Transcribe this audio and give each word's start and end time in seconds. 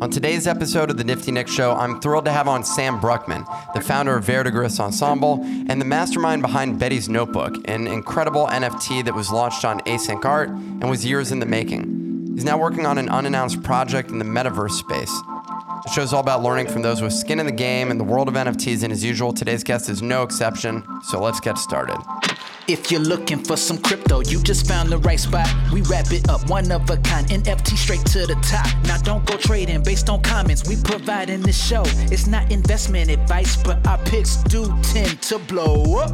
On 0.00 0.10
today's 0.10 0.46
episode 0.46 0.90
of 0.90 0.96
the 0.96 1.02
Nifty 1.02 1.32
Nick 1.32 1.48
Show, 1.48 1.72
I'm 1.72 2.00
thrilled 2.00 2.24
to 2.26 2.30
have 2.30 2.46
on 2.46 2.62
Sam 2.62 3.00
Brukhman, 3.00 3.44
the 3.74 3.80
founder 3.80 4.16
of 4.16 4.24
Verdigris 4.24 4.78
Ensemble 4.78 5.40
and 5.68 5.80
the 5.80 5.84
mastermind 5.84 6.40
behind 6.40 6.78
Betty's 6.78 7.08
Notebook, 7.08 7.56
an 7.64 7.88
incredible 7.88 8.46
NFT 8.46 9.04
that 9.04 9.14
was 9.14 9.32
launched 9.32 9.64
on 9.64 9.80
Async 9.80 10.24
Art 10.24 10.50
and 10.50 10.88
was 10.88 11.04
years 11.04 11.32
in 11.32 11.40
the 11.40 11.46
making. 11.46 12.30
He's 12.34 12.44
now 12.44 12.56
working 12.56 12.86
on 12.86 12.96
an 12.96 13.08
unannounced 13.08 13.64
project 13.64 14.10
in 14.10 14.20
the 14.20 14.24
metaverse 14.24 14.70
space. 14.70 15.10
The 15.84 15.90
show's 15.92 16.12
all 16.12 16.20
about 16.20 16.44
learning 16.44 16.68
from 16.68 16.82
those 16.82 17.02
with 17.02 17.12
skin 17.12 17.40
in 17.40 17.46
the 17.46 17.52
game 17.52 17.90
and 17.90 17.98
the 17.98 18.04
world 18.04 18.28
of 18.28 18.34
NFTs, 18.34 18.84
and 18.84 18.92
as 18.92 19.02
usual, 19.02 19.32
today's 19.32 19.64
guest 19.64 19.88
is 19.88 20.00
no 20.00 20.22
exception, 20.22 20.84
so 21.02 21.20
let's 21.20 21.40
get 21.40 21.58
started. 21.58 21.98
If 22.68 22.90
you're 22.90 23.00
looking 23.00 23.38
for 23.38 23.56
some 23.56 23.78
crypto, 23.78 24.20
you 24.20 24.42
just 24.42 24.68
found 24.68 24.90
the 24.90 24.98
right 24.98 25.18
spot. 25.18 25.48
We 25.72 25.80
wrap 25.82 26.12
it 26.12 26.28
up, 26.28 26.50
one 26.50 26.70
of 26.70 26.90
a 26.90 26.98
kind, 26.98 27.26
NFT 27.26 27.78
straight 27.78 28.04
to 28.12 28.26
the 28.26 28.34
top. 28.42 28.66
Now 28.84 28.98
don't 28.98 29.24
go 29.24 29.38
trading 29.38 29.82
based 29.82 30.10
on 30.10 30.20
comments 30.20 30.68
we 30.68 30.76
provide 30.76 31.30
in 31.30 31.40
this 31.40 31.56
show. 31.56 31.82
It's 32.12 32.26
not 32.26 32.52
investment 32.52 33.08
advice, 33.10 33.56
but 33.56 33.86
our 33.86 33.96
picks 34.04 34.36
do 34.36 34.66
tend 34.82 35.22
to 35.22 35.38
blow 35.38 35.98
up. 35.98 36.12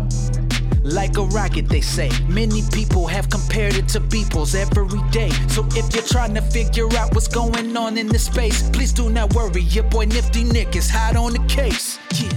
Like 0.84 1.16
a 1.16 1.22
rocket, 1.22 1.68
they 1.68 1.80
say. 1.80 2.08
Many 2.28 2.62
people 2.72 3.08
have 3.08 3.28
compared 3.30 3.74
it 3.74 3.88
to 3.88 4.00
Beeple's 4.00 4.54
every 4.54 5.02
day. 5.10 5.30
So 5.48 5.66
if 5.70 5.92
you're 5.92 6.04
trying 6.04 6.34
to 6.34 6.42
figure 6.42 6.86
out 6.96 7.12
what's 7.16 7.26
going 7.26 7.76
on 7.76 7.98
in 7.98 8.06
this 8.06 8.26
space, 8.26 8.62
please 8.70 8.92
do 8.92 9.10
not 9.10 9.34
worry. 9.34 9.62
Your 9.62 9.84
boy 9.84 10.04
Nifty 10.04 10.44
Nick 10.44 10.76
is 10.76 10.88
hot 10.88 11.16
on 11.16 11.32
the 11.32 11.44
case. 11.48 11.98
Yeah. 12.14 12.30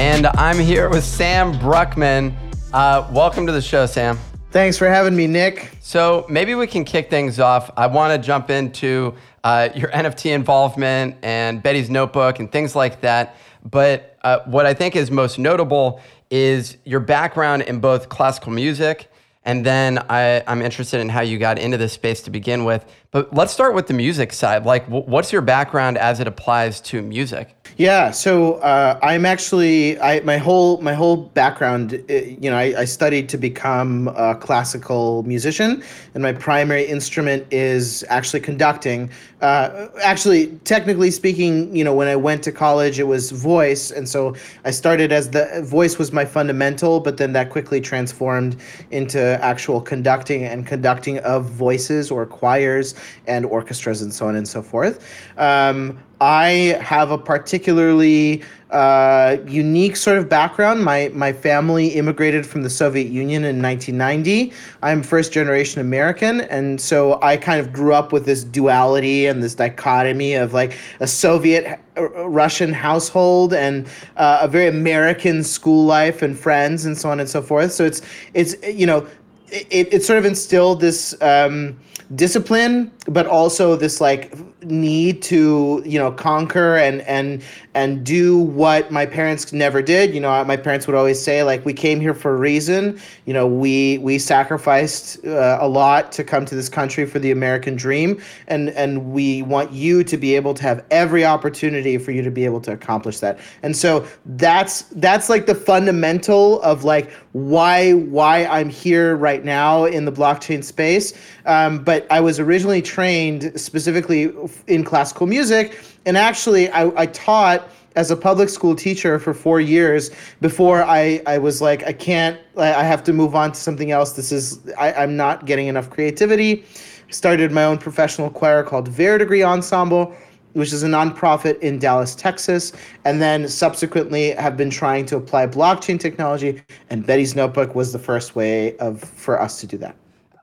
And 0.00 0.26
I'm 0.26 0.58
here 0.58 0.88
with 0.88 1.04
Sam 1.04 1.52
Brukhman. 1.54 2.45
Uh, 2.76 3.08
welcome 3.10 3.46
to 3.46 3.52
the 3.52 3.62
show, 3.62 3.86
Sam. 3.86 4.18
Thanks 4.50 4.76
for 4.76 4.86
having 4.86 5.16
me, 5.16 5.26
Nick. 5.26 5.70
So 5.80 6.26
maybe 6.28 6.54
we 6.54 6.66
can 6.66 6.84
kick 6.84 7.08
things 7.08 7.40
off. 7.40 7.70
I 7.74 7.86
want 7.86 8.12
to 8.12 8.26
jump 8.26 8.50
into 8.50 9.14
uh, 9.44 9.70
your 9.74 9.88
NFT 9.92 10.34
involvement 10.34 11.16
and 11.22 11.62
Betty's 11.62 11.88
Notebook 11.88 12.38
and 12.38 12.52
things 12.52 12.76
like 12.76 13.00
that. 13.00 13.36
But 13.64 14.18
uh, 14.24 14.40
what 14.44 14.66
I 14.66 14.74
think 14.74 14.94
is 14.94 15.10
most 15.10 15.38
notable 15.38 16.02
is 16.30 16.76
your 16.84 17.00
background 17.00 17.62
in 17.62 17.80
both 17.80 18.10
classical 18.10 18.52
music 18.52 19.10
and 19.46 19.64
then 19.64 20.04
I, 20.10 20.42
am 20.48 20.60
interested 20.60 21.00
in 21.00 21.08
how 21.08 21.20
you 21.20 21.38
got 21.38 21.56
into 21.58 21.78
this 21.78 21.92
space 21.92 22.20
to 22.22 22.30
begin 22.30 22.64
with. 22.64 22.84
But 23.10 23.32
let's 23.32 23.52
start 23.52 23.74
with 23.74 23.86
the 23.86 23.94
music 23.94 24.32
side. 24.32 24.64
Like, 24.64 24.86
what's 24.86 25.32
your 25.32 25.42
background 25.42 25.96
as 25.96 26.20
it 26.20 26.26
applies 26.26 26.80
to 26.82 27.02
music? 27.02 27.56
Yeah, 27.78 28.10
so 28.10 28.54
uh, 28.54 28.98
I'm 29.02 29.26
actually 29.26 30.00
I 30.00 30.20
my 30.20 30.38
whole 30.38 30.80
my 30.80 30.94
whole 30.94 31.16
background. 31.16 32.02
Uh, 32.08 32.14
you 32.14 32.50
know, 32.50 32.56
I, 32.56 32.74
I, 32.80 32.84
studied 32.86 33.28
to 33.28 33.36
become 33.36 34.08
a 34.16 34.34
classical 34.34 35.22
musician, 35.24 35.82
and 36.14 36.22
my 36.22 36.32
primary 36.32 36.84
instrument 36.84 37.46
is 37.50 38.02
actually 38.08 38.40
conducting. 38.40 39.10
Uh, 39.42 39.88
actually, 40.02 40.46
technically 40.64 41.10
speaking, 41.10 41.76
you 41.76 41.84
know, 41.84 41.94
when 41.94 42.08
I 42.08 42.16
went 42.16 42.42
to 42.44 42.52
college, 42.52 42.98
it 42.98 43.06
was 43.08 43.30
voice, 43.30 43.90
and 43.90 44.08
so 44.08 44.34
I 44.64 44.70
started 44.70 45.12
as 45.12 45.28
the 45.30 45.62
voice 45.62 45.98
was 45.98 46.12
my 46.12 46.24
fundamental, 46.24 47.00
but 47.00 47.18
then 47.18 47.34
that 47.34 47.50
quickly 47.50 47.82
transformed 47.82 48.56
into 48.90 49.20
actual 49.44 49.82
conducting 49.82 50.44
and 50.44 50.66
conducting 50.66 51.18
of 51.18 51.44
voices 51.44 52.10
or 52.10 52.24
choirs 52.24 52.94
and 53.26 53.46
orchestras 53.46 54.02
and 54.02 54.12
so 54.12 54.26
on 54.26 54.36
and 54.36 54.48
so 54.48 54.62
forth. 54.62 55.04
Um, 55.38 55.98
I 56.20 56.78
have 56.80 57.10
a 57.10 57.18
particularly 57.18 58.42
uh, 58.70 59.36
unique 59.46 59.96
sort 59.96 60.16
of 60.18 60.28
background. 60.28 60.82
My 60.82 61.10
my 61.14 61.32
family 61.32 61.88
immigrated 61.88 62.46
from 62.46 62.62
the 62.62 62.70
Soviet 62.70 63.08
Union 63.08 63.44
in 63.44 63.60
1990. 63.60 64.52
I'm 64.82 65.02
first 65.02 65.32
generation 65.32 65.80
American, 65.80 66.40
and 66.42 66.80
so 66.80 67.20
I 67.22 67.36
kind 67.36 67.60
of 67.60 67.72
grew 67.72 67.92
up 67.92 68.12
with 68.12 68.24
this 68.24 68.44
duality 68.44 69.26
and 69.26 69.42
this 69.42 69.54
dichotomy 69.54 70.34
of 70.34 70.54
like 70.54 70.76
a 71.00 71.06
Soviet 71.06 71.78
uh, 71.96 72.08
Russian 72.26 72.72
household 72.72 73.52
and 73.52 73.86
uh, 74.16 74.38
a 74.40 74.48
very 74.48 74.68
American 74.68 75.44
school 75.44 75.84
life 75.84 76.22
and 76.22 76.38
friends 76.38 76.86
and 76.86 76.96
so 76.96 77.10
on 77.10 77.20
and 77.20 77.28
so 77.28 77.42
forth. 77.42 77.72
So 77.72 77.84
it's 77.84 78.00
it's 78.32 78.56
you 78.66 78.86
know 78.86 79.06
it, 79.48 79.92
it 79.92 80.02
sort 80.02 80.18
of 80.18 80.24
instilled 80.24 80.80
this 80.80 81.14
um, 81.20 81.76
discipline 82.14 82.92
but 83.08 83.26
also 83.26 83.76
this 83.76 84.00
like 84.00 84.32
need 84.64 85.22
to 85.22 85.82
you 85.86 85.98
know 85.98 86.10
conquer 86.10 86.76
and 86.76 87.00
and 87.02 87.42
and 87.74 88.04
do 88.04 88.38
what 88.38 88.90
my 88.90 89.04
parents 89.06 89.52
never 89.52 89.82
did. 89.82 90.14
You 90.14 90.20
know 90.20 90.44
my 90.44 90.56
parents 90.56 90.86
would 90.86 90.96
always 90.96 91.20
say 91.20 91.42
like 91.42 91.64
we 91.64 91.72
came 91.72 92.00
here 92.00 92.14
for 92.14 92.34
a 92.34 92.36
reason. 92.36 93.00
You 93.26 93.32
know 93.32 93.46
we 93.46 93.98
we 93.98 94.18
sacrificed 94.18 95.24
uh, 95.24 95.58
a 95.60 95.68
lot 95.68 96.12
to 96.12 96.24
come 96.24 96.44
to 96.46 96.54
this 96.54 96.68
country 96.68 97.06
for 97.06 97.18
the 97.18 97.30
american 97.30 97.76
dream 97.76 98.20
and 98.48 98.70
and 98.70 99.12
we 99.12 99.42
want 99.42 99.72
you 99.72 100.02
to 100.04 100.16
be 100.16 100.34
able 100.34 100.54
to 100.54 100.62
have 100.62 100.84
every 100.90 101.24
opportunity 101.24 101.98
for 101.98 102.10
you 102.10 102.22
to 102.22 102.30
be 102.30 102.44
able 102.44 102.60
to 102.60 102.72
accomplish 102.72 103.20
that. 103.20 103.38
And 103.62 103.76
so 103.76 104.06
that's 104.24 104.82
that's 104.96 105.28
like 105.28 105.46
the 105.46 105.54
fundamental 105.54 106.60
of 106.62 106.84
like 106.84 107.10
why 107.36 107.92
why 107.92 108.46
i'm 108.46 108.70
here 108.70 109.16
right 109.16 109.44
now 109.44 109.84
in 109.84 110.04
the 110.06 110.12
blockchain 110.12 110.64
space 110.64 111.12
um, 111.44 111.84
but 111.84 112.06
i 112.10 112.18
was 112.18 112.40
originally 112.40 112.80
trained 112.80 113.52
specifically 113.60 114.32
in 114.68 114.84
classical 114.84 115.26
music. 115.26 115.78
And 116.06 116.16
actually, 116.16 116.70
I, 116.70 117.02
I 117.02 117.06
taught 117.06 117.68
as 117.96 118.10
a 118.10 118.16
public 118.16 118.48
school 118.48 118.74
teacher 118.74 119.18
for 119.18 119.34
four 119.34 119.60
years 119.60 120.10
before 120.40 120.82
I, 120.82 121.22
I 121.26 121.38
was 121.38 121.62
like, 121.62 121.82
I 121.84 121.92
can't, 121.92 122.38
I 122.56 122.84
have 122.84 123.02
to 123.04 123.12
move 123.12 123.34
on 123.34 123.52
to 123.52 123.58
something 123.58 123.90
else. 123.90 124.12
This 124.12 124.32
is, 124.32 124.60
I, 124.78 124.92
I'm 124.92 125.16
not 125.16 125.46
getting 125.46 125.66
enough 125.66 125.90
creativity. 125.90 126.64
Started 127.10 127.52
my 127.52 127.64
own 127.64 127.78
professional 127.78 128.28
choir 128.30 128.62
called 128.62 128.88
Verdigris 128.88 129.44
Ensemble, 129.44 130.14
which 130.56 130.72
is 130.72 130.82
a 130.82 130.86
nonprofit 130.86 131.58
in 131.58 131.78
Dallas, 131.78 132.14
Texas, 132.14 132.72
and 133.04 133.20
then 133.20 133.46
subsequently 133.46 134.30
have 134.30 134.56
been 134.56 134.70
trying 134.70 135.04
to 135.04 135.16
apply 135.16 135.46
blockchain 135.46 136.00
technology. 136.00 136.62
And 136.88 137.04
Betty's 137.04 137.36
Notebook 137.36 137.74
was 137.74 137.92
the 137.92 137.98
first 137.98 138.34
way 138.34 138.74
of 138.78 139.00
for 139.00 139.38
us 139.38 139.60
to 139.60 139.66
do 139.66 139.76
that. 139.78 139.94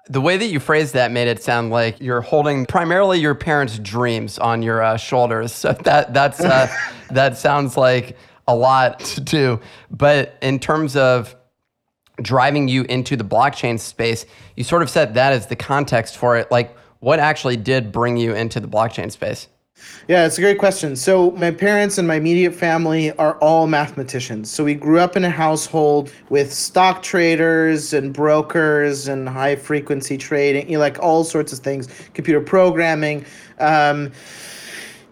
The 0.10 0.22
way 0.22 0.38
that 0.38 0.46
you 0.46 0.60
phrased 0.60 0.94
that 0.94 1.12
made 1.12 1.28
it 1.28 1.42
sound 1.42 1.72
like 1.72 2.00
you're 2.00 2.22
holding 2.22 2.68
primarily 2.68 3.20
your 3.20 3.34
parents' 3.34 3.80
dreams 3.80 4.38
on 4.38 4.62
your 4.62 4.84
uh, 4.84 4.98
shoulders. 4.98 5.52
So 5.64 5.74
that 5.84 6.14
that's 6.14 6.42
uh, 6.42 6.68
that 7.12 7.38
sounds 7.38 7.76
like 7.76 8.16
a 8.48 8.56
lot 8.56 9.00
to 9.00 9.22
do. 9.22 9.60
But 9.90 10.38
in 10.44 10.60
terms 10.60 10.96
of 10.96 11.36
driving 12.22 12.68
you 12.68 12.84
into 12.84 13.16
the 13.16 13.24
blockchain 13.24 13.80
space, 13.80 14.28
you 14.56 14.64
sort 14.64 14.84
of 14.84 14.92
set 14.92 15.16
that 15.16 15.34
as 15.34 15.48
the 15.48 15.56
context 15.56 16.18
for 16.18 16.38
it. 16.38 16.52
Like, 16.52 16.78
what 17.00 17.20
actually 17.20 17.58
did 17.58 17.92
bring 17.92 18.18
you 18.18 18.36
into 18.36 18.60
the 18.60 18.68
blockchain 18.68 19.12
space? 19.12 19.48
Yeah, 20.08 20.26
it's 20.26 20.38
a 20.38 20.42
great 20.42 20.58
question. 20.58 20.96
So, 20.96 21.32
my 21.32 21.52
parents 21.52 21.98
and 21.98 22.08
my 22.08 22.16
immediate 22.16 22.54
family 22.54 23.12
are 23.14 23.36
all 23.36 23.68
mathematicians. 23.68 24.52
So, 24.52 24.64
we 24.64 24.74
grew 24.74 25.00
up 25.00 25.16
in 25.16 25.24
a 25.24 25.30
household 25.30 26.12
with 26.30 26.54
stock 26.54 27.02
traders 27.02 27.94
and 27.94 28.14
brokers 28.14 29.08
and 29.08 29.30
high 29.30 29.56
frequency 29.56 30.18
trading, 30.18 30.68
you 30.68 30.74
know, 30.74 30.80
like 30.80 31.00
all 31.00 31.24
sorts 31.24 31.54
of 31.54 31.60
things, 31.60 31.88
computer 32.14 32.42
programming. 32.42 33.26
Um, 33.60 34.12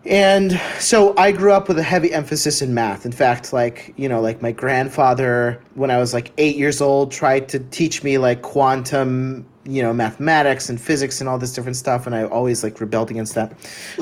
and 0.05 0.59
so 0.79 1.15
I 1.17 1.31
grew 1.31 1.51
up 1.51 1.67
with 1.67 1.77
a 1.77 1.83
heavy 1.83 2.11
emphasis 2.11 2.61
in 2.61 2.73
math. 2.73 3.05
In 3.05 3.11
fact, 3.11 3.53
like, 3.53 3.93
you 3.97 4.09
know, 4.09 4.19
like 4.19 4.41
my 4.41 4.51
grandfather, 4.51 5.61
when 5.75 5.91
I 5.91 5.97
was 5.99 6.13
like 6.13 6.31
eight 6.37 6.55
years 6.55 6.81
old, 6.81 7.11
tried 7.11 7.47
to 7.49 7.59
teach 7.59 8.03
me 8.03 8.17
like 8.17 8.41
quantum 8.41 9.45
you 9.63 9.81
know 9.83 9.93
mathematics 9.93 10.69
and 10.69 10.81
physics 10.81 11.19
and 11.19 11.29
all 11.29 11.37
this 11.37 11.53
different 11.53 11.75
stuff 11.75 12.07
and 12.07 12.15
i 12.15 12.23
always 12.23 12.63
like 12.63 12.81
rebelled 12.81 13.11
against 13.11 13.35
that 13.35 13.53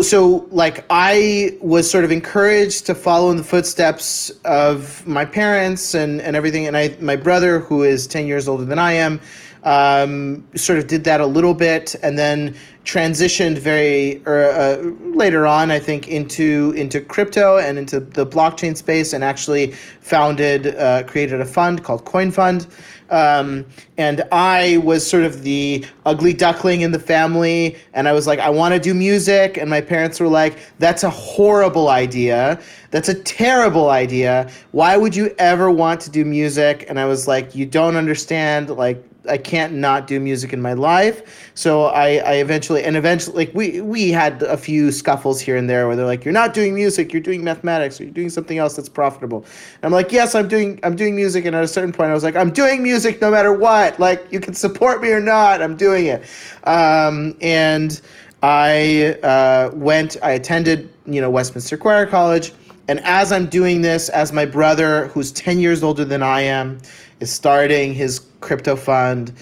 so 0.02 0.48
like 0.52 0.86
i 0.90 1.58
was 1.60 1.90
sort 1.90 2.06
of 2.06 2.12
encouraged 2.12 2.86
to 2.86 2.96
follow 2.96 3.30
in 3.30 3.36
the 3.36 3.44
footsteps 3.44 4.30
of 4.46 5.06
my 5.06 5.26
parents 5.26 5.94
and 5.94 6.22
and 6.22 6.38
everything 6.38 6.66
and 6.66 6.78
i 6.78 6.96
my 7.02 7.18
brother 7.18 7.60
who 7.60 7.84
is 7.84 8.08
10 8.08 8.26
years 8.26 8.48
older 8.48 8.64
than 8.64 8.80
i 8.80 8.94
am 8.94 9.20
um, 9.64 10.48
sort 10.56 10.80
of 10.80 10.88
did 10.88 11.04
that 11.04 11.22
a 11.22 11.26
little 11.26 11.54
bit 11.54 11.96
and 12.02 12.18
then 12.18 12.56
transitioned 12.86 13.58
very 13.58 14.22
er, 14.26 14.50
uh, 14.52 15.16
later 15.16 15.46
on 15.46 15.70
i 15.70 15.78
think 15.78 16.08
into 16.08 16.74
into 16.76 17.02
crypto 17.02 17.58
and 17.58 17.78
into 17.78 18.00
the 18.00 18.26
blockchain 18.26 18.76
space 18.76 19.14
and 19.14 19.24
actually 19.24 19.72
founded 20.02 20.68
uh, 20.78 21.04
created 21.04 21.42
a 21.42 21.46
fund 21.46 21.84
called 21.84 22.06
CoinFund 22.06 22.68
um, 23.10 23.66
and 23.98 24.24
I 24.32 24.78
was 24.78 25.08
sort 25.08 25.24
of 25.24 25.44
the 25.44 25.86
ugly 26.06 26.34
duckling 26.34 26.82
in 26.82 26.92
the 26.92 27.00
family. 27.00 27.78
And 27.94 28.08
I 28.08 28.14
was 28.14 28.28
like, 28.28 28.40
I 28.40 28.50
want 28.50 28.74
to 28.74 28.80
do 28.80 28.94
music. 28.94 29.58
And 29.58 29.70
my 29.70 29.82
parents 29.82 30.20
were 30.20 30.28
like, 30.28 30.58
that's 30.80 31.04
a 31.04 31.10
horrible 31.10 31.90
idea. 31.90 32.60
That's 32.92 33.10
a 33.10 33.16
terrible 33.16 33.90
idea. 33.90 34.50
Why 34.72 34.98
would 34.98 35.16
you 35.16 35.34
ever 35.38 35.72
want 35.72 36.02
to 36.02 36.10
do 36.10 36.26
music? 36.26 36.86
And 36.88 37.00
I 37.00 37.06
was 37.06 37.28
like, 37.28 37.56
you 37.56 37.66
don't 37.66 37.96
understand. 37.96 38.70
Like, 38.70 39.04
I 39.28 39.38
can't 39.38 39.74
not 39.74 40.08
do 40.08 40.20
music 40.20 40.54
in 40.54 40.62
my 40.62 40.74
life. 40.74 41.52
So 41.56 41.86
I, 41.86 42.18
I 42.18 42.34
eventually 42.36 42.84
and 42.84 42.96
eventually 42.96 43.46
like 43.46 43.56
we 43.56 43.82
we 43.82 44.12
had 44.12 44.44
a 44.44 44.56
few 44.56 44.92
scuffles 44.92 45.42
here 45.42 45.58
and 45.58 45.70
there 45.70 45.88
where 45.88 45.96
they're 45.96 46.06
like, 46.06 46.24
You're 46.24 46.34
not 46.34 46.54
doing 46.54 46.74
music, 46.74 47.12
you're 47.12 47.22
doing 47.22 47.44
mathematics, 47.44 48.00
or 48.00 48.04
you're 48.04 48.14
doing 48.14 48.30
something 48.30 48.58
else 48.58 48.76
that's 48.76 48.90
profitable. 48.90 49.40
And 49.76 49.86
I'm 49.86 49.92
like, 49.92 50.12
Yes, 50.12 50.36
I'm 50.36 50.48
doing 50.48 50.80
I'm 50.84 50.96
doing 50.96 51.16
music 51.16 51.46
and 51.46 51.56
at 51.56 51.64
a 51.64 51.68
certain 51.68 51.92
point 51.92 52.12
I 52.12 52.14
was 52.14 52.24
like, 52.24 52.36
I'm 52.36 52.52
doing 52.52 52.84
music 52.84 53.22
no 53.22 53.32
matter 53.32 53.54
what. 53.54 54.00
Like 54.00 54.26
you 54.32 54.40
can 54.40 54.54
support 54.54 55.02
me 55.02 55.12
or 55.12 55.20
not, 55.20 55.62
I'm 55.62 55.76
doing 55.76 56.06
it. 56.06 56.24
Um, 56.64 57.36
and 57.42 58.00
I 58.42 59.18
uh, 59.24 59.72
went, 59.74 60.16
I 60.24 60.32
attended, 60.32 60.92
you 61.06 61.20
know, 61.20 61.30
Westminster 61.30 61.78
Choir 61.78 62.06
College. 62.06 62.54
And 62.88 63.00
as 63.02 63.32
I'm 63.32 63.46
doing 63.46 63.82
this, 63.82 64.10
as 64.10 64.34
my 64.34 64.46
brother, 64.46 65.08
who's 65.10 65.32
10 65.34 65.60
years 65.60 65.84
older 65.84 66.06
than 66.06 66.24
I 66.24 66.42
am, 66.42 66.80
is 67.20 67.32
starting 67.32 67.94
his 67.94 68.22
crypto 68.42 68.76
fund, 68.76 69.34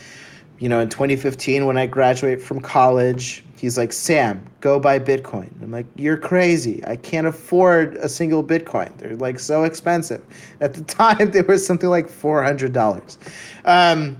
you 0.60 0.70
know, 0.70 0.80
in 0.80 0.90
2015 0.90 1.66
when 1.66 1.78
I 1.78 1.86
graduate 1.86 2.42
from 2.42 2.60
college, 2.60 3.44
he's 3.58 3.78
like, 3.78 3.94
Sam, 3.94 4.46
go 4.62 4.80
buy 4.80 5.00
Bitcoin. 5.00 5.50
I'm 5.62 5.72
like, 5.72 5.86
you're 5.96 6.18
crazy. 6.18 6.84
I 6.86 6.96
can't 6.96 7.28
afford 7.28 7.96
a 7.98 8.10
single 8.10 8.44
Bitcoin. 8.44 8.96
They're 8.98 9.16
like 9.16 9.40
so 9.40 9.64
expensive. 9.64 10.24
At 10.62 10.74
the 10.74 10.84
time, 10.86 11.32
they 11.32 11.42
were 11.42 11.58
something 11.58 11.90
like 11.90 12.08
$400. 12.08 13.18
Um, 13.66 14.18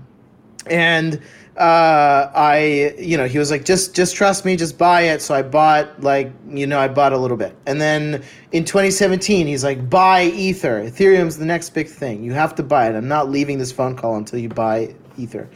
and 0.66 1.20
uh, 1.58 2.30
I, 2.34 2.94
you 2.98 3.16
know, 3.16 3.26
he 3.26 3.38
was 3.38 3.50
like, 3.50 3.64
just, 3.64 3.94
just 3.94 4.14
trust 4.14 4.44
me, 4.44 4.54
just 4.54 4.78
buy 4.78 5.02
it. 5.02 5.20
So 5.20 5.34
I 5.34 5.42
bought 5.42 6.00
like, 6.00 6.32
you 6.48 6.68
know, 6.68 6.78
I 6.78 6.86
bought 6.86 7.12
a 7.12 7.18
little 7.18 7.36
bit. 7.36 7.56
And 7.66 7.80
then 7.80 8.22
in 8.52 8.64
2017, 8.64 9.48
he's 9.48 9.64
like, 9.64 9.90
buy 9.90 10.24
Ether. 10.26 10.84
Ethereum's 10.84 11.36
the 11.36 11.44
next 11.44 11.70
big 11.70 11.88
thing. 11.88 12.22
You 12.22 12.32
have 12.32 12.54
to 12.56 12.62
buy 12.62 12.88
it. 12.88 12.94
I'm 12.94 13.08
not 13.08 13.28
leaving 13.28 13.58
this 13.58 13.72
phone 13.72 13.96
call 13.96 14.14
until 14.14 14.38
you 14.38 14.48
buy 14.48 14.94
Ether. 15.16 15.48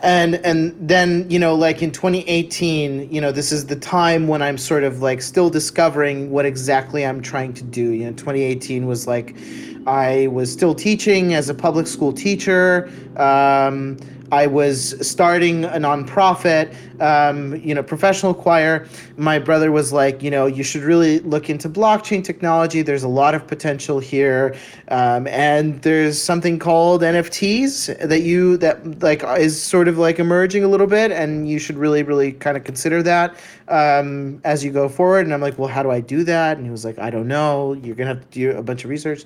And, 0.00 0.36
and 0.44 0.74
then, 0.88 1.28
you 1.30 1.38
know, 1.38 1.54
like 1.54 1.82
in 1.82 1.92
2018, 1.92 3.12
you 3.12 3.20
know, 3.20 3.30
this 3.30 3.52
is 3.52 3.66
the 3.66 3.76
time 3.76 4.26
when 4.26 4.42
I'm 4.42 4.58
sort 4.58 4.82
of 4.82 5.02
like 5.02 5.22
still 5.22 5.50
discovering 5.50 6.30
what 6.30 6.46
exactly 6.46 7.06
I'm 7.06 7.22
trying 7.22 7.52
to 7.54 7.64
do. 7.64 7.92
You 7.92 8.06
know, 8.06 8.12
2018 8.12 8.86
was 8.86 9.06
like, 9.06 9.36
I 9.86 10.26
was 10.28 10.52
still 10.52 10.74
teaching 10.74 11.34
as 11.34 11.48
a 11.48 11.54
public 11.54 11.86
school 11.86 12.12
teacher. 12.12 12.90
Um, 13.16 13.98
I 14.30 14.46
was 14.46 14.94
starting 15.06 15.64
a 15.64 15.78
nonprofit, 15.78 16.74
um, 17.00 17.56
you 17.56 17.74
know, 17.74 17.82
professional 17.82 18.34
choir. 18.34 18.86
My 19.16 19.38
brother 19.38 19.72
was 19.72 19.92
like, 19.92 20.22
you 20.22 20.30
know, 20.30 20.46
you 20.46 20.62
should 20.62 20.82
really 20.82 21.20
look 21.20 21.48
into 21.48 21.68
blockchain 21.68 22.22
technology. 22.22 22.82
There's 22.82 23.02
a 23.02 23.08
lot 23.08 23.34
of 23.34 23.46
potential 23.46 23.98
here, 23.98 24.54
um, 24.88 25.26
and 25.28 25.80
there's 25.82 26.20
something 26.20 26.58
called 26.58 27.02
NFTs 27.02 28.06
that 28.06 28.20
you 28.20 28.56
that 28.58 29.02
like 29.02 29.22
is 29.38 29.60
sort 29.60 29.88
of 29.88 29.96
like 29.96 30.18
emerging 30.18 30.62
a 30.62 30.68
little 30.68 30.86
bit, 30.86 31.10
and 31.10 31.48
you 31.48 31.58
should 31.58 31.78
really, 31.78 32.02
really 32.02 32.32
kind 32.32 32.56
of 32.56 32.64
consider 32.64 33.02
that 33.02 33.34
um, 33.68 34.40
as 34.44 34.62
you 34.62 34.70
go 34.70 34.88
forward. 34.88 35.24
And 35.24 35.32
I'm 35.32 35.40
like, 35.40 35.58
well, 35.58 35.68
how 35.68 35.82
do 35.82 35.90
I 35.90 36.00
do 36.00 36.22
that? 36.24 36.58
And 36.58 36.66
he 36.66 36.70
was 36.70 36.84
like, 36.84 36.98
I 36.98 37.08
don't 37.08 37.28
know. 37.28 37.72
You're 37.72 37.96
gonna 37.96 38.14
have 38.14 38.20
to 38.20 38.30
do 38.30 38.50
a 38.50 38.62
bunch 38.62 38.84
of 38.84 38.90
research. 38.90 39.24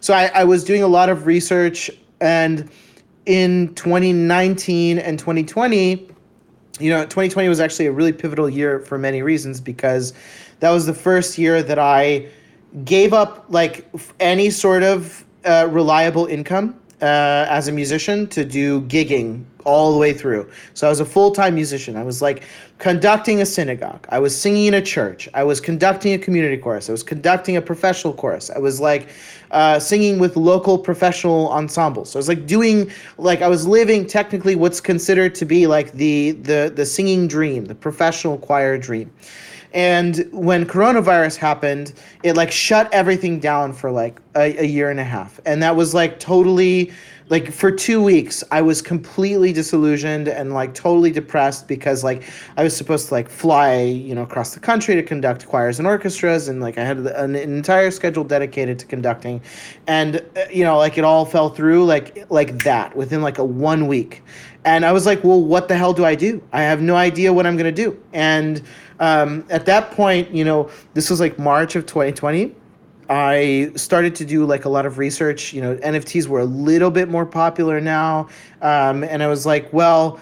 So 0.00 0.14
I, 0.14 0.30
I 0.34 0.44
was 0.44 0.62
doing 0.62 0.82
a 0.82 0.88
lot 0.88 1.08
of 1.08 1.26
research 1.26 1.90
and 2.20 2.70
in 3.26 3.74
2019 3.74 4.98
and 4.98 5.18
2020, 5.18 6.08
you 6.78 6.90
know, 6.90 7.02
2020 7.02 7.48
was 7.48 7.60
actually 7.60 7.86
a 7.86 7.92
really 7.92 8.12
pivotal 8.12 8.48
year 8.48 8.80
for 8.80 8.98
many 8.98 9.22
reasons 9.22 9.60
because 9.60 10.14
that 10.60 10.70
was 10.70 10.86
the 10.86 10.94
first 10.94 11.36
year 11.36 11.62
that 11.62 11.78
I 11.78 12.28
gave 12.84 13.12
up 13.12 13.46
like 13.48 13.88
any 14.20 14.50
sort 14.50 14.82
of 14.82 15.24
uh, 15.44 15.68
reliable 15.70 16.26
income 16.26 16.78
uh, 17.02 17.46
as 17.48 17.68
a 17.68 17.72
musician 17.72 18.26
to 18.28 18.44
do 18.44 18.80
gigging 18.82 19.44
all 19.64 19.92
the 19.92 19.98
way 19.98 20.12
through. 20.12 20.48
So 20.74 20.86
I 20.86 20.90
was 20.90 21.00
a 21.00 21.04
full 21.04 21.32
time 21.32 21.54
musician. 21.54 21.96
I 21.96 22.04
was 22.04 22.22
like 22.22 22.44
conducting 22.78 23.40
a 23.40 23.46
synagogue. 23.46 24.06
I 24.08 24.18
was 24.18 24.34
singing 24.34 24.66
in 24.66 24.74
a 24.74 24.82
church. 24.82 25.28
I 25.34 25.42
was 25.42 25.60
conducting 25.60 26.14
a 26.14 26.18
community 26.18 26.56
chorus. 26.56 26.88
I 26.88 26.92
was 26.92 27.02
conducting 27.02 27.56
a 27.56 27.62
professional 27.62 28.14
chorus. 28.14 28.48
I 28.48 28.58
was 28.58 28.80
like 28.80 29.08
uh, 29.50 29.78
singing 29.78 30.18
with 30.18 30.36
local 30.36 30.78
professional 30.78 31.50
ensembles. 31.50 32.10
So 32.10 32.18
I 32.18 32.20
was 32.20 32.28
like 32.28 32.46
doing 32.46 32.90
like 33.18 33.42
I 33.42 33.48
was 33.48 33.66
living 33.66 34.06
technically 34.06 34.54
what's 34.54 34.80
considered 34.80 35.34
to 35.34 35.44
be 35.44 35.66
like 35.66 35.92
the 35.92 36.32
the 36.32 36.72
the 36.74 36.86
singing 36.86 37.28
dream, 37.28 37.66
the 37.66 37.74
professional 37.74 38.38
choir 38.38 38.78
dream. 38.78 39.10
And 39.76 40.26
when 40.32 40.64
coronavirus 40.64 41.36
happened, 41.36 41.92
it 42.22 42.34
like 42.34 42.50
shut 42.50 42.88
everything 42.94 43.38
down 43.38 43.74
for 43.74 43.90
like 43.90 44.18
a, 44.34 44.62
a 44.62 44.64
year 44.64 44.88
and 44.88 44.98
a 44.98 45.04
half. 45.04 45.38
And 45.44 45.62
that 45.62 45.76
was 45.76 45.92
like 45.92 46.18
totally 46.18 46.92
like 47.28 47.50
for 47.50 47.70
two 47.70 48.02
weeks 48.02 48.44
i 48.50 48.62
was 48.62 48.80
completely 48.80 49.52
disillusioned 49.52 50.28
and 50.28 50.52
like 50.54 50.74
totally 50.74 51.10
depressed 51.10 51.66
because 51.66 52.04
like 52.04 52.22
i 52.56 52.62
was 52.62 52.76
supposed 52.76 53.08
to 53.08 53.14
like 53.14 53.28
fly 53.28 53.80
you 53.80 54.14
know 54.14 54.22
across 54.22 54.54
the 54.54 54.60
country 54.60 54.94
to 54.94 55.02
conduct 55.02 55.46
choirs 55.46 55.78
and 55.78 55.88
orchestras 55.88 56.48
and 56.48 56.60
like 56.60 56.78
i 56.78 56.84
had 56.84 56.98
an 56.98 57.34
entire 57.34 57.90
schedule 57.90 58.24
dedicated 58.24 58.78
to 58.78 58.86
conducting. 58.86 59.40
And 59.86 60.16
uh, 60.16 60.44
you 60.50 60.64
know 60.64 60.78
like 60.78 60.98
it 60.98 61.04
all 61.04 61.24
fell 61.24 61.50
through 61.50 61.84
like 61.84 62.26
like 62.30 62.62
that 62.64 62.96
within 62.96 63.22
like 63.22 63.38
a 63.38 63.44
one 63.44 63.86
week. 63.86 64.22
And 64.64 64.84
i 64.84 64.92
was 64.92 65.06
like 65.06 65.22
well 65.24 65.42
what 65.42 65.68
the 65.68 65.76
hell 65.76 65.92
do 65.92 66.04
i 66.04 66.14
do? 66.14 66.42
I 66.52 66.62
have 66.62 66.80
no 66.80 66.96
idea 66.96 67.32
what 67.32 67.46
i'm 67.46 67.56
going 67.56 67.74
to 67.74 67.82
do. 67.84 68.00
And 68.12 68.62
um, 68.98 69.44
at 69.50 69.66
that 69.66 69.90
point 69.90 70.30
you 70.30 70.44
know 70.44 70.70
this 70.94 71.10
was 71.10 71.20
like 71.20 71.38
march 71.38 71.76
of 71.76 71.86
2020 71.86 72.54
I 73.08 73.72
started 73.76 74.14
to 74.16 74.24
do 74.24 74.44
like 74.46 74.64
a 74.64 74.68
lot 74.68 74.86
of 74.86 74.98
research. 74.98 75.52
You 75.52 75.62
know, 75.62 75.76
NFTs 75.76 76.26
were 76.26 76.40
a 76.40 76.44
little 76.44 76.90
bit 76.90 77.08
more 77.08 77.26
popular 77.26 77.80
now. 77.80 78.28
Um, 78.62 79.04
and 79.04 79.22
I 79.22 79.28
was 79.28 79.46
like, 79.46 79.72
well, 79.72 80.20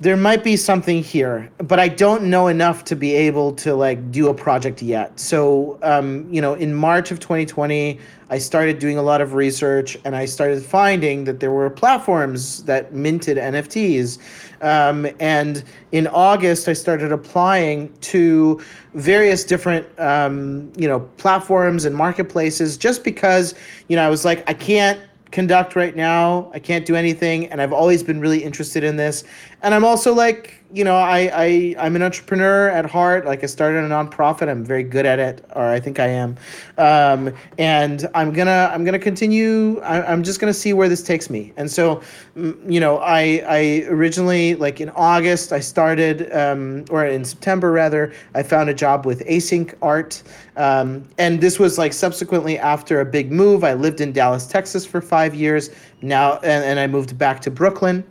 there 0.00 0.16
might 0.16 0.42
be 0.42 0.56
something 0.56 1.02
here, 1.02 1.50
but 1.58 1.78
I 1.78 1.88
don't 1.88 2.24
know 2.24 2.46
enough 2.46 2.84
to 2.84 2.96
be 2.96 3.14
able 3.14 3.52
to 3.56 3.74
like 3.74 4.10
do 4.10 4.28
a 4.28 4.34
project 4.34 4.80
yet. 4.80 5.20
So, 5.20 5.78
um, 5.82 6.26
you 6.32 6.40
know, 6.40 6.54
in 6.54 6.74
March 6.74 7.10
of 7.10 7.20
2020, 7.20 8.00
I 8.30 8.38
started 8.38 8.78
doing 8.78 8.96
a 8.96 9.02
lot 9.02 9.20
of 9.20 9.34
research 9.34 9.98
and 10.06 10.16
I 10.16 10.24
started 10.24 10.64
finding 10.64 11.24
that 11.24 11.40
there 11.40 11.50
were 11.50 11.68
platforms 11.68 12.62
that 12.64 12.94
minted 12.94 13.36
NFTs. 13.36 14.18
Um, 14.62 15.06
and 15.20 15.62
in 15.92 16.06
August, 16.06 16.66
I 16.66 16.72
started 16.72 17.12
applying 17.12 17.92
to 18.00 18.58
various 18.94 19.44
different, 19.44 19.86
um, 20.00 20.72
you 20.78 20.88
know, 20.88 21.00
platforms 21.18 21.84
and 21.84 21.94
marketplaces 21.94 22.78
just 22.78 23.04
because, 23.04 23.54
you 23.88 23.96
know, 23.96 24.06
I 24.06 24.08
was 24.08 24.24
like, 24.24 24.48
I 24.48 24.54
can't 24.54 24.98
conduct 25.30 25.76
right 25.76 25.94
now. 25.94 26.50
I 26.52 26.58
can't 26.58 26.84
do 26.84 26.96
anything, 26.96 27.46
and 27.46 27.60
I've 27.60 27.72
always 27.72 28.02
been 28.02 28.20
really 28.20 28.42
interested 28.42 28.84
in 28.84 28.96
this. 28.96 29.24
And 29.62 29.74
I'm 29.74 29.84
also 29.84 30.14
like, 30.14 30.59
you 30.72 30.84
know, 30.84 30.96
I, 30.96 31.30
I 31.32 31.74
I'm 31.78 31.96
an 31.96 32.02
entrepreneur 32.02 32.68
at 32.68 32.86
heart. 32.86 33.24
Like 33.24 33.42
I 33.42 33.46
started 33.46 33.84
a 33.84 33.88
nonprofit. 33.88 34.48
I'm 34.48 34.64
very 34.64 34.82
good 34.82 35.04
at 35.06 35.18
it, 35.18 35.44
or 35.54 35.64
I 35.64 35.80
think 35.80 35.98
I 35.98 36.06
am. 36.06 36.36
Um, 36.78 37.34
and 37.58 38.08
I'm 38.14 38.32
gonna 38.32 38.70
I'm 38.72 38.84
gonna 38.84 38.98
continue. 38.98 39.80
I, 39.80 40.12
am 40.12 40.22
just 40.22 40.40
gonna 40.40 40.54
see 40.54 40.72
where 40.72 40.88
this 40.88 41.02
takes 41.02 41.28
me. 41.28 41.52
And 41.56 41.70
so, 41.70 42.02
you 42.36 42.80
know, 42.80 42.98
I 42.98 43.42
I 43.46 43.84
originally 43.88 44.54
like 44.54 44.80
in 44.80 44.90
August 44.90 45.52
I 45.52 45.60
started, 45.60 46.32
um, 46.32 46.84
or 46.90 47.04
in 47.04 47.24
September 47.24 47.72
rather, 47.72 48.12
I 48.34 48.42
found 48.42 48.70
a 48.70 48.74
job 48.74 49.06
with 49.06 49.24
Async 49.26 49.74
Art. 49.82 50.22
Um, 50.56 51.08
and 51.18 51.40
this 51.40 51.58
was 51.58 51.78
like 51.78 51.92
subsequently 51.92 52.58
after 52.58 53.00
a 53.00 53.04
big 53.04 53.32
move. 53.32 53.64
I 53.64 53.74
lived 53.74 54.00
in 54.00 54.12
Dallas, 54.12 54.46
Texas 54.46 54.84
for 54.84 55.00
five 55.00 55.34
years 55.34 55.70
now, 56.02 56.34
and, 56.38 56.64
and 56.64 56.78
I 56.78 56.86
moved 56.86 57.16
back 57.18 57.40
to 57.42 57.50
Brooklyn 57.50 58.04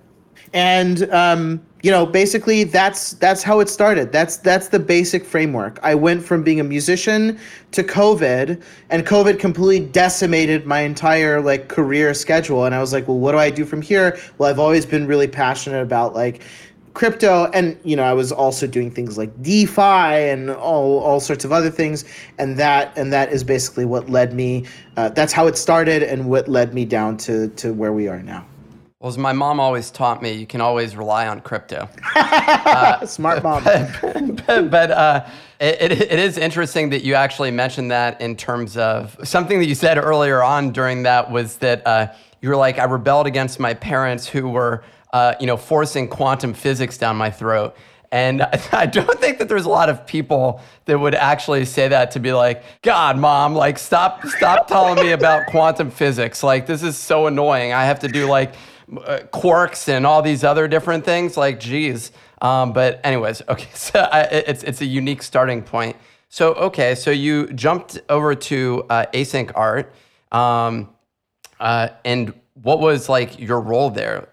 and 0.54 1.10
um, 1.12 1.62
you 1.81 1.91
know 1.91 2.05
basically 2.05 2.65
that's 2.65 3.13
that's 3.13 3.41
how 3.41 3.59
it 3.62 3.69
started. 3.69 4.12
That's 4.12 4.38
that's 4.38 4.67
the 4.67 4.79
basic 4.79 5.24
framework. 5.24 5.79
I 5.81 5.95
went 5.95 6.24
from 6.24 6.43
being 6.43 6.59
a 6.59 6.63
musician 6.63 7.39
to 7.71 7.83
covid 7.83 8.62
and 8.89 9.05
covid 9.05 9.39
completely 9.39 9.86
decimated 9.86 10.65
my 10.65 10.81
entire 10.81 11.39
like 11.39 11.69
career 11.69 12.13
schedule. 12.13 12.65
And 12.65 12.75
i 12.75 12.79
was 12.79 12.91
like 12.91 13.07
well 13.07 13.19
what 13.19 13.31
do 13.31 13.38
i 13.38 13.50
do 13.50 13.65
from 13.65 13.81
here? 13.81 14.19
Well 14.38 14.50
i've 14.50 14.59
always 14.59 14.86
been 14.86 15.07
really 15.07 15.27
passionate 15.27 15.81
about 15.81 16.13
like 16.13 16.41
crypto. 16.93 17.45
And 17.53 17.79
you 17.86 17.95
know 17.95 18.03
i 18.03 18.13
was 18.13 18.33
also 18.33 18.67
doing 18.67 18.91
things 18.91 19.17
like 19.17 19.31
defi 19.41 19.81
and 19.81 20.50
all 20.50 21.00
all 21.00 21.21
sorts 21.21 21.45
of 21.45 21.53
other 21.53 21.69
things. 21.69 22.03
And 22.39 22.57
that 22.57 22.91
and 22.98 23.13
that 23.13 23.31
is 23.31 23.43
basically 23.45 23.86
what 23.86 24.09
led 24.09 24.33
me 24.33 24.65
uh, 24.98 25.09
that's 25.09 25.31
how 25.31 25.48
it 25.48 25.57
started 25.57 26.03
and 26.03 26.29
what 26.29 26.50
led 26.50 26.74
me 26.74 26.83
down 26.83 27.15
to 27.17 27.48
to 27.50 27.74
where 27.74 27.93
we 27.93 28.09
are 28.09 28.21
now 28.21 28.45
well, 29.00 29.08
as 29.08 29.18
my 29.18 29.32
mom 29.32 29.62
always 29.62 29.91
taught 29.91 30.22
me, 30.22 30.34
you 30.34 30.46
can 30.46 30.60
always 30.60 30.94
rely 30.94 31.25
on 31.25 31.39
crypto. 31.39 31.88
uh, 32.15 33.06
Smart 33.06 33.41
mom. 33.44 33.63
But, 34.01 34.46
but, 34.46 34.72
but 34.72 34.91
uh, 34.91 35.25
it, 35.62 35.94
it 35.94 36.20
is 36.20 36.38
interesting 36.38 36.89
that 36.89 37.06
you 37.06 37.13
actually 37.13 37.51
mentioned 37.51 37.91
that 37.91 38.20
in 38.20 38.36
terms 38.36 38.75
of 38.75 39.15
something 39.24 39.60
that 39.60 39.68
you 39.68 39.75
said 39.75 39.98
earlier 39.98 40.44
on 40.44 40.72
during 40.72 41.03
that 41.03 41.32
was 41.32 41.58
that 41.58 41.88
uh, 41.88 42.08
you 42.41 42.50
were 42.50 42.58
like, 42.58 42.77
I 42.77 42.84
rebelled 42.84 43.25
against 43.25 43.58
my 43.58 43.74
parents 43.74 44.27
who 44.27 44.50
were, 44.50 44.84
uh, 45.13 45.36
you 45.39 45.48
know, 45.48 45.56
forcing 45.56 46.10
quantum 46.10 46.53
physics 46.53 46.98
down 46.98 47.15
my 47.15 47.32
throat. 47.32 47.77
And 48.12 48.41
I 48.74 48.86
don't 48.86 49.18
think 49.20 49.38
that 49.39 49.48
there's 49.48 49.65
a 49.65 49.70
lot 49.70 49.88
of 49.88 50.06
people 50.06 50.62
that 50.86 51.00
would 51.00 51.15
actually 51.15 51.63
say 51.63 51.88
that 51.88 52.12
to 52.12 52.20
be 52.20 52.34
like, 52.34 52.63
God, 52.82 53.18
mom, 53.18 53.56
like 53.56 53.77
stop, 53.77 54.25
stop 54.25 54.68
telling 54.68 54.96
me 54.96 55.13
about 55.13 55.48
quantum 55.48 55.89
physics. 55.89 56.44
Like 56.44 56.65
this 56.65 56.84
is 56.84 56.98
so 56.98 57.27
annoying. 57.27 57.72
I 57.72 57.86
have 57.86 58.00
to 58.00 58.10
do 58.10 58.25
like 58.25 58.56
uh, 58.98 59.19
quarks 59.31 59.88
and 59.88 60.05
all 60.05 60.22
these 60.22 60.43
other 60.43 60.67
different 60.67 61.05
things. 61.05 61.38
Like, 61.38 61.60
geez. 61.60 62.12
Um, 62.41 62.74
but 62.74 63.00
anyways, 63.03 63.41
okay. 63.50 63.69
So 63.74 64.00
I, 64.00 64.22
it's 64.22 64.63
it's 64.63 64.81
a 64.81 64.86
unique 64.86 65.24
starting 65.24 65.62
point. 65.62 65.96
So 66.29 66.53
okay, 66.53 66.96
so 66.96 67.12
you 67.12 67.48
jumped 67.53 68.00
over 68.10 68.36
to 68.36 68.86
uh, 68.89 69.05
async 69.13 69.51
art, 69.55 69.91
um, 70.31 70.89
uh, 71.60 71.89
and 72.05 72.34
what 72.53 72.79
was 72.79 73.10
like 73.10 73.39
your 73.39 73.60
role 73.60 73.89
there? 73.89 74.29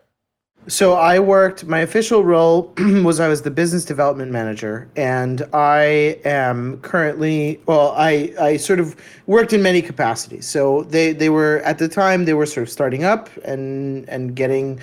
So 0.68 0.94
I 0.94 1.20
worked. 1.20 1.64
My 1.66 1.78
official 1.78 2.24
role 2.24 2.72
was 2.78 3.20
I 3.20 3.28
was 3.28 3.42
the 3.42 3.52
business 3.52 3.84
development 3.84 4.32
manager, 4.32 4.88
and 4.96 5.42
I 5.52 6.18
am 6.24 6.80
currently. 6.80 7.60
Well, 7.66 7.94
I 7.96 8.34
I 8.40 8.56
sort 8.56 8.80
of 8.80 8.96
worked 9.26 9.52
in 9.52 9.62
many 9.62 9.80
capacities. 9.80 10.44
So 10.44 10.82
they 10.84 11.12
they 11.12 11.28
were 11.28 11.58
at 11.64 11.78
the 11.78 11.88
time 11.88 12.24
they 12.24 12.34
were 12.34 12.46
sort 12.46 12.66
of 12.66 12.72
starting 12.72 13.04
up 13.04 13.30
and 13.44 14.08
and 14.08 14.34
getting, 14.34 14.80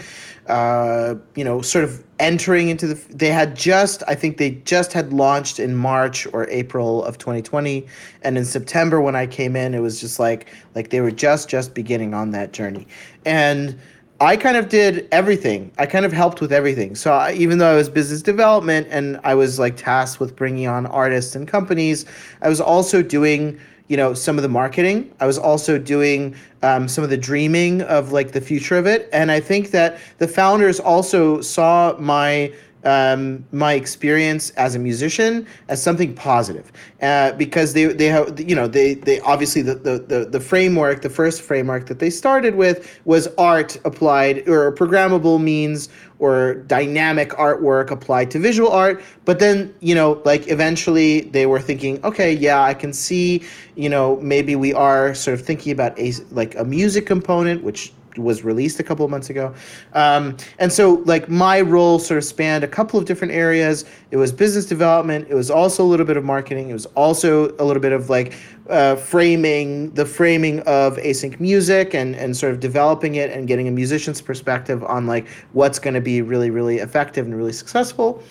uh, 0.48 1.16
you 1.36 1.44
know, 1.44 1.62
sort 1.62 1.84
of 1.84 2.02
entering 2.18 2.70
into 2.70 2.88
the. 2.88 2.94
They 3.14 3.30
had 3.30 3.54
just 3.54 4.04
I 4.08 4.16
think 4.16 4.38
they 4.38 4.52
just 4.52 4.94
had 4.94 5.12
launched 5.12 5.60
in 5.60 5.76
March 5.76 6.26
or 6.32 6.50
April 6.50 7.04
of 7.04 7.18
2020, 7.18 7.86
and 8.22 8.38
in 8.38 8.46
September 8.46 9.02
when 9.02 9.18
I 9.18 9.28
came 9.28 9.58
in, 9.58 9.74
it 9.74 9.80
was 9.80 10.00
just 10.00 10.18
like 10.18 10.48
like 10.76 10.92
they 10.92 11.02
were 11.02 11.12
just 11.12 11.50
just 11.50 11.74
beginning 11.74 12.14
on 12.14 12.32
that 12.32 12.54
journey, 12.54 12.88
and 13.26 13.78
I 14.24 14.38
kind 14.38 14.56
of 14.56 14.70
did 14.70 15.06
everything. 15.12 15.70
I 15.78 15.86
kind 15.86 16.06
of 16.06 16.14
helped 16.14 16.40
with 16.40 16.54
everything. 16.54 16.96
So 16.96 17.12
I, 17.12 17.34
even 17.34 17.58
though 17.58 17.70
I 17.70 17.76
was 17.76 17.90
business 17.90 18.22
development 18.22 18.88
and 18.90 19.20
I 19.26 19.36
was 19.36 19.60
like 19.60 19.76
tasked 19.76 20.22
with 20.22 20.34
bringing 20.34 20.66
on 20.66 20.86
artists 20.86 21.36
and 21.36 21.46
companies, 21.46 22.06
I 22.42 22.48
was 22.48 22.62
also 22.62 23.04
doing 23.04 23.60
you 23.90 23.98
know 23.98 24.14
some 24.14 24.38
of 24.38 24.42
the 24.42 24.50
marketing. 24.50 25.14
I 25.20 25.28
was 25.28 25.38
also 25.38 25.78
doing 25.78 26.36
um, 26.62 26.88
some 26.88 27.04
of 27.04 27.10
the 27.10 27.18
dreaming 27.18 27.82
of 27.82 28.14
like 28.14 28.32
the 28.32 28.40
future 28.40 28.78
of 28.78 28.88
it. 28.88 29.10
And 29.12 29.30
I 29.30 29.42
think 29.42 29.72
that 29.72 30.00
the 30.20 30.28
founders 30.28 30.80
also 30.80 31.42
saw 31.42 31.94
my 32.00 32.54
um, 32.84 33.46
my 33.52 33.74
experience 33.74 34.50
as 34.52 34.76
a 34.76 34.80
musician 34.80 35.48
as 35.68 35.82
something 35.82 36.14
positive. 36.14 36.72
Uh, 37.02 37.32
because 37.34 37.74
they 37.74 37.86
they 37.86 38.08
have 38.08 38.40
you 38.40 38.56
know 38.56 38.68
they 38.68 38.94
they 38.94 39.20
obviously 39.22 39.62
the, 39.62 39.76
the 39.76 40.00
the 40.00 40.26
the 40.26 40.40
framework 40.40 41.02
the 41.02 41.10
first 41.10 41.42
framework 41.42 41.86
that 41.88 42.00
they 42.00 42.10
started 42.10 42.56
with 42.56 43.00
was 43.06 43.28
art 43.38 43.78
applied 43.86 44.48
or 44.48 44.74
programmable 44.74 45.42
means 45.42 45.90
or 46.20 46.56
dynamic 46.68 47.32
artwork 47.32 47.92
applied 47.92 48.32
to 48.32 48.40
visual 48.40 48.72
art. 48.72 49.04
But 49.26 49.40
then 49.40 49.74
you 49.80 49.96
know 49.96 50.22
like 50.26 50.48
eventually 50.48 51.22
they 51.22 51.46
were 51.46 51.60
thinking 51.60 52.04
okay 52.04 52.34
yeah 52.34 52.62
i 52.64 52.74
can 52.74 52.94
see 52.94 53.44
you 53.76 53.90
know 53.90 54.18
maybe 54.22 54.56
we 54.56 54.74
are 54.74 55.14
sort 55.14 55.40
of 55.40 55.46
thinking 55.46 55.72
about 55.72 55.98
a 56.00 56.14
like 56.32 56.56
a 56.56 56.64
music 56.64 57.06
component 57.06 57.64
which 57.64 57.94
was 58.18 58.44
released 58.44 58.80
a 58.80 58.84
couple 58.84 59.06
of 59.06 59.12
months 59.12 59.30
ago. 59.30 59.54
Um, 59.94 60.38
and 60.60 60.72
so, 60.72 61.04
like, 61.06 61.30
my 61.30 61.62
role 61.62 62.00
sort 62.00 62.18
of 62.18 62.24
spanned 62.24 62.64
a 62.64 62.68
couple 62.68 63.00
of 63.00 63.06
different 63.06 63.34
areas. 63.34 63.86
It 64.12 64.18
was 64.18 64.32
business 64.32 64.66
development. 64.66 65.28
It 65.30 65.36
was 65.36 65.50
also 65.50 65.84
a 65.84 65.88
little 65.88 66.06
bit 66.06 66.18
of 66.18 66.24
marketing. 66.24 66.70
It 66.70 66.74
was 66.74 66.86
also 66.88 67.56
a 67.58 67.64
little 67.64 67.82
bit 67.82 67.92
of 67.92 68.10
like 68.10 68.36
uh, 68.70 68.96
framing 68.96 69.92
the 69.92 70.06
framing 70.06 70.60
of 70.62 70.98
async 70.98 71.40
music 71.40 71.94
and 71.94 72.16
and 72.16 72.36
sort 72.36 72.54
of 72.54 72.60
developing 72.60 73.16
it 73.16 73.30
and 73.30 73.48
getting 73.48 73.68
a 73.68 73.72
musician's 73.72 74.22
perspective 74.22 74.84
on 74.86 75.06
like 75.06 75.28
what's 75.52 75.80
going 75.80 75.94
to 75.94 76.02
be 76.02 76.22
really 76.22 76.50
really 76.50 76.78
effective 76.78 77.26
and 77.26 77.36
really 77.36 77.52
successful 77.52 78.24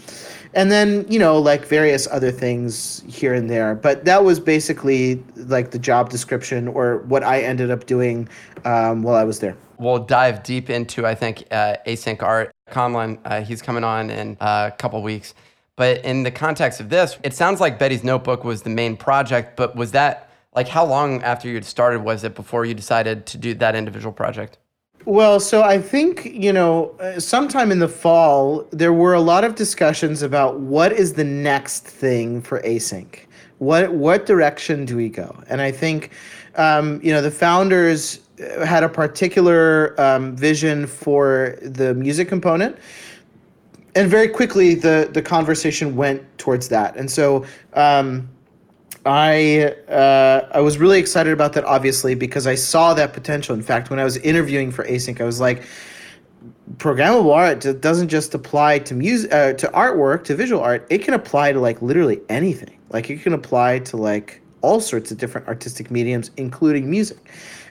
and 0.55 0.71
then 0.71 1.07
you 1.09 1.19
know 1.19 1.39
like 1.39 1.67
various 1.67 2.07
other 2.09 2.31
things 2.31 3.03
here 3.07 3.35
and 3.35 3.49
there. 3.49 3.75
But 3.75 4.05
that 4.05 4.25
was 4.25 4.41
basically 4.41 5.23
like 5.37 5.71
the 5.71 5.79
job 5.79 6.11
description 6.11 6.69
or 6.69 6.99
what 6.99 7.23
i 7.23 7.41
ended 7.41 7.71
up 7.71 7.87
doing 7.87 8.29
um, 8.65 9.03
while 9.03 9.17
i 9.17 9.25
was 9.25 9.41
there. 9.41 9.57
We'll 9.79 9.99
dive 9.99 10.43
deep 10.43 10.71
into 10.71 11.07
i 11.07 11.15
think 11.15 11.45
uh, 11.51 11.77
async 11.87 12.23
art. 12.23 12.53
Conlan 12.71 13.19
uh, 13.25 13.43
he's 13.43 13.63
coming 13.63 13.85
on 13.85 14.11
in 14.11 14.37
uh, 14.41 14.71
a 14.73 14.77
couple 14.77 15.03
weeks. 15.03 15.35
But 15.77 16.05
in 16.05 16.23
the 16.23 16.31
context 16.31 16.81
of 16.81 16.89
this 16.91 17.19
it 17.23 17.35
sounds 17.35 17.61
like 17.61 17.79
betty's 17.79 18.05
notebook 18.05 18.45
was 18.45 18.63
the 18.63 18.71
main 18.71 18.97
project 18.97 19.57
but 19.57 19.75
was 19.75 19.93
that 19.93 20.31
like 20.55 20.69
how 20.69 20.85
long 20.85 21.23
after 21.23 21.49
you'd 21.49 21.65
started 21.65 22.03
was 22.03 22.25
it 22.25 22.35
before 22.35 22.65
you 22.65 22.75
decided 22.75 23.27
to 23.27 23.39
do 23.39 23.55
that 23.55 23.75
individual 23.75 24.13
project 24.13 24.59
well, 25.05 25.41
so 25.41 25.63
I 25.63 25.79
think, 25.79 26.25
you 26.25 26.53
know, 26.53 26.91
uh, 27.01 27.19
sometime 27.19 27.73
in 27.73 27.79
the 27.79 27.89
fall, 27.89 28.67
there 28.71 28.93
were 28.93 29.15
a 29.15 29.21
lot 29.21 29.45
of 29.45 29.55
discussions 29.55 30.23
about 30.23 30.61
what 30.61 30.93
is 30.93 31.15
the 31.15 31.25
next 31.25 31.85
thing 31.85 32.41
for 32.41 32.61
async. 32.63 33.21
What 33.59 33.93
what 33.93 34.27
direction 34.27 34.85
do 34.85 34.97
we 34.97 35.09
go? 35.09 35.43
And 35.49 35.61
I 35.61 35.71
think, 35.71 36.11
um, 36.57 37.01
you 37.03 37.13
know, 37.13 37.23
the 37.23 37.31
founders 37.31 38.21
uh, 38.41 38.65
had 38.65 38.83
a 38.83 38.89
particular 38.89 40.01
um, 40.01 40.35
vision 40.35 40.87
for 40.87 41.59
the 41.63 41.95
music 41.95 42.29
component, 42.29 42.77
and 43.95 44.11
very 44.11 44.29
quickly 44.29 44.75
the 44.75 45.09
the 45.13 45.23
conversation 45.23 45.95
went 45.95 46.23
towards 46.39 46.69
that. 46.69 46.97
And 46.97 47.09
so, 47.09 47.45
um, 47.75 48.29
I 49.05 49.75
uh, 49.89 50.49
I 50.53 50.61
was 50.61 50.79
really 50.79 50.99
excited 50.99 51.33
about 51.33 51.55
that, 51.55 51.65
obviously, 51.65 52.15
because 52.15 52.47
I 52.47 52.55
saw 52.55 52.95
that 52.95 53.13
potential. 53.13 53.55
In 53.55 53.63
fact, 53.63 53.91
when 53.91 53.99
I 53.99 54.05
was 54.05 54.17
interviewing 54.19 54.71
for 54.71 54.85
Async, 54.85 55.21
I 55.21 55.25
was 55.25 55.41
like, 55.41 55.65
programmable 56.77 57.35
art 57.35 57.81
doesn't 57.81 58.09
just 58.09 58.35
apply 58.35 58.79
to 58.81 58.95
music, 58.95 59.33
uh, 59.33 59.55
to 59.55 59.67
artwork, 59.69 60.25
to 60.25 60.37
visual 60.37 60.63
art. 60.63 60.87
It 60.91 60.99
can 60.99 61.15
apply 61.15 61.53
to 61.53 61.61
like 61.61 61.83
literally 61.83 62.21
anything. 62.29 62.79
Like 62.91 63.11
it 63.11 63.23
can 63.23 63.33
apply 63.33 63.81
to 63.81 63.97
like 63.97 64.41
all 64.61 64.81
sorts 64.81 65.11
of 65.11 65.19
different 65.19 65.49
artistic 65.49 65.91
mediums, 65.91 66.31
including 66.37 66.89
music. 66.89 67.19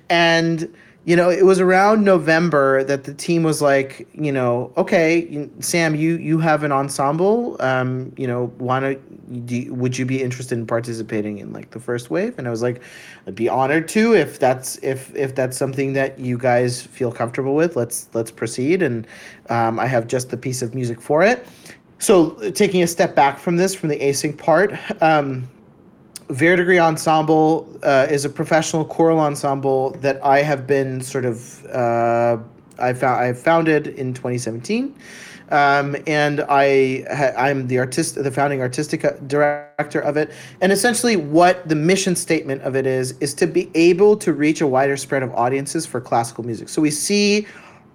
And 0.09 0.73
you 1.03 1.15
know, 1.15 1.31
it 1.31 1.45
was 1.45 1.59
around 1.59 2.03
November 2.03 2.83
that 2.83 3.05
the 3.05 3.13
team 3.13 3.41
was 3.41 3.59
like, 3.59 4.07
you 4.13 4.31
know, 4.31 4.71
okay, 4.77 5.49
Sam, 5.59 5.95
you 5.95 6.17
you 6.17 6.37
have 6.37 6.63
an 6.63 6.71
ensemble. 6.71 7.57
Um, 7.59 8.13
you 8.17 8.27
know, 8.27 8.53
wanna 8.59 8.97
would 9.27 9.97
you 9.97 10.05
be 10.05 10.21
interested 10.21 10.59
in 10.59 10.67
participating 10.67 11.39
in 11.39 11.53
like 11.53 11.71
the 11.71 11.79
first 11.79 12.11
wave? 12.11 12.37
And 12.37 12.47
I 12.47 12.51
was 12.51 12.61
like, 12.61 12.83
I'd 13.25 13.33
be 13.33 13.49
honored 13.49 13.87
to 13.89 14.13
if 14.13 14.37
that's 14.37 14.77
if 14.83 15.13
if 15.15 15.33
that's 15.33 15.57
something 15.57 15.93
that 15.93 16.19
you 16.19 16.37
guys 16.37 16.83
feel 16.83 17.11
comfortable 17.11 17.55
with. 17.55 17.75
Let's 17.75 18.07
let's 18.13 18.29
proceed. 18.29 18.83
And 18.83 19.07
um, 19.49 19.79
I 19.79 19.87
have 19.87 20.05
just 20.05 20.29
the 20.29 20.37
piece 20.37 20.61
of 20.61 20.75
music 20.75 21.01
for 21.01 21.23
it. 21.23 21.47
So 21.97 22.31
taking 22.51 22.83
a 22.83 22.87
step 22.87 23.15
back 23.15 23.39
from 23.39 23.57
this, 23.57 23.73
from 23.73 23.89
the 23.89 23.99
async 23.99 24.37
part. 24.37 24.73
Um, 25.01 25.49
Verdigris 26.31 26.79
Ensemble 26.79 27.67
uh, 27.83 28.07
is 28.09 28.23
a 28.23 28.29
professional 28.29 28.85
choral 28.85 29.19
ensemble 29.19 29.91
that 29.99 30.23
I 30.23 30.41
have 30.41 30.65
been 30.65 31.01
sort 31.01 31.25
of 31.25 31.65
uh, 31.65 32.37
I 32.79 32.93
found 32.93 33.21
I 33.21 33.33
founded 33.33 33.87
in 33.87 34.13
2017, 34.13 34.95
um, 35.49 35.95
and 36.07 36.41
I 36.47 37.05
ha- 37.13 37.33
I'm 37.37 37.67
the 37.67 37.79
artist 37.79 38.15
the 38.15 38.31
founding 38.31 38.61
artistic 38.61 39.01
director 39.27 39.99
of 39.99 40.15
it. 40.15 40.31
And 40.61 40.71
essentially, 40.71 41.17
what 41.17 41.67
the 41.67 41.75
mission 41.75 42.15
statement 42.15 42.61
of 42.61 42.75
it 42.77 42.87
is 42.87 43.11
is 43.19 43.33
to 43.35 43.45
be 43.45 43.69
able 43.75 44.15
to 44.17 44.31
reach 44.31 44.61
a 44.61 44.67
wider 44.67 44.95
spread 44.95 45.23
of 45.23 45.33
audiences 45.33 45.85
for 45.85 45.99
classical 45.99 46.45
music. 46.45 46.69
So 46.69 46.81
we 46.81 46.91
see 46.91 47.45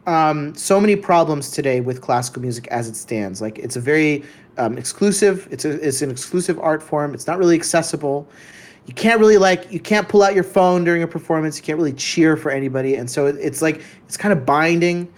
um, 0.06 0.54
so 0.54 0.80
many 0.80 0.96
problems 0.96 1.50
today 1.50 1.80
with 1.80 2.00
classical 2.00 2.40
music 2.42 2.66
as 2.68 2.88
it 2.88 2.96
stands. 2.96 3.40
Like 3.40 3.58
it's 3.58 3.76
a 3.76 3.80
very 3.80 4.24
um, 4.58 4.78
exclusive. 4.78 5.48
It's 5.50 5.64
a 5.64 5.72
it's 5.86 6.02
an 6.02 6.10
exclusive 6.10 6.58
art 6.58 6.82
form. 6.82 7.14
It's 7.14 7.26
not 7.26 7.38
really 7.38 7.56
accessible. 7.56 8.28
You 8.86 8.94
can't 8.94 9.18
really 9.18 9.38
like 9.38 9.70
you 9.72 9.80
can't 9.80 10.08
pull 10.08 10.22
out 10.22 10.34
your 10.34 10.44
phone 10.44 10.84
during 10.84 11.02
a 11.02 11.08
performance. 11.08 11.58
You 11.58 11.64
can't 11.64 11.78
really 11.78 11.92
cheer 11.92 12.36
for 12.36 12.50
anybody, 12.50 12.94
and 12.94 13.10
so 13.10 13.26
it, 13.26 13.36
it's 13.40 13.60
like 13.62 13.82
it's 14.06 14.16
kind 14.16 14.32
of 14.32 14.46
binding. 14.46 15.12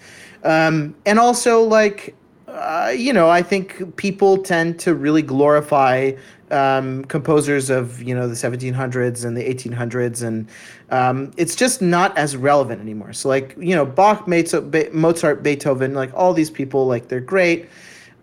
Um, 0.45 0.95
and 1.04 1.18
also 1.18 1.62
like 1.62 2.14
uh, 2.49 2.92
you 2.97 3.12
know, 3.12 3.28
I 3.28 3.42
think 3.42 3.97
people 3.97 4.38
tend 4.38 4.80
to 4.80 4.95
really 4.95 5.23
glorify 5.23 6.12
um, 6.50 7.04
composers 7.04 7.70
of 7.70 8.02
you 8.02 8.14
know 8.14 8.28
the 8.28 8.34
1700s 8.34 9.24
and 9.24 9.36
the 9.36 9.42
1800s, 9.42 10.22
and 10.22 10.48
um, 10.90 11.30
it's 11.36 11.54
just 11.54 11.82
not 11.82 12.16
as 12.16 12.36
relevant 12.36 12.80
anymore. 12.80 13.12
So 13.12 13.28
like 13.28 13.54
you 13.58 13.74
know 13.74 13.84
Bach, 13.84 14.26
Mozart, 14.28 15.42
Beethoven, 15.42 15.94
like 15.94 16.12
all 16.14 16.32
these 16.32 16.50
people, 16.50 16.86
like 16.86 17.08
they're 17.08 17.20
great. 17.20 17.68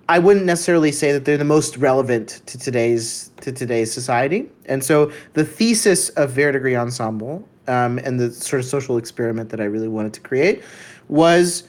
I 0.07 0.19
wouldn't 0.19 0.45
necessarily 0.45 0.91
say 0.91 1.11
that 1.13 1.25
they're 1.25 1.37
the 1.37 1.43
most 1.43 1.77
relevant 1.77 2.41
to 2.45 2.59
today's 2.59 3.31
to 3.41 3.51
today's 3.51 3.91
society. 3.91 4.49
And 4.65 4.83
so 4.83 5.11
the 5.33 5.43
thesis 5.43 6.09
of 6.09 6.31
Verdigris 6.31 6.77
Ensemble 6.77 7.47
um, 7.67 7.97
and 7.99 8.19
the 8.19 8.31
sort 8.31 8.59
of 8.59 8.65
social 8.67 8.97
experiment 8.97 9.49
that 9.49 9.59
I 9.59 9.65
really 9.65 9.87
wanted 9.87 10.13
to 10.13 10.21
create 10.21 10.63
was 11.07 11.63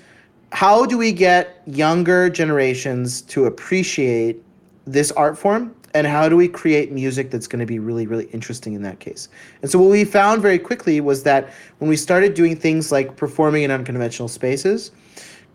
how 0.52 0.86
do 0.86 0.96
we 0.96 1.12
get 1.12 1.62
younger 1.66 2.30
generations 2.30 3.22
to 3.22 3.46
appreciate 3.46 4.42
this 4.86 5.10
art 5.12 5.36
form 5.36 5.74
and 5.96 6.06
how 6.06 6.28
do 6.28 6.36
we 6.36 6.46
create 6.46 6.92
music 6.92 7.30
that's 7.30 7.46
going 7.46 7.60
to 7.60 7.66
be 7.66 7.78
really 7.78 8.06
really 8.06 8.26
interesting 8.26 8.74
in 8.74 8.82
that 8.82 9.00
case? 9.00 9.28
And 9.62 9.70
so 9.70 9.78
what 9.78 9.90
we 9.90 10.04
found 10.04 10.42
very 10.42 10.58
quickly 10.58 11.00
was 11.00 11.22
that 11.22 11.52
when 11.78 11.88
we 11.88 11.96
started 11.96 12.34
doing 12.34 12.54
things 12.56 12.92
like 12.92 13.16
performing 13.16 13.62
in 13.62 13.70
unconventional 13.70 14.28
spaces 14.28 14.92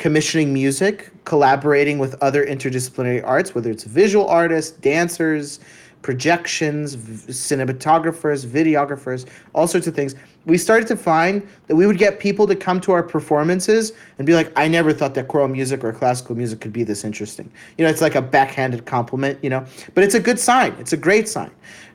commissioning 0.02 0.52
music, 0.52 1.12
collaborating 1.26 2.00
with 2.00 2.16
other 2.24 2.44
interdisciplinary 2.44 3.24
arts, 3.24 3.54
whether 3.54 3.70
it's 3.70 3.84
visual 3.84 4.28
artists, 4.28 4.72
dancers, 4.78 5.60
projections, 6.02 6.96
v- 6.96 7.32
cinematographers, 7.32 8.46
videographers, 8.46 9.28
all 9.54 9.68
sorts 9.68 9.88
of 9.88 9.96
things. 9.96 10.16
We 10.46 10.58
started 10.58 10.88
to 10.88 10.96
find 10.96 11.48
that 11.68 11.76
we 11.76 11.86
would 11.86 11.98
get 11.98 12.20
people 12.20 12.48
to 12.48 12.56
come 12.56 12.82
to 12.82 12.92
our 12.92 13.04
performances 13.04 13.94
and 14.18 14.26
be 14.26 14.34
like, 14.34 14.52
I 14.56 14.68
never 14.68 14.92
thought 14.94 15.14
that 15.16 15.28
choral 15.28 15.48
music 15.48 15.84
or 15.84 15.94
classical 15.94 16.36
music 16.36 16.62
could 16.62 16.74
be 16.74 16.84
this 16.84 17.04
interesting. 17.04 17.52
You 17.78 17.86
know, 17.86 17.92
it's 17.92 18.02
like 18.02 18.16
a 18.16 18.22
backhanded 18.22 18.86
compliment, 18.86 19.38
you 19.44 19.50
know, 19.50 19.66
but 19.94 20.04
it's 20.04 20.16
a 20.16 20.20
good 20.20 20.40
sign. 20.40 20.76
It's 20.80 20.94
a 20.94 20.98
great 20.98 21.30
sign. 21.30 21.52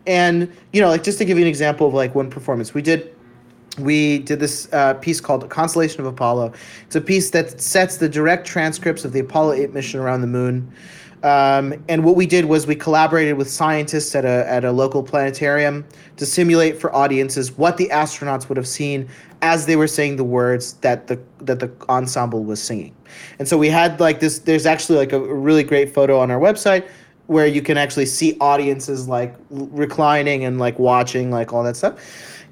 And, 0.06 0.52
you 0.72 0.80
know, 0.80 0.88
like 0.88 1.02
just 1.02 1.18
to 1.18 1.24
give 1.24 1.36
you 1.36 1.44
an 1.44 1.48
example 1.48 1.88
of 1.88 1.94
like 1.94 2.14
one 2.14 2.30
performance, 2.30 2.72
we 2.72 2.82
did 2.82 3.12
we 3.78 4.20
did 4.20 4.40
this 4.40 4.72
uh, 4.72 4.94
piece 4.94 5.20
called 5.20 5.48
Consolation 5.50 6.00
of 6.00 6.06
Apollo. 6.06 6.52
It's 6.86 6.96
a 6.96 7.00
piece 7.00 7.30
that 7.30 7.60
sets 7.60 7.98
the 7.98 8.08
direct 8.08 8.46
transcripts 8.46 9.04
of 9.04 9.12
the 9.12 9.20
Apollo 9.20 9.52
8 9.52 9.74
mission 9.74 10.00
around 10.00 10.22
the 10.22 10.26
moon. 10.26 10.72
Um, 11.26 11.74
and 11.88 12.04
what 12.04 12.14
we 12.14 12.24
did 12.24 12.44
was 12.44 12.68
we 12.68 12.76
collaborated 12.76 13.36
with 13.36 13.50
scientists 13.50 14.14
at 14.14 14.24
a, 14.24 14.48
at 14.48 14.64
a 14.64 14.70
local 14.70 15.02
planetarium 15.02 15.84
to 16.18 16.24
simulate 16.24 16.80
for 16.80 16.94
audiences 16.94 17.50
what 17.58 17.78
the 17.78 17.88
astronauts 17.88 18.48
would 18.48 18.56
have 18.56 18.68
seen 18.68 19.08
as 19.42 19.66
they 19.66 19.74
were 19.74 19.88
saying 19.88 20.16
the 20.16 20.24
words 20.24 20.74
that 20.74 21.08
the 21.08 21.20
that 21.40 21.58
the 21.58 21.68
ensemble 21.88 22.44
was 22.44 22.62
singing. 22.62 22.94
And 23.40 23.48
so 23.48 23.58
we 23.58 23.68
had 23.68 23.98
like 23.98 24.20
this. 24.20 24.38
There's 24.38 24.66
actually 24.66 24.98
like 24.98 25.12
a 25.12 25.18
really 25.18 25.64
great 25.64 25.92
photo 25.92 26.20
on 26.20 26.30
our 26.30 26.38
website 26.38 26.88
where 27.26 27.48
you 27.48 27.60
can 27.60 27.76
actually 27.76 28.06
see 28.06 28.36
audiences 28.40 29.08
like 29.08 29.34
reclining 29.50 30.44
and 30.44 30.60
like 30.60 30.78
watching 30.78 31.32
like 31.32 31.52
all 31.52 31.64
that 31.64 31.76
stuff 31.76 31.98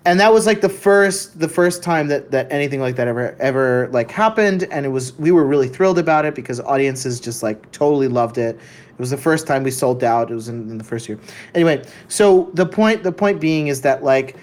and 0.06 0.20
that 0.20 0.32
was 0.32 0.46
like 0.46 0.61
the 0.61 0.68
first 0.68 1.38
the 1.38 1.49
first 1.49 1.82
time 1.82 2.08
that 2.08 2.30
that 2.30 2.50
anything 2.52 2.80
like 2.80 2.96
that 2.96 3.08
ever 3.08 3.37
ever 3.40 3.88
like 3.92 4.11
happened. 4.11 4.66
And 4.70 4.84
it 4.84 4.90
was 4.90 5.16
we 5.18 5.30
were 5.30 5.44
really 5.44 5.68
thrilled 5.68 5.99
about 5.99 6.25
it 6.25 6.34
because 6.34 6.61
audiences 6.61 7.20
just 7.20 7.42
like 7.42 7.70
totally 7.73 8.08
loved 8.08 8.38
it. 8.38 8.56
It 8.56 8.99
was 8.99 9.11
the 9.11 9.16
first 9.16 9.46
time 9.46 9.62
we 9.62 9.70
sold 9.70 10.04
out. 10.04 10.30
It 10.30 10.34
was 10.34 10.49
in, 10.49 10.70
in 10.70 10.78
the 10.78 10.84
first 10.84 11.08
year. 11.08 11.18
Anyway 11.54 11.84
so 12.08 12.50
the 12.54 12.66
point 12.66 13.02
the 13.02 13.12
point 13.12 13.40
being 13.40 13.68
is 13.68 13.80
that 13.82 14.04
like 14.04 14.37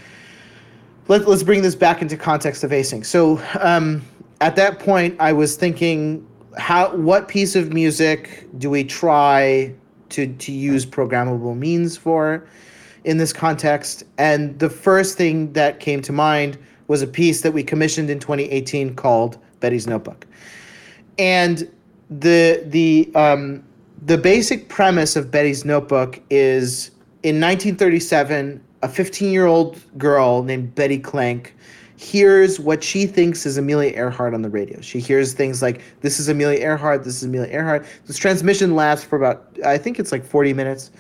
let, 1.07 1.27
let's 1.27 1.43
bring 1.43 1.61
this 1.61 1.75
back 1.75 2.01
into 2.01 2.17
context 2.17 2.63
of 2.63 2.71
async. 2.71 3.05
So 3.05 3.41
um, 3.59 4.01
at 4.41 4.55
that 4.55 4.79
point 4.79 5.15
i 5.19 5.31
was 5.31 5.55
thinking 5.55 6.27
how 6.57 6.93
what 6.97 7.27
piece 7.27 7.55
of 7.55 7.71
music 7.71 8.47
do 8.57 8.69
we 8.69 8.83
try 8.83 9.73
to 10.09 10.27
to 10.27 10.51
use 10.51 10.85
programmable 10.85 11.55
means 11.55 11.95
for 11.95 12.45
in 13.03 13.17
this 13.17 13.33
context. 13.33 14.03
And 14.17 14.57
the 14.59 14.69
first 14.69 15.17
thing 15.17 15.53
that 15.53 15.79
came 15.79 16.01
to 16.03 16.11
mind 16.11 16.57
was 16.87 17.01
a 17.01 17.07
piece 17.07 17.41
that 17.41 17.51
we 17.51 17.63
commissioned 17.63 18.09
in 18.09 18.19
2018 18.19 18.95
called 18.95 19.37
Betty's 19.59 19.87
Notebook. 19.87 20.25
And 21.17 21.69
the 22.09 22.63
the 22.65 23.09
um, 23.15 23.63
the 24.05 24.17
basic 24.17 24.67
premise 24.69 25.15
of 25.15 25.31
Betty's 25.31 25.63
Notebook 25.63 26.19
is 26.29 26.91
in 27.23 27.35
1937, 27.39 28.61
a 28.81 28.89
15 28.89 29.31
year 29.31 29.45
old 29.45 29.79
girl 29.97 30.43
named 30.43 30.73
Betty 30.75 30.99
Klenck 30.99 31.51
hears 32.01 32.59
what 32.59 32.83
she 32.83 33.05
thinks 33.05 33.45
is 33.45 33.57
Amelia 33.57 33.91
Earhart 33.91 34.33
on 34.33 34.41
the 34.41 34.49
radio. 34.49 34.81
She 34.81 34.99
hears 34.99 35.33
things 35.33 35.61
like, 35.61 35.81
This 36.01 36.19
is 36.19 36.29
Amelia 36.29 36.59
Earhart, 36.59 37.03
this 37.03 37.17
is 37.17 37.23
Amelia 37.23 37.53
Earhart. 37.53 37.85
This 38.07 38.17
transmission 38.17 38.75
lasts 38.75 39.05
for 39.05 39.17
about, 39.17 39.47
I 39.63 39.77
think 39.77 39.99
it's 39.99 40.11
like 40.11 40.25
40 40.25 40.53
minutes. 40.53 40.91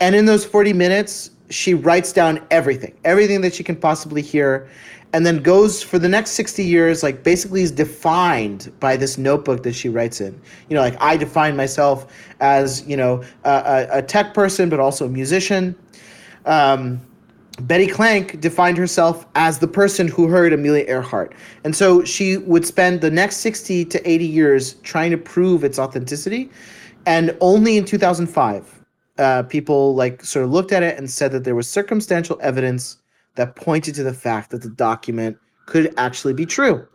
And 0.00 0.14
in 0.14 0.26
those 0.26 0.44
40 0.44 0.74
minutes, 0.74 1.30
she 1.50 1.74
writes 1.74 2.12
down 2.12 2.44
everything, 2.50 2.94
everything 3.04 3.40
that 3.42 3.54
she 3.54 3.62
can 3.62 3.76
possibly 3.76 4.22
hear, 4.22 4.68
and 5.12 5.26
then 5.26 5.42
goes 5.42 5.82
for 5.82 5.98
the 5.98 6.08
next 6.08 6.30
60 6.32 6.64
years, 6.64 7.02
like 7.02 7.22
basically 7.22 7.62
is 7.62 7.70
defined 7.70 8.72
by 8.80 8.96
this 8.96 9.18
notebook 9.18 9.62
that 9.62 9.74
she 9.74 9.88
writes 9.88 10.20
in. 10.20 10.40
You 10.68 10.76
know, 10.76 10.80
like 10.80 10.96
I 11.00 11.16
define 11.16 11.54
myself 11.54 12.06
as, 12.40 12.86
you 12.86 12.96
know, 12.96 13.22
a, 13.44 13.86
a 13.90 14.02
tech 14.02 14.32
person, 14.32 14.70
but 14.70 14.80
also 14.80 15.06
a 15.06 15.10
musician. 15.10 15.76
Um, 16.46 17.00
Betty 17.60 17.86
Klenck 17.86 18.40
defined 18.40 18.78
herself 18.78 19.26
as 19.34 19.58
the 19.58 19.68
person 19.68 20.08
who 20.08 20.26
heard 20.26 20.54
Amelia 20.54 20.84
Earhart. 20.88 21.34
And 21.64 21.76
so 21.76 22.02
she 22.04 22.38
would 22.38 22.66
spend 22.66 23.02
the 23.02 23.10
next 23.10 23.36
60 23.38 23.84
to 23.84 24.10
80 24.10 24.24
years 24.24 24.74
trying 24.82 25.10
to 25.10 25.18
prove 25.18 25.62
its 25.62 25.78
authenticity. 25.78 26.50
And 27.04 27.36
only 27.40 27.76
in 27.76 27.84
2005, 27.84 28.81
uh, 29.18 29.42
people 29.44 29.94
like 29.94 30.24
sort 30.24 30.44
of 30.44 30.50
looked 30.50 30.72
at 30.72 30.82
it 30.82 30.96
and 30.98 31.10
said 31.10 31.32
that 31.32 31.44
there 31.44 31.54
was 31.54 31.68
circumstantial 31.68 32.38
evidence 32.40 32.98
that 33.34 33.56
pointed 33.56 33.94
to 33.94 34.02
the 34.02 34.14
fact 34.14 34.50
that 34.50 34.62
the 34.62 34.70
document 34.70 35.36
could 35.66 35.92
actually 35.96 36.34
be 36.34 36.46
true. 36.46 36.86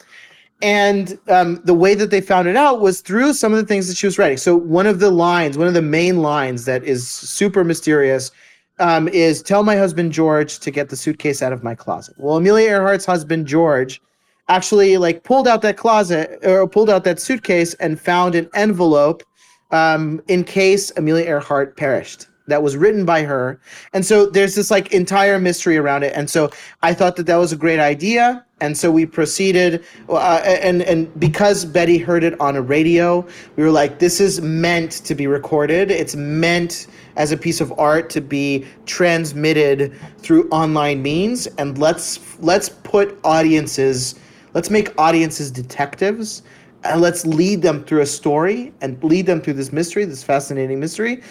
And 0.61 1.19
um, 1.27 1.61
the 1.65 1.73
way 1.73 1.93
that 1.93 2.09
they 2.09 2.21
found 2.21 2.47
it 2.47 2.55
out 2.55 2.81
was 2.81 3.01
through 3.01 3.33
some 3.33 3.53
of 3.53 3.59
the 3.59 3.65
things 3.65 3.87
that 3.87 3.97
she 3.97 4.07
was 4.07 4.17
writing. 4.17 4.37
So 4.37 4.55
one 4.55 4.87
of 4.87 4.99
the 4.99 5.11
lines, 5.11 5.57
one 5.57 5.67
of 5.67 5.75
the 5.75 5.81
main 5.83 6.17
lines 6.21 6.65
that 6.65 6.83
is 6.83 7.07
super 7.07 7.63
mysterious, 7.63 8.31
um, 8.79 9.07
is 9.09 9.43
"Tell 9.43 9.63
my 9.63 9.75
husband 9.75 10.11
George 10.11 10.59
to 10.59 10.71
get 10.71 10.89
the 10.89 10.95
suitcase 10.95 11.43
out 11.43 11.53
of 11.53 11.63
my 11.63 11.75
closet." 11.75 12.15
Well, 12.17 12.37
Amelia 12.37 12.69
Earhart's 12.69 13.05
husband 13.05 13.45
George 13.45 14.01
actually 14.49 14.97
like 14.97 15.23
pulled 15.23 15.47
out 15.47 15.61
that 15.61 15.77
closet 15.77 16.39
or 16.43 16.67
pulled 16.67 16.89
out 16.89 17.03
that 17.03 17.19
suitcase 17.19 17.73
and 17.75 17.99
found 17.99 18.33
an 18.33 18.49
envelope 18.55 19.23
um, 19.71 20.21
in 20.27 20.43
case 20.43 20.91
Amelia 20.95 21.25
Earhart 21.25 21.77
perished. 21.77 22.27
That 22.47 22.63
was 22.63 22.77
written 22.77 23.03
by 23.03 23.23
her, 23.23 23.59
and 23.91 24.05
so 24.05 24.25
there's 24.25 24.55
this 24.55 24.71
like 24.71 24.93
entire 24.93 25.37
mystery 25.37 25.75
around 25.75 26.03
it. 26.03 26.13
And 26.15 26.29
so 26.29 26.49
I 26.81 26.93
thought 26.93 27.17
that 27.17 27.25
that 27.25 27.35
was 27.35 27.51
a 27.51 27.57
great 27.57 27.79
idea, 27.79 28.45
and 28.61 28.77
so 28.77 28.89
we 28.89 29.05
proceeded. 29.05 29.83
Uh, 30.07 30.41
and 30.45 30.81
and 30.83 31.19
because 31.19 31.65
Betty 31.65 31.97
heard 31.97 32.23
it 32.23 32.39
on 32.39 32.55
a 32.55 32.61
radio, 32.61 33.27
we 33.57 33.63
were 33.63 33.69
like, 33.69 33.99
this 33.99 34.21
is 34.21 34.39
meant 34.39 34.91
to 34.91 35.13
be 35.13 35.27
recorded. 35.27 35.91
It's 35.91 36.15
meant 36.15 36.87
as 37.17 37.33
a 37.33 37.37
piece 37.37 37.59
of 37.59 37.77
art 37.77 38.09
to 38.11 38.21
be 38.21 38.65
transmitted 38.85 39.93
through 40.19 40.47
online 40.47 41.01
means, 41.01 41.47
and 41.57 41.77
let's 41.77 42.39
let's 42.39 42.69
put 42.69 43.19
audiences, 43.25 44.15
let's 44.53 44.69
make 44.69 44.97
audiences 44.97 45.51
detectives 45.51 46.43
and 46.91 47.01
let's 47.01 47.25
lead 47.25 47.61
them 47.61 47.83
through 47.83 48.01
a 48.01 48.05
story 48.05 48.73
and 48.81 49.01
lead 49.03 49.25
them 49.25 49.41
through 49.41 49.53
this 49.53 49.71
mystery, 49.71 50.05
this 50.05 50.23
fascinating 50.23 50.79
mystery, 50.79 51.21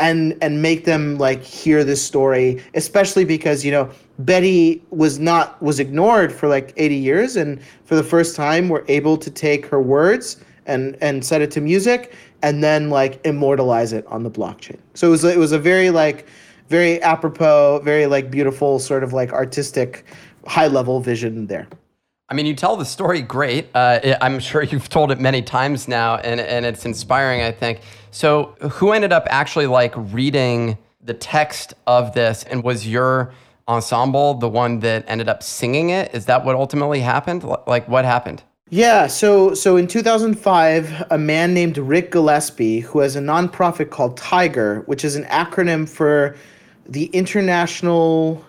and 0.00 0.36
and 0.42 0.60
make 0.60 0.84
them 0.84 1.18
like 1.18 1.42
hear 1.42 1.84
this 1.84 2.02
story, 2.02 2.62
especially 2.74 3.24
because 3.24 3.64
you 3.64 3.70
know 3.70 3.90
Betty 4.18 4.82
was 4.90 5.18
not 5.18 5.60
was 5.62 5.80
ignored 5.80 6.32
for 6.32 6.48
like 6.48 6.72
80 6.76 6.94
years, 6.96 7.36
and 7.36 7.60
for 7.84 7.94
the 7.94 8.04
first 8.04 8.34
time 8.34 8.68
we're 8.68 8.84
able 8.88 9.16
to 9.16 9.30
take 9.30 9.66
her 9.66 9.80
words 9.80 10.38
and 10.66 10.96
and 11.00 11.24
set 11.24 11.42
it 11.42 11.50
to 11.52 11.60
music 11.60 12.14
and 12.42 12.62
then 12.62 12.90
like 12.90 13.20
immortalize 13.24 13.92
it 13.92 14.06
on 14.06 14.22
the 14.22 14.30
blockchain. 14.30 14.78
So 14.94 15.08
it 15.08 15.10
was 15.10 15.24
it 15.24 15.38
was 15.38 15.52
a 15.52 15.58
very 15.58 15.90
like 15.90 16.26
very 16.68 17.00
apropos, 17.02 17.80
very 17.84 18.06
like 18.06 18.30
beautiful 18.30 18.78
sort 18.78 19.04
of 19.04 19.12
like 19.12 19.32
artistic 19.32 20.04
high 20.46 20.66
level 20.66 21.00
vision 21.00 21.46
there. 21.46 21.66
I 22.28 22.34
mean, 22.34 22.46
you 22.46 22.54
tell 22.54 22.76
the 22.76 22.86
story 22.86 23.20
great. 23.20 23.68
Uh, 23.74 24.16
I'm 24.20 24.38
sure 24.40 24.62
you've 24.62 24.88
told 24.88 25.10
it 25.10 25.20
many 25.20 25.42
times 25.42 25.86
now, 25.88 26.16
and, 26.16 26.40
and 26.40 26.64
it's 26.64 26.86
inspiring, 26.86 27.42
I 27.42 27.52
think. 27.52 27.80
So, 28.10 28.56
who 28.60 28.92
ended 28.92 29.12
up 29.12 29.26
actually 29.28 29.66
like 29.66 29.92
reading 29.96 30.78
the 31.02 31.14
text 31.14 31.74
of 31.86 32.14
this, 32.14 32.44
and 32.44 32.62
was 32.62 32.86
your 32.88 33.34
ensemble 33.68 34.34
the 34.34 34.48
one 34.48 34.80
that 34.80 35.04
ended 35.06 35.28
up 35.28 35.42
singing 35.42 35.90
it? 35.90 36.14
Is 36.14 36.24
that 36.26 36.44
what 36.44 36.56
ultimately 36.56 37.00
happened? 37.00 37.44
Like, 37.66 37.86
what 37.88 38.06
happened? 38.06 38.42
Yeah, 38.70 39.06
so 39.06 39.52
so 39.52 39.76
in 39.76 39.86
2005, 39.86 41.04
a 41.10 41.18
man 41.18 41.52
named 41.52 41.76
Ric 41.76 42.10
Gillespie, 42.10 42.80
who 42.80 43.00
has 43.00 43.16
a 43.16 43.20
nonprofit 43.20 43.90
called 43.90 44.16
TIGHAR, 44.16 44.86
which 44.86 45.04
is 45.04 45.14
an 45.14 45.24
acronym 45.24 45.86
for 45.86 46.36
the 46.88 47.04
International 47.06 48.42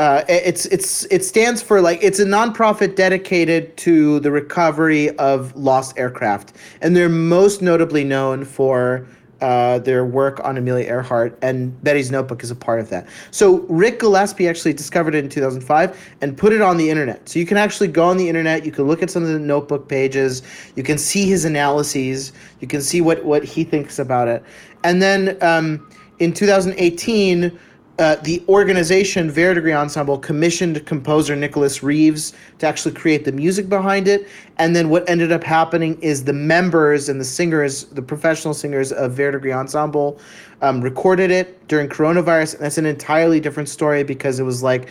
uh, 0.00 0.24
it's 0.30 0.64
it's 0.66 1.04
it 1.10 1.22
stands 1.22 1.60
for 1.60 1.82
like 1.82 1.98
it's 2.02 2.18
a 2.18 2.24
nonprofit 2.24 2.96
dedicated 2.96 3.76
to 3.76 4.18
the 4.20 4.30
recovery 4.30 5.14
of 5.18 5.54
lost 5.54 5.98
aircraft, 5.98 6.54
and 6.80 6.96
they're 6.96 7.10
most 7.10 7.60
notably 7.60 8.02
known 8.02 8.46
for 8.46 9.06
uh, 9.42 9.78
their 9.80 10.06
work 10.06 10.42
on 10.42 10.56
Amelia 10.56 10.86
Earhart, 10.86 11.38
and 11.42 11.78
Betty's 11.84 12.10
Notebook 12.10 12.42
is 12.42 12.50
a 12.50 12.54
part 12.54 12.80
of 12.80 12.88
that. 12.88 13.06
So 13.30 13.58
Ric 13.68 14.00
Gillespie 14.00 14.48
actually 14.48 14.72
discovered 14.72 15.14
it 15.14 15.22
in 15.22 15.28
2005 15.28 16.14
and 16.22 16.34
put 16.34 16.54
it 16.54 16.62
on 16.62 16.78
the 16.78 16.88
internet. 16.88 17.28
So 17.28 17.38
you 17.38 17.44
can 17.44 17.58
actually 17.58 17.88
go 17.88 18.04
on 18.04 18.16
the 18.16 18.26
internet, 18.26 18.64
you 18.64 18.72
can 18.72 18.86
look 18.86 19.02
at 19.02 19.10
some 19.10 19.22
of 19.22 19.28
the 19.28 19.38
notebook 19.38 19.86
pages, 19.86 20.40
you 20.76 20.82
can 20.82 20.96
see 20.96 21.26
his 21.26 21.44
analyses, 21.44 22.32
you 22.60 22.66
can 22.66 22.80
see 22.80 23.02
what 23.02 23.22
what 23.22 23.44
he 23.44 23.64
thinks 23.64 23.98
about 23.98 24.28
it, 24.28 24.42
and 24.82 25.02
then 25.02 25.36
um, 25.42 25.90
in 26.20 26.32
2018 26.32 27.58
uh, 28.00 28.16
the 28.22 28.42
organization 28.48 29.30
Verdigris 29.30 29.74
Ensemble 29.74 30.18
commissioned 30.18 30.84
composer 30.86 31.36
Nicholas 31.36 31.82
Reeves 31.82 32.32
to 32.58 32.66
actually 32.66 32.94
create 32.94 33.26
the 33.26 33.32
music 33.32 33.68
behind 33.68 34.08
it. 34.08 34.26
And 34.56 34.74
then 34.74 34.88
what 34.88 35.06
ended 35.08 35.32
up 35.32 35.44
happening 35.44 36.00
is 36.00 36.24
the 36.24 36.32
members 36.32 37.10
and 37.10 37.20
the 37.20 37.24
singers, 37.26 37.84
the 37.84 38.00
professional 38.00 38.54
singers 38.54 38.90
of 38.90 39.12
Verdigris 39.12 39.54
Ensemble, 39.54 40.18
um, 40.62 40.80
recorded 40.80 41.30
it 41.30 41.68
during 41.68 41.90
coronavirus. 41.90 42.54
And 42.54 42.64
that's 42.64 42.78
an 42.78 42.86
entirely 42.86 43.38
different 43.38 43.68
story 43.68 44.02
because 44.02 44.40
it 44.40 44.44
was 44.44 44.62
like, 44.62 44.88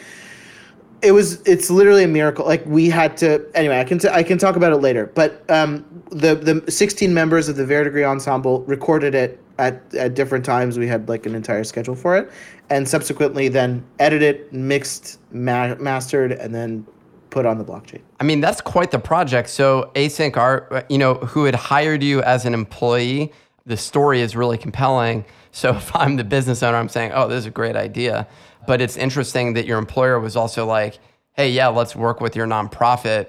it 1.01 1.13
was 1.13 1.41
it's 1.47 1.69
literally 1.69 2.03
a 2.03 2.07
miracle 2.07 2.45
like 2.45 2.61
we 2.65 2.89
had 2.89 3.15
to 3.15 3.49
anyway 3.55 3.79
i 3.79 3.85
can 3.85 3.97
t- 3.97 4.09
i 4.09 4.21
can 4.21 4.37
talk 4.37 4.57
about 4.57 4.73
it 4.73 4.79
later 4.79 5.05
but 5.15 5.49
um 5.49 5.85
the 6.11 6.35
the 6.35 6.69
16 6.69 7.13
members 7.13 7.47
of 7.47 7.55
the 7.55 7.65
verdigris 7.65 8.05
ensemble 8.05 8.63
recorded 8.63 9.15
it 9.15 9.39
at, 9.59 9.93
at 9.93 10.15
different 10.15 10.43
times 10.43 10.79
we 10.79 10.87
had 10.87 11.07
like 11.07 11.25
an 11.25 11.35
entire 11.35 11.63
schedule 11.63 11.95
for 11.95 12.17
it. 12.17 12.31
And 12.69 12.87
subsequently 12.87 13.47
then 13.47 13.83
edited 13.99 14.51
mixed 14.51 15.19
ma- 15.31 15.75
mastered 15.75 16.31
and 16.31 16.53
then 16.55 16.87
put 17.29 17.45
on 17.45 17.57
the 17.59 17.65
blockchain. 17.65 18.01
I 18.19 18.23
mean 18.23 18.41
that's 18.41 18.61
quite 18.61 18.89
the 18.89 18.99
project. 18.99 19.49
So 19.49 19.91
async 19.95 20.35
art 20.37 20.67
uh, 20.71 20.81
you 20.89 20.97
know 20.97 21.15
who 21.15 21.45
had 21.45 21.55
hired 21.55 22.01
you 22.01 22.23
as 22.23 22.45
an 22.45 22.53
employee 22.53 23.31
the 23.65 23.77
story 23.77 24.21
is 24.21 24.35
really 24.35 24.57
compelling. 24.57 25.25
So 25.51 25.69
if 25.75 25.95
i'm 25.95 26.15
the 26.15 26.23
business 26.23 26.63
owner 26.63 26.77
i'm 26.77 26.89
saying 26.89 27.11
oh 27.13 27.27
this 27.27 27.39
is 27.39 27.45
a 27.45 27.51
great 27.51 27.75
idea. 27.75 28.27
But 28.65 28.81
it's 28.81 28.97
interesting 28.97 29.53
that 29.53 29.65
your 29.65 29.77
employer 29.77 30.19
was 30.19 30.35
also 30.35 30.65
like 30.65 30.99
hey, 31.39 31.51
yeah, 31.51 31.69
let's 31.69 31.95
work 31.95 32.19
with 32.19 32.35
your 32.35 32.45
nonprofit. 32.45 33.27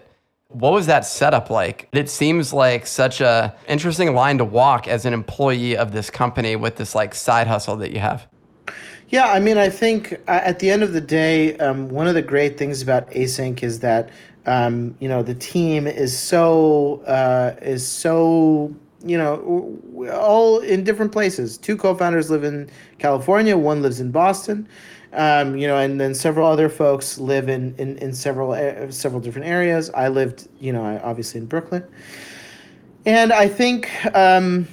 What 0.51 0.73
was 0.73 0.87
that 0.87 1.05
setup 1.05 1.49
like? 1.49 1.89
It 1.93 2.11
seems 2.11 2.53
like 2.53 2.87
such 2.87 3.21
a 3.21 3.55
interesting 3.69 4.15
line 4.15 4.39
to 4.39 4.45
walk 4.45 4.89
as 4.89 5.05
an 5.07 5.15
employee 5.15 5.77
of 5.77 5.93
this 5.93 6.11
company 6.11 6.57
with 6.57 6.77
this 6.77 6.95
like 6.95 7.15
side 7.15 7.47
hustle 7.47 7.77
that 7.77 7.93
you 7.93 8.01
have. 8.01 8.27
Yeah, 9.11 9.27
I 9.27 9.41
mean, 9.41 9.59
I 9.59 9.69
think 9.69 10.13
uh, 10.29 10.41
at 10.43 10.61
the 10.61 10.71
end 10.71 10.83
of 10.83 10.93
the 10.93 11.01
day, 11.01 11.57
um, 11.59 11.89
one 11.89 12.07
of 12.07 12.15
the 12.15 12.23
great 12.23 12.57
things 12.59 12.81
about 12.81 13.11
Async 13.11 13.63
is 13.63 13.81
that 13.81 14.11
um, 14.47 14.97
you 15.01 15.09
know 15.09 15.23
the 15.23 15.35
team 15.35 15.87
is 15.87 16.17
so 16.17 17.03
uh, 17.07 17.57
is 17.61 17.87
so 17.87 18.75
you 19.05 19.19
know 19.19 19.79
all 20.13 20.61
in 20.61 20.85
different 20.85 21.13
places. 21.13 21.59
Two 21.59 21.77
co-founders 21.77 22.31
live 22.31 22.45
in 22.45 22.71
California. 22.99 23.57
One 23.57 23.83
lives 23.83 24.01
in 24.01 24.11
Boston. 24.11 24.69
Um, 25.12 25.57
you 25.57 25.66
know, 25.66 25.77
and 25.77 26.01
then 26.01 26.14
several 26.14 26.46
other 26.46 26.68
folks 26.68 27.18
live 27.18 27.49
in 27.49 27.75
in, 27.79 27.99
in 27.99 28.12
several 28.12 28.53
uh, 28.53 28.90
several 28.90 29.20
different 29.20 29.49
areas. 29.49 29.90
I 29.90 30.09
lived, 30.09 30.49
you 30.61 30.73
know, 30.73 31.01
obviously 31.03 31.40
in 31.40 31.46
Brooklyn, 31.46 31.85
and 33.05 33.33
I 33.33 33.49
think. 33.49 33.90
Um, 34.14 34.68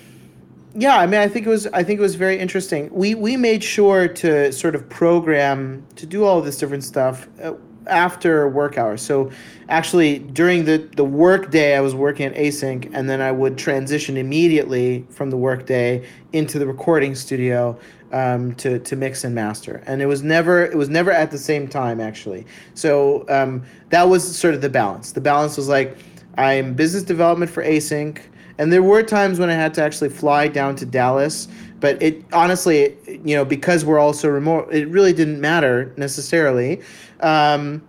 yeah, 0.79 0.99
I 0.99 1.07
mean, 1.07 1.19
I 1.19 1.27
think 1.27 1.47
it 1.47 1.49
was. 1.49 1.65
I 1.67 1.83
think 1.83 1.97
it 1.97 2.03
was 2.03 2.13
very 2.13 2.37
interesting. 2.37 2.93
We 2.93 3.15
we 3.15 3.35
made 3.35 3.63
sure 3.63 4.07
to 4.07 4.51
sort 4.51 4.75
of 4.75 4.87
program 4.89 5.83
to 5.95 6.05
do 6.05 6.23
all 6.23 6.39
this 6.39 6.57
different 6.57 6.83
stuff 6.83 7.27
uh, 7.41 7.53
after 7.87 8.47
work 8.47 8.77
hours. 8.77 9.01
So, 9.01 9.31
actually, 9.69 10.19
during 10.19 10.65
the 10.65 10.77
the 10.95 11.03
work 11.03 11.49
day, 11.49 11.75
I 11.75 11.81
was 11.81 11.95
working 11.95 12.27
at 12.27 12.35
Async, 12.35 12.91
and 12.93 13.09
then 13.09 13.21
I 13.21 13.31
would 13.31 13.57
transition 13.57 14.17
immediately 14.17 15.07
from 15.09 15.31
the 15.31 15.37
work 15.37 15.65
day 15.65 16.05
into 16.31 16.59
the 16.59 16.67
recording 16.67 17.15
studio 17.15 17.79
um, 18.11 18.55
to 18.55 18.79
to 18.79 18.95
mix 18.95 19.23
and 19.23 19.35
master. 19.35 19.83
And 19.85 20.01
it 20.01 20.05
was 20.05 20.23
never 20.23 20.65
it 20.65 20.75
was 20.75 20.89
never 20.89 21.11
at 21.11 21.31
the 21.31 21.37
same 21.37 21.67
time 21.67 21.99
actually. 21.99 22.45
So 22.73 23.25
um, 23.29 23.63
that 23.89 24.03
was 24.03 24.37
sort 24.37 24.53
of 24.53 24.61
the 24.61 24.69
balance. 24.69 25.11
The 25.11 25.21
balance 25.21 25.57
was 25.57 25.67
like 25.67 25.97
I'm 26.37 26.73
business 26.73 27.03
development 27.03 27.51
for 27.51 27.63
Async 27.63 28.19
and 28.57 28.73
there 28.73 28.83
were 28.83 29.03
times 29.03 29.39
when 29.39 29.49
I 29.49 29.53
had 29.53 29.73
to 29.75 29.83
actually 29.83 30.09
fly 30.09 30.47
down 30.47 30.75
to 30.77 30.85
Dallas, 30.85 31.47
but 31.79 32.01
it 32.01 32.23
honestly, 32.33 32.97
you 33.07 33.35
know, 33.35 33.45
because 33.45 33.85
we're 33.85 33.99
all 33.99 34.13
so 34.13 34.29
remote, 34.29 34.73
it 34.73 34.87
really 34.87 35.13
didn't 35.13 35.39
matter 35.39 35.93
necessarily. 35.95 36.81
Um, 37.19 37.86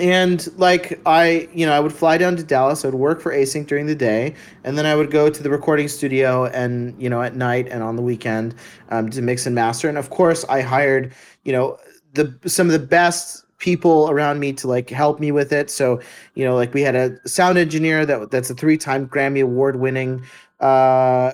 and 0.00 0.48
like 0.58 1.00
I, 1.06 1.48
you 1.52 1.66
know, 1.66 1.72
I 1.72 1.80
would 1.80 1.92
fly 1.92 2.18
down 2.18 2.36
to 2.36 2.42
Dallas. 2.42 2.84
I 2.84 2.88
would 2.88 2.94
work 2.94 3.20
for 3.20 3.32
Async 3.32 3.66
during 3.66 3.86
the 3.86 3.94
day, 3.94 4.34
and 4.64 4.76
then 4.76 4.86
I 4.86 4.94
would 4.94 5.10
go 5.10 5.30
to 5.30 5.42
the 5.42 5.50
recording 5.50 5.88
studio 5.88 6.46
and 6.46 7.00
you 7.00 7.10
know 7.10 7.22
at 7.22 7.36
night 7.36 7.68
and 7.68 7.82
on 7.82 7.96
the 7.96 8.02
weekend 8.02 8.54
um, 8.90 9.10
to 9.10 9.22
mix 9.22 9.46
and 9.46 9.54
master. 9.54 9.88
And 9.88 9.98
of 9.98 10.10
course, 10.10 10.44
I 10.48 10.60
hired 10.62 11.12
you 11.44 11.52
know 11.52 11.78
the 12.14 12.34
some 12.46 12.66
of 12.66 12.72
the 12.72 12.86
best 12.86 13.44
people 13.58 14.10
around 14.10 14.40
me 14.40 14.52
to 14.54 14.66
like 14.66 14.90
help 14.90 15.20
me 15.20 15.30
with 15.30 15.52
it. 15.52 15.70
So, 15.70 16.00
you 16.34 16.44
know, 16.44 16.54
like 16.54 16.74
we 16.74 16.82
had 16.82 16.96
a 16.96 17.16
sound 17.28 17.58
engineer 17.58 18.04
that 18.06 18.30
that's 18.30 18.50
a 18.50 18.54
three-time 18.54 19.06
Grammy 19.06 19.42
award 19.42 19.76
winning 19.76 20.24
uh 20.60 21.32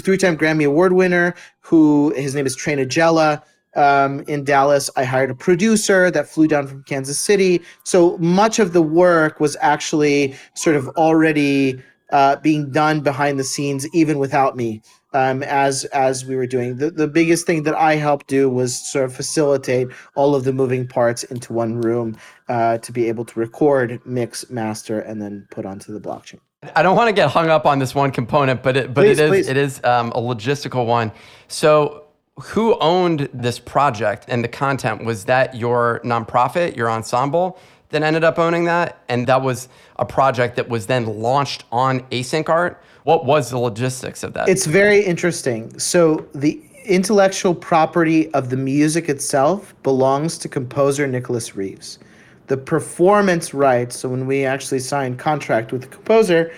three-time 0.00 0.38
Grammy 0.38 0.66
award 0.66 0.94
winner 0.94 1.34
who 1.60 2.14
his 2.16 2.34
name 2.34 2.46
is 2.46 2.54
Trey 2.54 2.76
Nagella. 2.76 3.42
Um, 3.76 4.20
in 4.28 4.44
Dallas, 4.44 4.90
I 4.96 5.04
hired 5.04 5.30
a 5.30 5.34
producer 5.34 6.10
that 6.10 6.28
flew 6.28 6.46
down 6.46 6.66
from 6.66 6.82
Kansas 6.84 7.18
City. 7.18 7.62
So 7.84 8.16
much 8.18 8.58
of 8.58 8.72
the 8.72 8.82
work 8.82 9.40
was 9.40 9.56
actually 9.60 10.36
sort 10.54 10.76
of 10.76 10.88
already 10.90 11.82
uh, 12.10 12.36
being 12.36 12.70
done 12.70 13.00
behind 13.00 13.38
the 13.38 13.44
scenes, 13.44 13.88
even 13.94 14.18
without 14.18 14.56
me 14.56 14.82
um, 15.14 15.42
as 15.44 15.84
as 15.86 16.26
we 16.26 16.36
were 16.36 16.46
doing. 16.46 16.76
The 16.76 16.90
the 16.90 17.08
biggest 17.08 17.46
thing 17.46 17.62
that 17.62 17.74
I 17.74 17.94
helped 17.94 18.26
do 18.26 18.50
was 18.50 18.76
sort 18.76 19.06
of 19.06 19.14
facilitate 19.14 19.88
all 20.14 20.34
of 20.34 20.44
the 20.44 20.52
moving 20.52 20.86
parts 20.86 21.22
into 21.24 21.52
one 21.52 21.80
room 21.80 22.16
uh, 22.48 22.78
to 22.78 22.92
be 22.92 23.08
able 23.08 23.24
to 23.24 23.40
record, 23.40 24.00
mix, 24.04 24.50
master, 24.50 25.00
and 25.00 25.22
then 25.22 25.46
put 25.50 25.64
onto 25.64 25.92
the 25.92 26.00
blockchain. 26.00 26.40
I 26.74 26.82
don't 26.82 26.96
want 26.96 27.08
to 27.08 27.12
get 27.12 27.30
hung 27.30 27.48
up 27.48 27.66
on 27.66 27.78
this 27.78 27.94
one 27.94 28.10
component, 28.10 28.62
but 28.62 28.76
it, 28.76 28.94
but 28.94 29.02
please, 29.02 29.18
it 29.18 29.24
is 29.24 29.30
please. 29.30 29.48
it 29.48 29.56
is 29.56 29.84
um, 29.84 30.10
a 30.12 30.20
logistical 30.20 30.86
one. 30.86 31.12
So. 31.48 32.02
Who 32.40 32.76
owned 32.80 33.28
this 33.32 33.60
project 33.60 34.24
and 34.28 34.42
the 34.42 34.48
content? 34.48 35.04
Was 35.04 35.24
that 35.26 35.54
your 35.54 36.00
nonprofit, 36.04 36.76
your 36.76 36.90
ensemble? 36.90 37.58
that 37.94 38.02
ended 38.02 38.24
up 38.24 38.38
owning 38.38 38.64
that. 38.64 39.02
And 39.08 39.26
that 39.28 39.40
was 39.40 39.68
a 39.96 40.04
project 40.04 40.56
that 40.56 40.68
was 40.68 40.86
then 40.86 41.06
launched 41.06 41.64
on 41.70 42.00
Async 42.10 42.48
Art. 42.48 42.82
What 43.04 43.24
was 43.24 43.50
the 43.50 43.58
logistics 43.58 44.22
of 44.24 44.34
that? 44.34 44.48
It's 44.48 44.66
very 44.66 45.04
interesting. 45.04 45.78
So 45.78 46.26
the 46.34 46.60
intellectual 46.84 47.54
property 47.54 48.32
of 48.34 48.50
the 48.50 48.56
music 48.56 49.08
itself 49.08 49.74
belongs 49.82 50.36
to 50.38 50.48
composer 50.48 51.06
Nicholas 51.06 51.54
Reeves. 51.54 52.00
The 52.48 52.56
performance 52.56 53.54
rights, 53.54 54.00
so 54.00 54.08
when 54.08 54.26
we 54.26 54.44
actually 54.44 54.80
signed 54.80 55.18
contract 55.18 55.72
with 55.72 55.82
the 55.82 55.88
composer, 55.88 56.52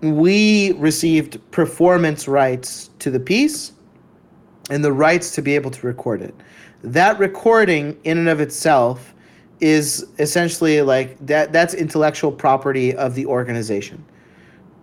we 0.00 0.72
received 0.72 1.38
performance 1.52 2.26
rights 2.26 2.90
to 2.98 3.10
the 3.10 3.20
piece 3.20 3.72
and 4.70 4.84
the 4.84 4.92
rights 4.92 5.32
to 5.32 5.42
be 5.42 5.54
able 5.54 5.70
to 5.70 5.86
record 5.86 6.22
it. 6.22 6.34
That 6.82 7.18
recording 7.18 7.98
in 8.04 8.18
and 8.18 8.28
of 8.28 8.40
itself 8.40 9.14
is 9.60 10.06
essentially 10.18 10.82
like 10.82 11.16
that 11.24 11.52
that's 11.52 11.74
intellectual 11.74 12.32
property 12.32 12.94
of 12.94 13.14
the 13.14 13.24
organization. 13.26 14.04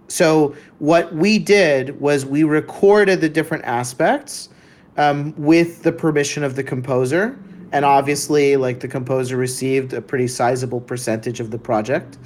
So 0.08 0.56
what 0.80 1.14
we 1.14 1.38
did 1.38 2.00
was 2.00 2.26
we 2.26 2.44
recorded 2.44 3.22
the 3.22 3.30
different 3.30 3.66
aspects 3.66 4.50
um, 4.98 5.34
with 5.38 5.84
the 5.84 5.92
permission 5.92 6.44
of 6.44 6.56
the 6.56 6.64
composer, 6.64 7.38
and 7.72 7.86
obviously, 7.86 8.58
like 8.58 8.80
the 8.80 8.88
composer 8.88 9.38
received 9.38 9.94
a 9.94 10.02
pretty 10.02 10.28
sizable 10.28 10.82
percentage 10.82 11.40
of 11.40 11.52
the 11.52 11.60
project 11.60 12.18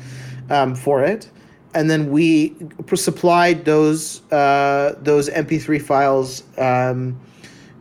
um, 0.50 0.74
for 0.74 1.04
it, 1.04 1.30
and 1.74 1.90
then 1.90 2.10
we 2.10 2.56
supplied 2.96 3.66
those 3.66 4.22
uh, 4.32 4.96
those 5.02 5.30
MP3 5.30 5.82
files 5.82 6.44
um, 6.58 7.20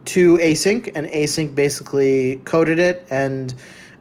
to 0.07 0.38
Async, 0.38 0.91
and 0.95 1.07
Async 1.09 1.55
basically 1.55 2.37
coded 2.45 2.79
it 2.79 3.07
and 3.11 3.55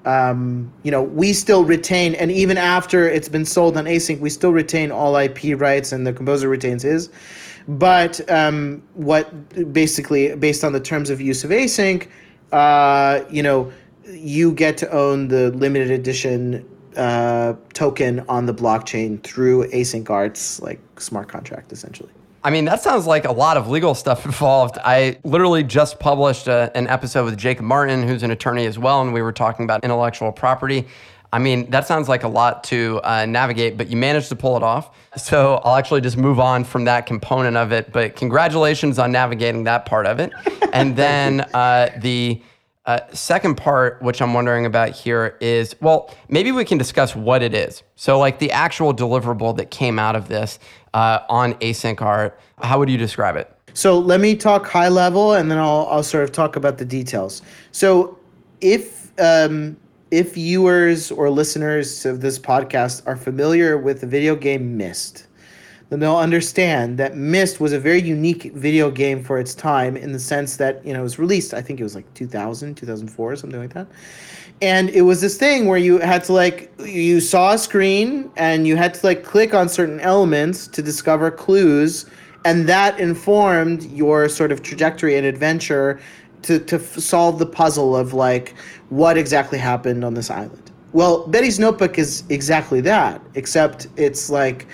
um, 0.05 0.71
you 0.83 0.91
know, 0.91 1.03
we 1.03 1.33
still 1.33 1.63
retain, 1.63 2.15
and 2.15 2.31
even 2.31 2.57
after 2.57 3.07
it's 3.07 3.29
been 3.29 3.45
sold 3.45 3.77
on 3.77 3.85
Async, 3.85 4.19
we 4.19 4.29
still 4.29 4.51
retain 4.51 4.91
all 4.91 5.15
IP 5.15 5.59
rights, 5.59 5.91
and 5.91 6.07
the 6.07 6.13
composer 6.13 6.49
retains 6.49 6.83
his. 6.83 7.09
But 7.67 8.19
um, 8.29 8.81
what 8.95 9.73
basically, 9.73 10.35
based 10.35 10.63
on 10.63 10.73
the 10.73 10.79
terms 10.79 11.09
of 11.09 11.21
use 11.21 11.43
of 11.43 11.51
Async, 11.51 12.07
uh, 12.51 13.23
you 13.29 13.43
know, 13.43 13.71
you 14.09 14.53
get 14.53 14.77
to 14.77 14.91
own 14.91 15.27
the 15.27 15.51
limited 15.51 15.91
edition 15.91 16.67
uh, 16.97 17.53
token 17.73 18.21
on 18.27 18.47
the 18.47 18.53
blockchain 18.53 19.21
through 19.21 19.67
Async 19.69 20.09
Arts, 20.09 20.59
like 20.61 20.79
smart 20.99 21.27
contract, 21.27 21.71
essentially. 21.71 22.11
I 22.43 22.49
mean, 22.49 22.65
that 22.65 22.81
sounds 22.81 23.05
like 23.05 23.25
a 23.25 23.31
lot 23.31 23.57
of 23.57 23.67
legal 23.69 23.93
stuff 23.93 24.25
involved. 24.31 24.77
I 24.83 25.17
literally 25.23 25.63
just 25.63 25.99
published 25.99 26.47
a, 26.47 26.71
an 26.75 26.87
episode 26.87 27.25
with 27.25 27.37
Jacob 27.37 27.65
Martin, 27.65 28.07
who's 28.07 28.23
an 28.23 28.31
attorney 28.31 28.65
as 28.65 28.79
well, 28.79 29.01
and 29.01 29.13
we 29.13 29.21
were 29.21 29.31
talking 29.31 29.65
about 29.65 29.83
intellectual 29.83 30.31
property. 30.31 30.87
I 31.33 31.39
mean, 31.39 31.69
that 31.69 31.87
sounds 31.87 32.09
like 32.09 32.23
a 32.23 32.27
lot 32.27 32.63
to 32.65 32.99
uh, 33.03 33.25
navigate, 33.25 33.77
but 33.77 33.87
you 33.87 33.95
managed 33.95 34.27
to 34.29 34.35
pull 34.35 34.57
it 34.57 34.63
off. 34.63 34.93
So 35.15 35.61
I'll 35.63 35.77
actually 35.77 36.01
just 36.01 36.17
move 36.17 36.41
on 36.41 36.65
from 36.65 36.83
that 36.85 37.05
component 37.05 37.55
of 37.55 37.71
it. 37.71 37.93
But 37.93 38.17
congratulations 38.17 38.99
on 38.99 39.13
navigating 39.13 39.63
that 39.63 39.85
part 39.85 40.05
of 40.05 40.19
it. 40.19 40.31
And 40.73 40.95
then 40.95 41.41
uh, 41.53 41.89
the 41.97 42.41
uh, 42.85 42.99
second 43.13 43.55
part, 43.55 44.01
which 44.01 44.21
I'm 44.21 44.33
wondering 44.33 44.65
about 44.65 44.89
here, 44.91 45.37
is 45.39 45.75
well, 45.81 46.13
maybe 46.29 46.51
we 46.51 46.65
can 46.65 46.77
discuss 46.77 47.15
what 47.15 47.43
it 47.43 47.53
is. 47.53 47.83
So, 47.95 48.17
like 48.17 48.39
the 48.39 48.51
actual 48.51 48.93
deliverable 48.93 49.55
that 49.57 49.69
came 49.69 49.99
out 49.99 50.15
of 50.15 50.27
this 50.27 50.57
uh, 50.93 51.19
on 51.29 51.53
Async 51.55 52.01
Art, 52.01 52.39
how 52.61 52.79
would 52.79 52.89
you 52.89 52.97
describe 52.97 53.35
it? 53.35 53.55
So, 53.73 53.99
let 53.99 54.19
me 54.19 54.35
talk 54.35 54.65
high 54.67 54.89
level, 54.89 55.33
and 55.33 55.51
then 55.51 55.59
I'll 55.59 55.87
I'll 55.91 56.03
sort 56.03 56.23
of 56.23 56.31
talk 56.31 56.55
about 56.55 56.79
the 56.79 56.85
details. 56.85 57.43
So, 57.71 58.17
if 58.61 59.11
um, 59.19 59.77
if 60.09 60.33
viewers 60.33 61.11
or 61.11 61.29
listeners 61.29 62.05
of 62.05 62.21
this 62.21 62.39
podcast 62.39 63.05
are 63.05 63.15
familiar 63.15 63.77
with 63.77 64.01
the 64.01 64.07
video 64.07 64.35
game 64.35 64.75
Myst, 64.75 65.27
then 65.91 65.99
they'll 65.99 66.15
understand 66.15 66.97
that 66.99 67.17
Myst 67.17 67.59
was 67.59 67.73
a 67.73 67.79
very 67.79 68.01
unique 68.01 68.43
video 68.53 68.89
game 68.89 69.21
for 69.21 69.37
its 69.37 69.53
time 69.53 69.97
in 69.97 70.13
the 70.13 70.19
sense 70.19 70.55
that, 70.55 70.83
you 70.85 70.93
know, 70.93 71.01
it 71.01 71.03
was 71.03 71.19
released, 71.19 71.53
I 71.53 71.61
think 71.61 71.81
it 71.81 71.83
was 71.83 71.95
like 71.95 72.11
2000, 72.13 72.75
2004, 72.75 73.35
something 73.35 73.59
like 73.59 73.73
that. 73.73 73.87
And 74.61 74.89
it 74.91 75.01
was 75.01 75.19
this 75.19 75.37
thing 75.37 75.65
where 75.65 75.77
you 75.77 75.99
had 75.99 76.23
to 76.25 76.33
like, 76.33 76.71
you 76.79 77.19
saw 77.19 77.51
a 77.51 77.57
screen 77.57 78.31
and 78.37 78.65
you 78.65 78.77
had 78.77 78.93
to 78.93 79.05
like 79.05 79.25
click 79.25 79.53
on 79.53 79.67
certain 79.67 79.99
elements 79.99 80.65
to 80.67 80.81
discover 80.81 81.29
clues. 81.29 82.05
And 82.45 82.69
that 82.69 82.97
informed 82.97 83.83
your 83.91 84.29
sort 84.29 84.53
of 84.53 84.63
trajectory 84.63 85.17
and 85.17 85.25
adventure 85.25 85.99
to, 86.43 86.59
to 86.59 86.77
f- 86.77 86.99
solve 86.99 87.37
the 87.37 87.45
puzzle 87.45 87.97
of 87.97 88.13
like 88.13 88.55
what 88.87 89.17
exactly 89.17 89.59
happened 89.59 90.05
on 90.05 90.13
this 90.13 90.31
island. 90.31 90.71
Well, 90.93 91.27
Betty's 91.27 91.59
Notebook 91.59 91.99
is 91.99 92.23
exactly 92.29 92.79
that, 92.79 93.21
except 93.35 93.87
it's 93.97 94.29
like, 94.29 94.67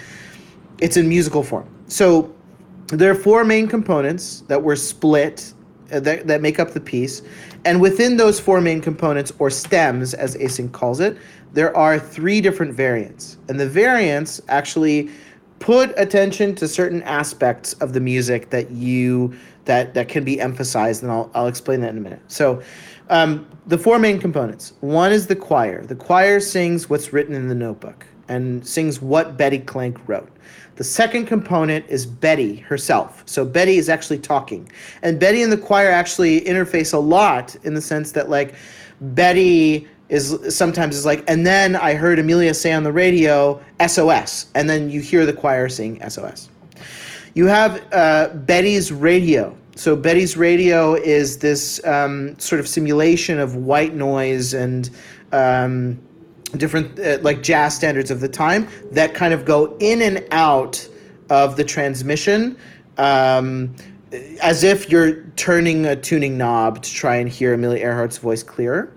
it's 0.80 0.98
in 0.98 1.08
musical 1.08 1.44
form. 1.44 1.68
So 1.88 2.34
there 2.88 3.12
are 3.12 3.16
four 3.16 3.44
main 3.44 3.68
components 3.68 4.42
that 4.48 4.62
were 4.62 4.76
split 4.76 5.54
uh, 5.92 6.00
that, 6.02 6.28
that 6.28 6.42
make 6.42 6.60
up 6.60 6.72
the 6.72 6.82
piece. 6.82 7.22
And 7.66 7.82
within 7.82 8.18
those 8.18 8.40
four 8.40 8.62
main 8.62 8.82
components, 8.82 9.32
or 9.40 9.50
stems, 9.50 10.14
as 10.14 10.36
Async 10.36 10.72
calls 10.72 11.00
it, 11.00 11.18
there 11.54 11.76
are 11.76 11.98
three 11.98 12.42
different 12.42 12.74
variants. 12.74 13.38
And 13.48 13.60
the 13.60 13.68
variants 13.68 14.42
actually 14.48 15.10
put 15.60 15.94
attention 15.98 16.56
to 16.56 16.68
certain 16.68 17.02
aspects 17.04 17.74
of 17.74 17.94
the 17.94 18.00
music 18.00 18.50
that 18.50 18.72
you 18.72 19.34
that 19.66 19.94
that 19.94 20.08
can 20.08 20.24
be 20.24 20.40
emphasized 20.40 21.04
and 21.04 21.12
I'll, 21.12 21.30
I'll 21.34 21.48
explain 21.48 21.82
that 21.82 21.90
in 21.90 21.98
a 21.98 22.02
minute 22.02 22.22
so 22.28 22.62
um, 23.10 23.48
the 23.66 23.78
four 23.78 24.00
main 24.00 24.20
components 24.20 24.74
one 24.82 25.12
is 25.12 25.28
the 25.28 25.36
choir 25.36 25.84
the 25.84 25.96
choir 25.96 26.40
sings 26.40 26.90
what's 26.90 27.12
written 27.12 27.34
in 27.34 27.48
the 27.48 27.56
notebook 27.56 28.06
and 28.28 28.66
sings 28.68 29.02
what 29.02 29.38
betty 29.38 29.60
klenck 29.60 29.98
wrote 30.08 30.30
the 30.78 30.84
second 30.84 31.26
component 31.26 31.86
is 31.90 32.06
betty 32.06 32.56
herself 32.56 33.24
so 33.26 33.44
betty 33.44 33.78
is 33.78 33.90
actually 33.90 34.18
talking 34.18 34.70
and 35.02 35.20
betty 35.20 35.44
and 35.44 35.52
the 35.52 35.58
choir 35.58 35.90
actually 35.90 36.42
interface 36.42 36.94
a 36.94 36.98
lot 36.98 37.56
in 37.64 37.74
the 37.74 37.82
sense 37.82 38.12
that 38.12 38.30
like 38.30 38.56
betty 39.02 39.88
is 40.10 40.56
sometimes 40.56 40.96
is 40.96 41.06
like, 41.06 41.24
and 41.28 41.46
then 41.46 41.76
I 41.76 41.94
heard 41.94 42.20
Amelia 42.20 42.54
say 42.54 42.72
on 42.72 42.84
the 42.84 42.92
radio 42.92 43.62
SOS, 43.86 44.48
and 44.56 44.70
then 44.70 44.90
you 44.90 45.02
hear 45.02 45.26
the 45.26 45.34
choir 45.34 45.68
sing 45.70 46.00
SOS. 46.10 46.50
You 47.34 47.46
have 47.46 47.84
uh, 47.92 48.30
Betty's 48.30 48.92
radio. 48.92 49.56
So 49.76 49.96
Betty's 49.96 50.38
radio 50.38 50.96
is 50.96 51.38
this 51.38 51.86
um, 51.86 52.38
sort 52.40 52.60
of 52.60 52.68
simulation 52.68 53.40
of 53.40 53.56
white 53.56 53.94
noise 53.94 54.54
and 54.54 54.90
um, 55.32 56.00
different 56.56 57.00
uh, 57.00 57.18
like 57.22 57.44
jazz 57.44 57.76
standards 57.76 58.12
of 58.12 58.20
the 58.20 58.30
time 58.30 58.68
that 58.92 59.14
kind 59.14 59.34
of 59.34 59.46
go 59.46 59.76
in 59.80 60.02
and 60.02 60.26
out 60.32 60.88
of 61.30 61.58
the 61.58 61.64
transmission. 61.64 62.58
Um, 62.98 63.76
as 64.42 64.64
if 64.64 64.90
you're 64.90 65.22
turning 65.36 65.86
a 65.86 65.96
tuning 65.96 66.38
knob 66.38 66.82
to 66.82 66.94
try 66.94 67.18
and 67.18 67.30
hear 67.30 67.54
Amelia 67.54 67.84
Earhart's 67.84 68.18
voice 68.18 68.42
clearer. 68.42 68.92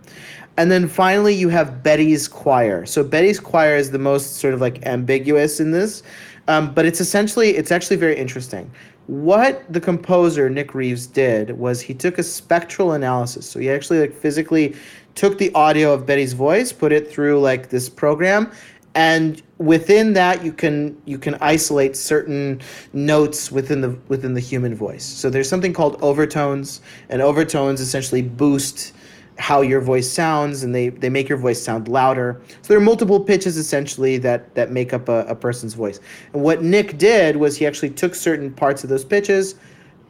And 0.57 0.71
then 0.71 0.89
finally, 0.89 1.35
you 1.35 1.49
have 1.49 1.83
Betty's 1.83 2.29
choir. 2.29 2.85
So 2.87 3.03
Betty's 3.03 3.41
choir 3.41 3.77
is 3.77 3.91
the 3.91 3.99
most 3.99 4.37
sort 4.37 4.55
of 4.55 4.61
like 4.61 4.85
ambiguous 4.87 5.59
in 5.59 5.71
this, 5.71 6.03
um, 6.49 6.75
but 6.75 6.85
it's 6.85 7.01
essentially 7.01 7.57
it's 7.57 7.71
actually 7.71 7.97
very 7.97 8.17
interesting. 8.17 8.71
What 9.07 9.65
the 9.73 9.81
composer 9.81 10.49
Nick 10.51 10.75
Reeves 10.75 11.07
did 11.07 11.59
was 11.59 11.81
he 11.81 11.95
took 11.95 12.19
a 12.19 12.23
spectral 12.23 12.93
analysis. 12.93 13.49
So 13.49 13.59
he 13.59 13.71
actually 13.71 14.01
like 14.01 14.15
physically 14.15 14.77
took 15.14 15.38
the 15.38 15.53
audio 15.55 15.92
of 15.92 16.07
Betty's 16.07 16.33
voice, 16.33 16.73
put 16.73 16.92
it 16.92 17.11
through 17.11 17.40
like 17.40 17.68
this 17.68 17.88
program, 17.88 18.51
and 18.94 19.42
within 19.59 20.14
that 20.14 20.44
you 20.44 20.53
can 20.53 21.01
you 21.05 21.18
can 21.18 21.35
isolate 21.40 21.96
certain 21.96 22.61
notes 22.92 23.53
within 23.53 23.81
the 23.81 23.90
within 24.09 24.35
the 24.35 24.40
human 24.40 24.75
voice. 24.75 25.05
So 25.05 25.31
there's 25.31 25.49
something 25.49 25.73
called 25.73 26.03
overtones, 26.03 26.81
and 27.09 27.23
overtones 27.23 27.81
essentially 27.81 28.23
boost 28.23 28.92
how 29.40 29.62
your 29.62 29.81
voice 29.81 30.09
sounds 30.09 30.62
and 30.62 30.75
they, 30.75 30.90
they 30.90 31.09
make 31.09 31.27
your 31.27 31.38
voice 31.38 31.62
sound 31.62 31.88
louder. 31.88 32.42
So 32.61 32.68
there 32.68 32.77
are 32.77 32.83
multiple 32.83 33.18
pitches 33.18 33.57
essentially 33.57 34.18
that, 34.18 34.55
that 34.55 34.70
make 34.70 34.92
up 34.92 35.09
a, 35.09 35.25
a 35.27 35.35
person's 35.35 35.73
voice. 35.73 35.99
And 36.35 36.42
what 36.42 36.62
Nick 36.62 36.99
did 36.99 37.37
was 37.37 37.57
he 37.57 37.66
actually 37.66 37.88
took 37.90 38.14
certain 38.14 38.53
parts 38.53 38.85
of 38.85 38.90
those 38.90 39.03
pitches, 39.03 39.55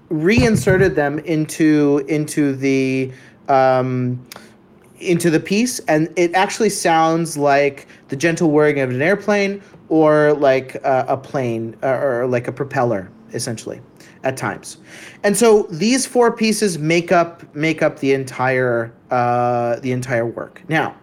reinserted 0.09 0.97
them 0.97 1.21
into 1.21 2.05
into 2.09 2.57
the 2.57 3.13
um, 3.49 4.27
into 5.01 5.31
the 5.31 5.41
piece, 5.41 5.79
and 5.81 6.13
it 6.17 6.35
actually 6.35 6.71
sounds 6.71 7.37
like 7.37 7.87
the 8.09 8.17
gentle 8.17 8.51
whirring 8.51 8.81
of 8.81 8.91
an 8.91 9.03
airplane 9.03 9.63
or 9.89 10.35
like 10.35 10.77
a, 10.77 11.05
a 11.09 11.17
plane 11.17 11.77
or, 11.83 12.23
or 12.23 12.27
like 12.27 12.49
a 12.49 12.53
propeller, 12.53 13.11
essentially 13.33 13.81
at 14.23 14.37
times. 14.37 14.79
And 15.23 15.37
so 15.37 15.63
these 15.71 16.07
four 16.07 16.33
pieces 16.33 16.79
make 16.79 17.13
up 17.13 17.55
make 17.55 17.83
up 17.83 17.99
the 18.01 18.13
entire 18.13 18.93
uh, 19.11 19.81
the 19.81 19.93
entire 19.93 20.27
work. 20.27 20.63
Now, 20.69 20.95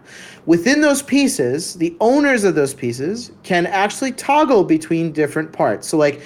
within 0.46 0.80
those 0.80 1.02
pieces, 1.02 1.74
the 1.74 1.96
owners 2.00 2.44
of 2.44 2.54
those 2.54 2.74
pieces 2.74 3.32
can 3.42 3.66
actually 3.66 4.12
toggle 4.12 4.64
between 4.64 5.12
different 5.12 5.52
parts. 5.52 5.88
So 5.88 5.96
like 5.96 6.22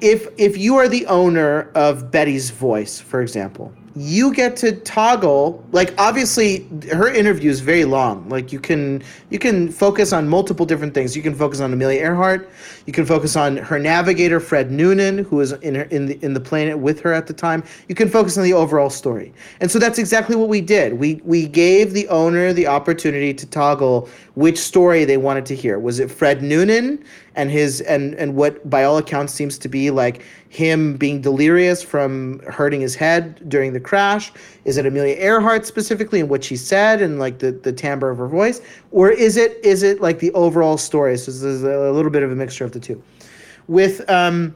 if 0.00 0.28
if 0.38 0.56
you 0.56 0.76
are 0.76 0.88
the 0.88 1.06
owner 1.06 1.70
of 1.74 2.10
Betty's 2.10 2.50
voice, 2.50 3.00
for 3.00 3.20
example, 3.20 3.72
you 3.98 4.32
get 4.32 4.56
to 4.56 4.72
toggle 4.72 5.64
like 5.72 5.92
obviously 5.98 6.68
her 6.92 7.08
interview 7.08 7.50
is 7.50 7.60
very 7.60 7.84
long. 7.84 8.28
Like 8.28 8.52
you 8.52 8.60
can 8.60 9.02
you 9.30 9.38
can 9.38 9.70
focus 9.70 10.12
on 10.12 10.28
multiple 10.28 10.64
different 10.64 10.94
things. 10.94 11.16
You 11.16 11.22
can 11.22 11.34
focus 11.34 11.60
on 11.60 11.72
amelia 11.72 12.00
earhart. 12.00 12.48
You 12.86 12.92
can 12.92 13.04
focus 13.04 13.34
on 13.34 13.56
her 13.56 13.78
navigator 13.78 14.38
fred 14.38 14.70
noonan 14.70 15.18
who 15.18 15.36
was 15.36 15.52
in 15.52 15.74
her 15.74 15.82
in 15.84 16.06
the 16.06 16.18
in 16.22 16.34
the 16.34 16.40
planet 16.40 16.78
with 16.78 17.00
her 17.00 17.12
at 17.12 17.26
the 17.26 17.32
time. 17.32 17.64
You 17.88 17.94
can 17.94 18.08
focus 18.08 18.38
on 18.38 18.44
the 18.44 18.52
overall 18.52 18.90
story. 18.90 19.32
And 19.60 19.70
so 19.70 19.78
that's 19.78 19.98
exactly 19.98 20.36
what 20.36 20.48
we 20.48 20.60
did. 20.60 20.94
We 20.94 21.20
we 21.24 21.48
gave 21.48 21.92
the 21.92 22.06
owner 22.08 22.52
the 22.52 22.68
opportunity 22.68 23.34
to 23.34 23.46
toggle 23.46 24.08
which 24.38 24.56
story 24.56 25.04
they 25.04 25.16
wanted 25.16 25.44
to 25.44 25.52
hear 25.52 25.80
was 25.80 25.98
it 25.98 26.08
fred 26.08 26.44
noonan 26.44 27.02
and 27.34 27.50
his 27.50 27.80
and 27.80 28.14
and 28.14 28.36
what 28.36 28.70
by 28.70 28.84
all 28.84 28.96
accounts 28.96 29.34
seems 29.34 29.58
to 29.58 29.68
be 29.68 29.90
like 29.90 30.22
him 30.48 30.96
being 30.96 31.20
delirious 31.20 31.82
from 31.82 32.38
hurting 32.46 32.80
his 32.80 32.94
head 32.94 33.48
during 33.48 33.72
the 33.72 33.80
crash? 33.80 34.30
Is 34.64 34.76
it 34.76 34.86
Amelia 34.86 35.16
Earhart 35.16 35.66
specifically 35.66 36.20
and 36.20 36.28
what 36.30 36.44
she 36.44 36.54
said 36.54 37.02
and 37.02 37.18
like 37.18 37.40
the, 37.40 37.50
the 37.50 37.72
timbre 37.72 38.10
of 38.10 38.18
her 38.18 38.28
voice? 38.28 38.60
Or 38.92 39.10
is 39.10 39.36
it 39.36 39.58
is 39.64 39.82
it 39.82 40.00
like 40.00 40.20
the 40.20 40.30
overall 40.34 40.78
story? 40.78 41.18
So 41.18 41.32
there's 41.32 41.64
a 41.64 41.90
little 41.90 42.10
bit 42.12 42.22
of 42.22 42.30
a 42.30 42.36
mixture 42.36 42.64
of 42.64 42.70
the 42.70 42.80
two. 42.80 43.02
With 43.66 44.08
um 44.08 44.54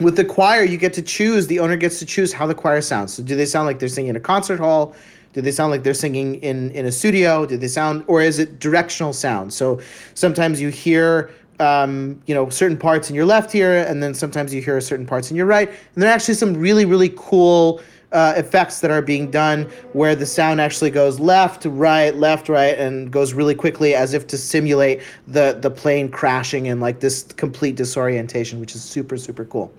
with 0.00 0.16
the 0.16 0.24
choir, 0.24 0.62
you 0.62 0.78
get 0.78 0.94
to 0.94 1.02
choose, 1.02 1.48
the 1.48 1.60
owner 1.60 1.76
gets 1.76 1.98
to 1.98 2.06
choose 2.06 2.32
how 2.32 2.46
the 2.46 2.54
choir 2.54 2.80
sounds. 2.80 3.12
So 3.12 3.22
do 3.22 3.36
they 3.36 3.44
sound 3.44 3.66
like 3.66 3.78
they're 3.78 3.90
singing 3.90 4.10
in 4.10 4.16
a 4.16 4.20
concert 4.20 4.58
hall? 4.58 4.94
Do 5.38 5.42
they 5.42 5.52
sound 5.52 5.70
like 5.70 5.84
they're 5.84 5.94
singing 5.94 6.34
in, 6.42 6.72
in 6.72 6.86
a 6.86 6.90
studio? 6.90 7.46
Do 7.46 7.56
they 7.56 7.68
sound, 7.68 8.02
or 8.08 8.20
is 8.20 8.40
it 8.40 8.58
directional 8.58 9.12
sound? 9.12 9.54
So 9.54 9.80
sometimes 10.14 10.60
you 10.60 10.68
hear 10.68 11.30
um, 11.60 12.20
you 12.26 12.34
know, 12.34 12.48
certain 12.48 12.76
parts 12.76 13.08
in 13.08 13.14
your 13.14 13.24
left 13.24 13.54
ear, 13.54 13.84
and 13.86 14.02
then 14.02 14.14
sometimes 14.14 14.52
you 14.52 14.60
hear 14.60 14.80
certain 14.80 15.06
parts 15.06 15.30
in 15.30 15.36
your 15.36 15.46
right. 15.46 15.68
And 15.68 16.02
there 16.02 16.10
are 16.10 16.12
actually 16.12 16.34
some 16.34 16.54
really, 16.54 16.86
really 16.86 17.12
cool 17.16 17.80
uh, 18.12 18.32
effects 18.36 18.80
that 18.80 18.90
are 18.90 19.02
being 19.02 19.30
done 19.30 19.64
where 19.92 20.14
the 20.14 20.24
sound 20.24 20.60
actually 20.60 20.90
goes 20.90 21.20
left, 21.20 21.66
right, 21.66 22.14
left, 22.16 22.48
right, 22.48 22.78
and 22.78 23.10
goes 23.10 23.34
really 23.34 23.54
quickly 23.54 23.94
as 23.94 24.14
if 24.14 24.26
to 24.26 24.38
simulate 24.38 25.02
the 25.26 25.58
the 25.60 25.70
plane 25.70 26.10
crashing 26.10 26.68
and 26.68 26.80
like 26.80 27.00
this 27.00 27.24
complete 27.36 27.76
disorientation, 27.76 28.60
which 28.60 28.74
is 28.74 28.82
super, 28.82 29.16
super 29.16 29.44
cool. 29.44 29.72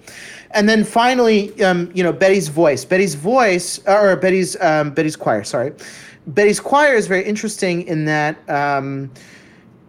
And 0.51 0.69
then 0.69 0.83
finally, 0.83 1.59
um, 1.63 1.91
you 1.93 2.03
know, 2.03 2.13
Betty's 2.13 2.47
voice. 2.47 2.85
Betty's 2.85 3.15
voice, 3.15 3.79
or 3.87 4.15
Betty's 4.15 4.59
um, 4.61 4.91
Betty's 4.91 5.15
choir. 5.15 5.43
Sorry, 5.43 5.73
Betty's 6.27 6.59
choir 6.59 6.93
is 6.93 7.07
very 7.07 7.23
interesting 7.23 7.81
in 7.87 8.05
that. 8.05 8.37
Um, 8.49 9.11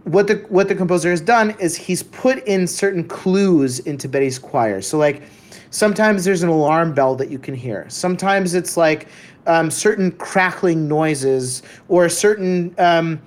what 0.05 0.27
the 0.27 0.37
what 0.49 0.67
the 0.67 0.75
composer 0.75 1.11
has 1.11 1.21
done 1.21 1.51
is 1.61 1.77
he's 1.77 2.03
put 2.03 2.43
in 2.45 2.67
certain 2.67 3.05
clues 3.05 3.81
into 3.81 4.09
Betty's 4.09 4.39
choir. 4.39 4.81
So 4.81 4.97
like 4.97 5.23
sometimes 5.71 6.25
there's 6.25 6.43
an 6.43 6.49
alarm 6.49 6.93
bell 6.95 7.15
that 7.17 7.31
you 7.31 7.39
can 7.39 7.55
hear. 7.55 7.87
Sometimes 7.89 8.55
it's 8.55 8.77
like 8.77 9.09
um, 9.47 9.71
certain 9.71 10.13
crackling 10.13 10.87
noises 10.87 11.63
or 11.89 12.09
certain 12.09 12.75
um, 12.79 13.21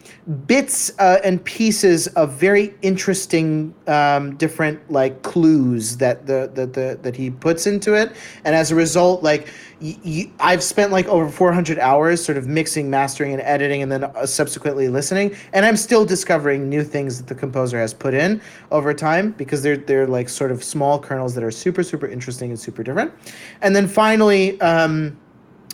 bits 0.45 0.91
uh, 0.99 1.19
and 1.23 1.43
pieces 1.43 2.08
of 2.08 2.34
very 2.34 2.73
interesting 2.82 3.73
um, 3.88 4.36
different 4.36 4.79
like 4.91 5.21
clues 5.23 5.97
that 5.97 6.25
the, 6.27 6.51
the, 6.53 6.65
the 6.67 6.99
that 7.01 7.15
he 7.15 7.32
puts 7.32 7.65
into 7.65 7.93
it 7.93 8.15
and 8.45 8.56
as 8.56 8.71
a 8.71 8.75
result 8.75 9.23
like 9.23 9.49
I've 10.39 10.63
spent 10.63 10.91
like 10.91 11.08
over 11.08 11.30
400 11.30 11.78
hours 11.80 12.24
sort 12.24 12.38
of 12.38 12.48
mixing 12.48 12.89
mastering 12.89 13.34
and 13.34 13.41
editing 13.41 13.82
and 13.82 13.91
then 13.91 14.04
uh, 14.04 14.26
subsequently 14.26 14.88
listening 14.88 15.36
and 15.52 15.65
I'm 15.65 15.76
still 15.76 16.06
discovering 16.06 16.69
new 16.69 16.84
things 16.84 17.17
that 17.17 17.28
the 17.28 17.36
composer 17.36 17.78
has 17.80 17.93
put 17.93 18.13
in 18.13 18.41
over 18.72 18.93
time 18.93 19.32
because 19.32 19.62
they're 19.62 19.78
they're 19.78 20.08
like 20.08 20.30
sort 20.30 20.52
of 20.52 20.63
small 20.63 21.00
kernels 21.00 21.36
that 21.36 21.43
are 21.43 21.52
super 21.52 21.84
super 21.84 22.08
interesting 22.08 22.50
and 22.50 22.60
super 22.60 22.84
different 22.84 23.12
and 23.62 23.76
then 23.76 23.88
finally 23.88 24.60
um, 24.62 25.17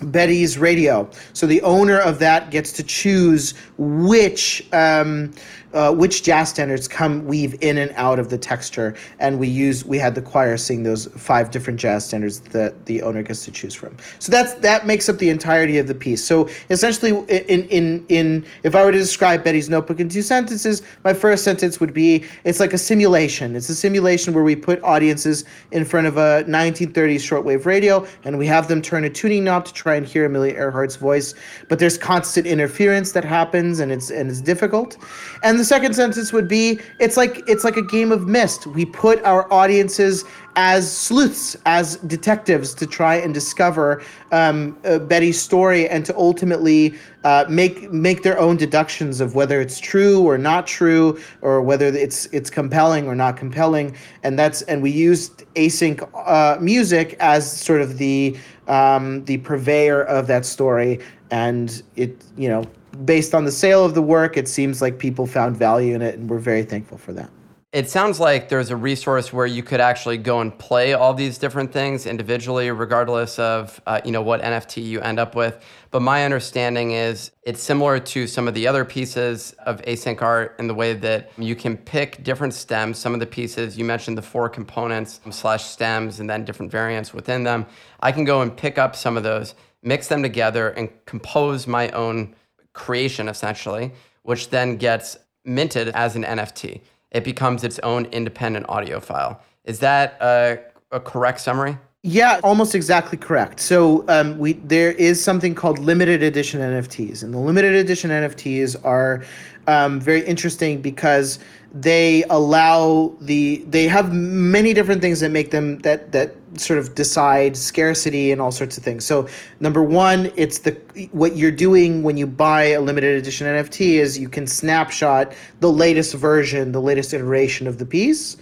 Betty's 0.04 0.58
radio. 0.58 1.10
So 1.34 1.46
the 1.46 1.62
owner 1.62 2.00
of 2.00 2.20
that 2.20 2.52
gets 2.52 2.72
to 2.74 2.84
choose 2.84 3.54
which 3.78 4.68
um, 4.74 5.34
uh, 5.74 5.94
which 5.94 6.24
jazz 6.24 6.50
standards 6.50 6.88
come 6.88 7.26
weave 7.26 7.56
in 7.62 7.78
and 7.78 7.92
out 7.96 8.20
of 8.20 8.30
the 8.30 8.38
texture, 8.38 8.96
and 9.20 9.40
we 9.40 9.48
use 9.48 9.86
we 9.86 9.98
had 9.98 10.16
the 10.16 10.22
choir 10.22 10.58
sing 10.58 10.84
those 10.84 11.06
five 11.08 11.52
different 11.52 11.80
jazz 11.80 12.06
standards 12.06 12.40
that 12.40 12.86
the 12.86 13.02
owner 13.02 13.22
gets 13.22 13.46
to 13.46 13.52
choose 13.52 13.76
from. 13.76 13.96
So 14.20 14.32
that's 14.32 14.54
that 14.56 14.88
makes 14.88 15.10
up 15.10 15.18
the 15.18 15.30
entirety 15.30 15.78
of 15.78 15.88
the 15.88 15.96
piece. 15.96 16.24
So 16.24 16.50
essentially, 16.70 17.12
in 17.28 17.68
in 17.68 18.06
in 18.10 18.46
if 18.64 18.76
I 18.76 18.84
were 18.84 18.92
to 18.92 18.98
describe 18.98 19.44
Betty's 19.44 19.70
Notebook 19.70 20.00
in 20.00 20.10
two 20.10 20.22
sentences, 20.22 20.82
my 21.04 21.14
first 21.14 21.44
sentence 21.44 21.80
would 21.80 21.94
be 21.94 22.26
it's 22.44 22.60
like 22.60 22.74
a 22.74 22.78
simulation. 22.78 23.56
It's 23.56 23.70
a 23.70 23.76
simulation 23.76 24.34
where 24.34 24.44
we 24.44 24.56
put 24.56 24.82
audiences 24.84 25.46
in 25.72 25.86
front 25.86 26.08
of 26.08 26.18
a 26.18 26.44
1930s 26.48 27.18
shortwave 27.18 27.66
radio, 27.66 28.06
and 28.24 28.38
we 28.38 28.48
have 28.48 28.68
them 28.68 28.82
turn 28.82 29.04
a 29.04 29.10
tuning 29.10 29.44
knob 29.44 29.66
to 29.66 29.74
try 29.74 29.96
and 29.96 30.06
hear 30.06 30.26
Amelia 30.26 30.56
Earhart's 30.56 30.96
voice, 30.96 31.36
but 31.68 31.80
there's 31.80 31.98
constant 31.98 32.48
interference 32.48 33.12
that 33.12 33.24
happens, 33.24 33.80
and 33.80 33.92
it's 33.92 34.10
and 34.10 34.30
it's 34.30 34.42
difficult, 34.42 34.98
and 35.44 35.59
the 35.60 35.66
second 35.66 35.94
sentence 35.94 36.32
would 36.32 36.48
be 36.48 36.80
it's 37.00 37.18
like 37.18 37.44
it's 37.48 37.66
like 37.66 37.76
a 37.76 37.82
game 37.82 38.14
of 38.14 38.28
Myst. 38.28 38.66
We 38.66 38.86
put 38.86 39.22
our 39.26 39.52
audiences 39.52 40.24
as 40.56 40.90
sleuths, 40.90 41.58
as 41.66 41.98
detectives, 41.98 42.74
to 42.76 42.88
try 42.88 43.16
and 43.16 43.34
discover 43.34 44.02
um, 44.32 44.78
uh, 44.86 45.00
Betty's 45.00 45.40
story 45.40 45.88
and 45.90 46.06
to 46.06 46.16
ultimately 46.16 46.96
uh, 47.26 47.46
make 47.50 47.92
make 47.92 48.24
their 48.24 48.40
own 48.40 48.56
deductions 48.56 49.20
of 49.20 49.36
whether 49.36 49.60
it's 49.60 49.80
true 49.80 50.22
or 50.22 50.38
not 50.38 50.66
true, 50.66 51.20
or 51.42 51.62
whether 51.62 51.88
it's 51.88 52.28
it's 52.28 52.50
compelling 52.50 53.06
or 53.06 53.16
not 53.16 53.36
compelling. 53.36 53.96
And 54.24 54.40
that's 54.40 54.62
and 54.64 54.82
we 54.82 54.92
used 54.92 55.44
async 55.56 56.10
uh, 56.14 56.58
music 56.62 57.18
as 57.20 57.52
sort 57.52 57.82
of 57.82 57.98
the 57.98 58.38
um, 58.70 59.26
the 59.26 59.40
purveyor 59.40 60.04
of 60.04 60.28
that 60.28 60.46
story, 60.46 61.00
and 61.32 61.84
it 61.98 62.24
you 62.38 62.48
know 62.48 62.64
based 63.06 63.34
on 63.34 63.46
the 63.46 63.52
sale 63.52 63.86
of 63.86 63.94
the 63.94 64.02
work, 64.02 64.38
it 64.38 64.48
seems 64.48 64.82
like 64.82 65.00
people 65.00 65.26
found 65.26 65.58
value 65.58 65.96
in 65.96 66.02
it, 66.02 66.16
and 66.16 66.30
we're 66.30 66.40
very 66.40 66.64
thankful 66.64 66.98
for 66.98 67.14
that. 67.14 67.30
It 67.72 67.88
sounds 67.88 68.20
like 68.20 68.50
there's 68.50 68.72
a 68.72 68.76
resource 68.76 69.32
where 69.32 69.46
you 69.46 69.62
could 69.62 69.80
actually 69.80 70.18
go 70.18 70.42
and 70.42 70.58
play 70.58 70.94
all 70.94 71.14
these 71.14 71.38
different 71.38 71.72
things 71.72 72.08
individually, 72.08 72.72
regardless 72.72 73.38
of 73.38 73.80
uh, 73.86 74.02
you 74.04 74.12
know 74.12 74.24
what 74.24 74.42
NFT 74.42 74.84
you 74.84 75.02
end 75.02 75.20
up 75.20 75.36
with. 75.36 75.64
But 75.92 76.02
my 76.02 76.26
understanding 76.26 76.94
is 76.94 77.30
it's 77.44 77.62
similar 77.62 78.00
to 78.00 78.26
some 78.26 78.48
of 78.48 78.56
the 78.56 78.68
other 78.68 78.84
pieces 78.84 79.54
of 79.68 79.84
async 79.84 80.20
art 80.20 80.56
in 80.58 80.66
the 80.66 80.74
way 80.74 80.94
that 80.94 81.32
you 81.38 81.56
can 81.56 81.78
pick 81.78 82.24
different 82.24 82.56
stems. 82.56 82.98
Some 82.98 83.14
of 83.14 83.20
the 83.20 83.28
pieces 83.28 83.78
you 83.78 83.86
mentioned 83.86 84.18
the 84.18 84.24
four 84.24 84.50
components 84.50 85.22
slash 85.30 85.64
stems 85.64 86.20
and 86.20 86.28
then 86.28 86.46
different 86.46 86.72
variants 86.72 87.14
within 87.14 87.44
them. 87.44 87.68
I 88.00 88.12
can 88.12 88.26
go 88.26 88.42
and 88.42 88.58
pick 88.58 88.80
up 88.80 88.96
some 88.96 89.16
of 89.16 89.22
those, 89.22 89.54
mix 89.84 90.08
them 90.08 90.24
together, 90.24 90.70
and 90.70 90.90
compose 91.06 91.68
my 91.68 91.90
own 91.90 92.34
creation 92.80 93.28
essentially, 93.28 93.92
which 94.24 94.50
then 94.50 94.78
gets 94.78 95.18
minted 95.46 95.90
as 95.90 96.16
an 96.16 96.24
NFT 96.24 96.82
it 97.12 97.24
becomes 97.24 97.64
its 97.64 97.80
own 97.80 98.06
independent 98.08 98.66
audio 98.70 99.00
file. 99.00 99.42
Is 99.66 99.80
that 99.80 100.18
a, 100.22 100.60
a 100.92 101.00
correct 101.00 101.42
summary? 101.42 101.78
Yeah, 102.02 102.40
almost 102.44 102.76
exactly 102.76 103.18
correct. 103.18 103.60
So 103.60 104.06
um, 104.08 104.38
we 104.38 104.54
there 104.54 104.94
is 104.94 105.22
something 105.22 105.54
called 105.54 105.80
limited 105.80 106.24
edition 106.24 106.62
NFTs, 106.62 107.24
and 107.24 107.34
the 107.34 107.38
limited 107.38 107.74
edition 107.74 108.10
NFTs 108.10 108.78
are 108.86 109.26
um, 109.70 110.00
very 110.00 110.26
interesting 110.26 110.82
because 110.82 111.38
they 111.72 112.24
allow 112.32 113.16
the 113.22 113.58
they 113.68 113.88
have 113.88 114.12
many 114.12 114.74
different 114.74 115.00
things 115.00 115.20
that 115.20 115.30
make 115.30 115.52
them 115.52 115.78
that 115.80 116.12
that 116.12 116.36
sort 116.56 116.80
of 116.80 116.96
decide 116.96 117.56
scarcity 117.56 118.32
and 118.32 118.42
all 118.42 118.52
sorts 118.52 118.80
of 118.80 118.84
things. 118.84 119.06
So 119.06 119.28
number 119.60 119.84
one, 119.84 120.32
it's 120.36 120.60
the 120.60 120.72
what 121.12 121.38
you're 121.38 121.52
doing 121.52 122.02
when 122.02 122.18
you 122.18 122.26
buy 122.26 122.64
a 122.72 122.82
limited 122.82 123.16
edition 123.20 123.46
NFT 123.46 124.00
is 124.00 124.18
you 124.18 124.28
can 124.28 124.48
snapshot 124.48 125.34
the 125.60 125.72
latest 125.72 126.16
version, 126.16 126.72
the 126.72 126.82
latest 126.82 127.14
iteration 127.14 127.68
of 127.68 127.78
the 127.78 127.86
piece. 127.86 128.38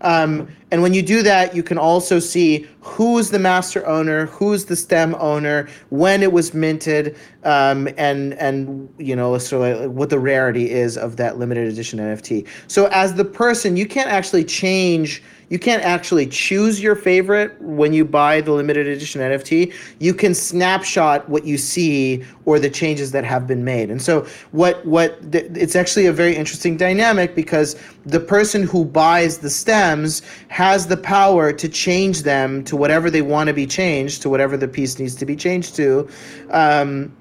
Um, 0.00 0.48
and 0.72 0.80
when 0.80 0.94
you 0.94 1.02
do 1.02 1.22
that, 1.22 1.54
you 1.54 1.62
can 1.62 1.76
also 1.76 2.18
see 2.18 2.66
who's 2.80 3.28
the 3.28 3.38
master 3.38 3.86
owner, 3.86 4.24
who's 4.26 4.64
the 4.64 4.74
stem 4.74 5.14
owner, 5.16 5.68
when 5.90 6.22
it 6.22 6.32
was 6.32 6.54
minted, 6.54 7.14
um, 7.44 7.88
and 7.98 8.32
and 8.34 8.88
you 8.96 9.14
know 9.14 9.36
sort 9.36 9.70
of 9.70 9.92
what 9.92 10.08
the 10.08 10.18
rarity 10.18 10.70
is 10.70 10.96
of 10.96 11.18
that 11.18 11.36
limited 11.36 11.70
edition 11.70 11.98
NFT. 11.98 12.48
So 12.68 12.86
as 12.86 13.14
the 13.14 13.24
person, 13.24 13.76
you 13.76 13.86
can't 13.86 14.08
actually 14.08 14.44
change 14.44 15.22
you 15.52 15.58
can't 15.58 15.82
actually 15.82 16.26
choose 16.28 16.82
your 16.82 16.96
favorite 16.96 17.60
when 17.60 17.92
you 17.92 18.06
buy 18.06 18.40
the 18.40 18.52
limited 18.52 18.86
edition 18.86 19.20
NFT. 19.20 19.70
You 19.98 20.14
can 20.14 20.34
snapshot 20.34 21.28
what 21.28 21.44
you 21.44 21.58
see 21.58 22.24
or 22.46 22.58
the 22.58 22.70
changes 22.70 23.12
that 23.12 23.22
have 23.24 23.46
been 23.46 23.62
made. 23.62 23.90
And 23.90 24.00
so 24.00 24.26
what 24.52 24.82
what 24.86 25.18
it's 25.30 25.76
actually 25.76 26.06
a 26.06 26.12
very 26.12 26.34
interesting 26.34 26.78
dynamic 26.78 27.34
because 27.34 27.76
the 28.06 28.18
person 28.18 28.62
who 28.62 28.86
buys 28.86 29.38
the 29.38 29.50
stems 29.50 30.22
has 30.48 30.61
the 30.62 30.96
power 30.96 31.52
to 31.52 31.68
change 31.68 32.22
them 32.22 32.62
to 32.64 32.76
whatever 32.76 33.10
they 33.10 33.22
want 33.22 33.48
to 33.48 33.54
be 33.54 33.66
changed 33.66 34.22
to 34.22 34.30
whatever 34.30 34.56
the 34.56 34.68
piece 34.68 34.98
needs 34.98 35.14
to 35.16 35.26
be 35.26 35.36
changed 35.36 35.74
to. 35.76 36.08
Um, 36.50 37.14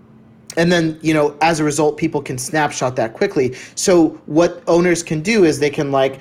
and 0.57 0.69
then 0.69 0.99
you 1.01 1.13
know 1.13 1.37
as 1.41 1.61
a 1.61 1.63
result 1.63 1.97
people 1.97 2.21
can 2.21 2.37
snapshot 2.37 2.97
that 2.97 3.13
quickly 3.13 3.53
so 3.75 4.09
what 4.25 4.61
owners 4.67 5.01
can 5.01 5.21
do 5.21 5.45
is 5.45 5.59
they 5.59 5.69
can 5.69 5.93
like 5.93 6.19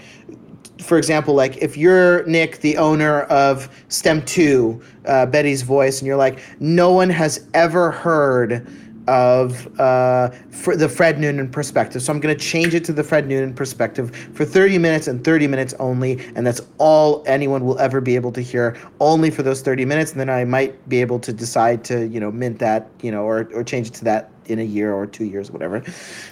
for 0.82 0.98
example, 0.98 1.34
like 1.34 1.58
if 1.58 1.76
you're 1.76 2.24
Nick, 2.26 2.60
the 2.60 2.76
owner 2.76 3.22
of 3.24 3.68
STEM 3.88 4.24
2, 4.24 4.80
uh, 5.06 5.26
Betty's 5.26 5.62
Voice, 5.62 6.00
and 6.00 6.06
you're 6.06 6.16
like, 6.16 6.40
no 6.60 6.90
one 6.90 7.10
has 7.10 7.46
ever 7.54 7.90
heard 7.90 8.66
of 9.08 9.66
uh, 9.80 10.30
the 10.76 10.88
Fred 10.88 11.18
Noonan 11.18 11.50
perspective. 11.50 12.02
So 12.02 12.12
I'm 12.12 12.20
going 12.20 12.36
to 12.36 12.44
change 12.44 12.74
it 12.74 12.84
to 12.84 12.92
the 12.92 13.04
Fred 13.04 13.26
Noonan 13.26 13.54
perspective 13.54 14.14
for 14.34 14.44
30 14.44 14.78
minutes 14.78 15.08
and 15.08 15.22
30 15.24 15.46
minutes 15.46 15.74
only, 15.78 16.20
and 16.34 16.46
that's 16.46 16.60
all 16.78 17.22
anyone 17.26 17.64
will 17.64 17.78
ever 17.78 18.00
be 18.00 18.14
able 18.14 18.32
to 18.32 18.40
hear, 18.40 18.76
only 19.00 19.30
for 19.30 19.42
those 19.42 19.62
30 19.62 19.84
minutes. 19.84 20.12
And 20.12 20.20
then 20.20 20.30
I 20.30 20.44
might 20.44 20.88
be 20.88 21.00
able 21.00 21.18
to 21.20 21.32
decide 21.32 21.84
to, 21.84 22.06
you 22.06 22.20
know, 22.20 22.30
mint 22.30 22.58
that, 22.58 22.88
you 23.02 23.10
know, 23.10 23.22
or 23.22 23.48
or 23.54 23.64
change 23.64 23.88
it 23.88 23.94
to 23.94 24.04
that 24.04 24.30
in 24.50 24.58
a 24.58 24.64
year 24.64 24.92
or 24.92 25.06
two 25.06 25.24
years, 25.24 25.50
whatever, 25.50 25.82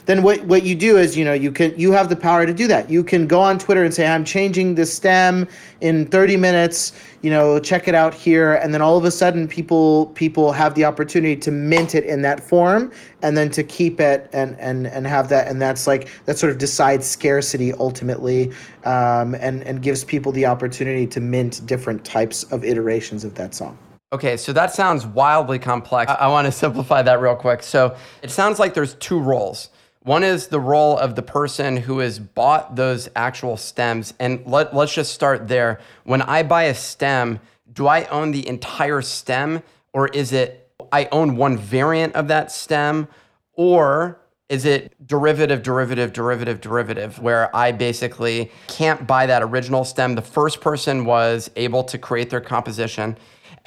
then 0.07 0.23
what 0.23 0.43
what 0.45 0.65
you 0.65 0.75
do 0.75 0.97
is 0.99 1.17
you 1.17 1.25
know 1.25 1.33
you 1.33 1.53
can 1.53 1.73
you 1.79 1.93
have 1.93 2.09
the 2.09 2.17
power 2.17 2.45
to 2.45 2.53
do 2.53 2.67
that. 2.67 2.91
You 2.91 3.05
can 3.05 3.27
go 3.27 3.41
on 3.41 3.59
Twitter 3.59 3.85
and 3.85 3.95
say 3.95 4.07
I'm 4.07 4.25
changing 4.25 4.75
the 4.75 4.85
stem 4.85 5.47
in 5.81 6.07
30 6.07 6.37
minutes. 6.37 6.93
You 7.23 7.31
know, 7.31 7.59
check 7.59 7.89
it 7.89 7.95
out 7.95 8.15
here, 8.15 8.55
and 8.55 8.73
then 8.73 8.81
all 8.81 8.97
of 8.97 9.05
a 9.05 9.11
sudden 9.11 9.49
people 9.49 10.07
people 10.15 10.53
have 10.53 10.75
the 10.75 10.85
opportunity 10.85 11.37
to 11.37 11.51
mint 11.51 11.95
it 11.95 12.05
in 12.05 12.23
that 12.23 12.41
form, 12.41 12.93
and 13.23 13.37
then 13.37 13.51
to 13.51 13.63
keep 13.63 14.01
it 14.01 14.29
and 14.33 14.59
and 14.59 14.87
and 14.87 15.07
have 15.07 15.29
that, 15.31 15.49
and 15.49 15.61
that's 15.61 15.87
like 15.87 16.09
that 16.27 16.39
sort 16.39 16.53
of 16.53 16.59
decides 16.59 17.07
scarcity 17.07 17.73
ultimately, 17.75 18.53
um, 18.85 19.35
and 19.37 19.63
and 19.65 19.83
gives 19.83 20.05
people 20.05 20.33
the 20.33 20.47
opportunity 20.47 21.07
to 21.07 21.21
mint 21.21 21.65
different 21.67 22.05
types 22.05 22.45
of 22.45 22.65
iterations 22.65 23.25
of 23.25 23.35
that 23.35 23.55
song. 23.55 23.77
Okay, 24.11 24.39
so 24.39 24.55
that 24.55 24.73
sounds 24.73 25.05
wildly 25.05 25.59
complex. 25.59 26.11
I, 26.11 26.15
I 26.15 26.29
want 26.29 26.47
to 26.47 26.53
simplify 26.65 27.03
that 27.03 27.21
real 27.21 27.37
quick. 27.37 27.63
So 27.63 27.97
it 28.23 28.31
sounds 28.31 28.59
like 28.59 28.75
there's 28.75 28.95
two 28.95 29.21
roles. 29.21 29.71
One 30.03 30.25
is 30.25 30.47
the 30.47 30.61
role 30.61 30.97
of 30.97 31.15
the 31.15 31.23
person 31.23 31.77
who 31.77 31.99
has 31.99 32.19
bought 32.19 32.77
those 32.77 33.11
actual 33.15 33.59
stems. 33.59 34.15
And 34.19 34.47
let, 34.47 34.75
let's 34.75 34.95
just 34.95 35.13
start 35.13 35.49
there. 35.49 35.81
When 36.05 36.23
I 36.23 36.43
buy 36.43 36.65
a 36.65 36.75
stem, 36.75 37.41
do 37.75 37.87
I 37.87 38.07
own 38.07 38.31
the 38.31 38.47
entire 38.49 39.03
stem 39.03 39.63
or 39.93 40.09
is 40.09 40.33
it 40.33 40.71
I 40.91 41.09
own 41.13 41.37
one 41.37 41.59
variant 41.59 42.15
of 42.15 42.29
that 42.29 42.51
stem 42.51 43.09
or 43.53 44.21
is 44.49 44.65
it 44.65 44.95
derivative, 45.07 45.63
derivative, 45.63 46.15
derivative, 46.15 46.63
derivative, 46.63 47.19
where 47.19 47.55
I 47.55 47.73
basically 47.73 48.51
can't 48.67 49.07
buy 49.07 49.27
that 49.27 49.43
original 49.43 49.85
stem? 49.85 50.15
The 50.15 50.23
first 50.23 50.63
person 50.63 51.05
was 51.05 51.51
able 51.57 51.85
to 51.85 51.99
create 51.99 52.31
their 52.31 52.41
composition 52.41 53.19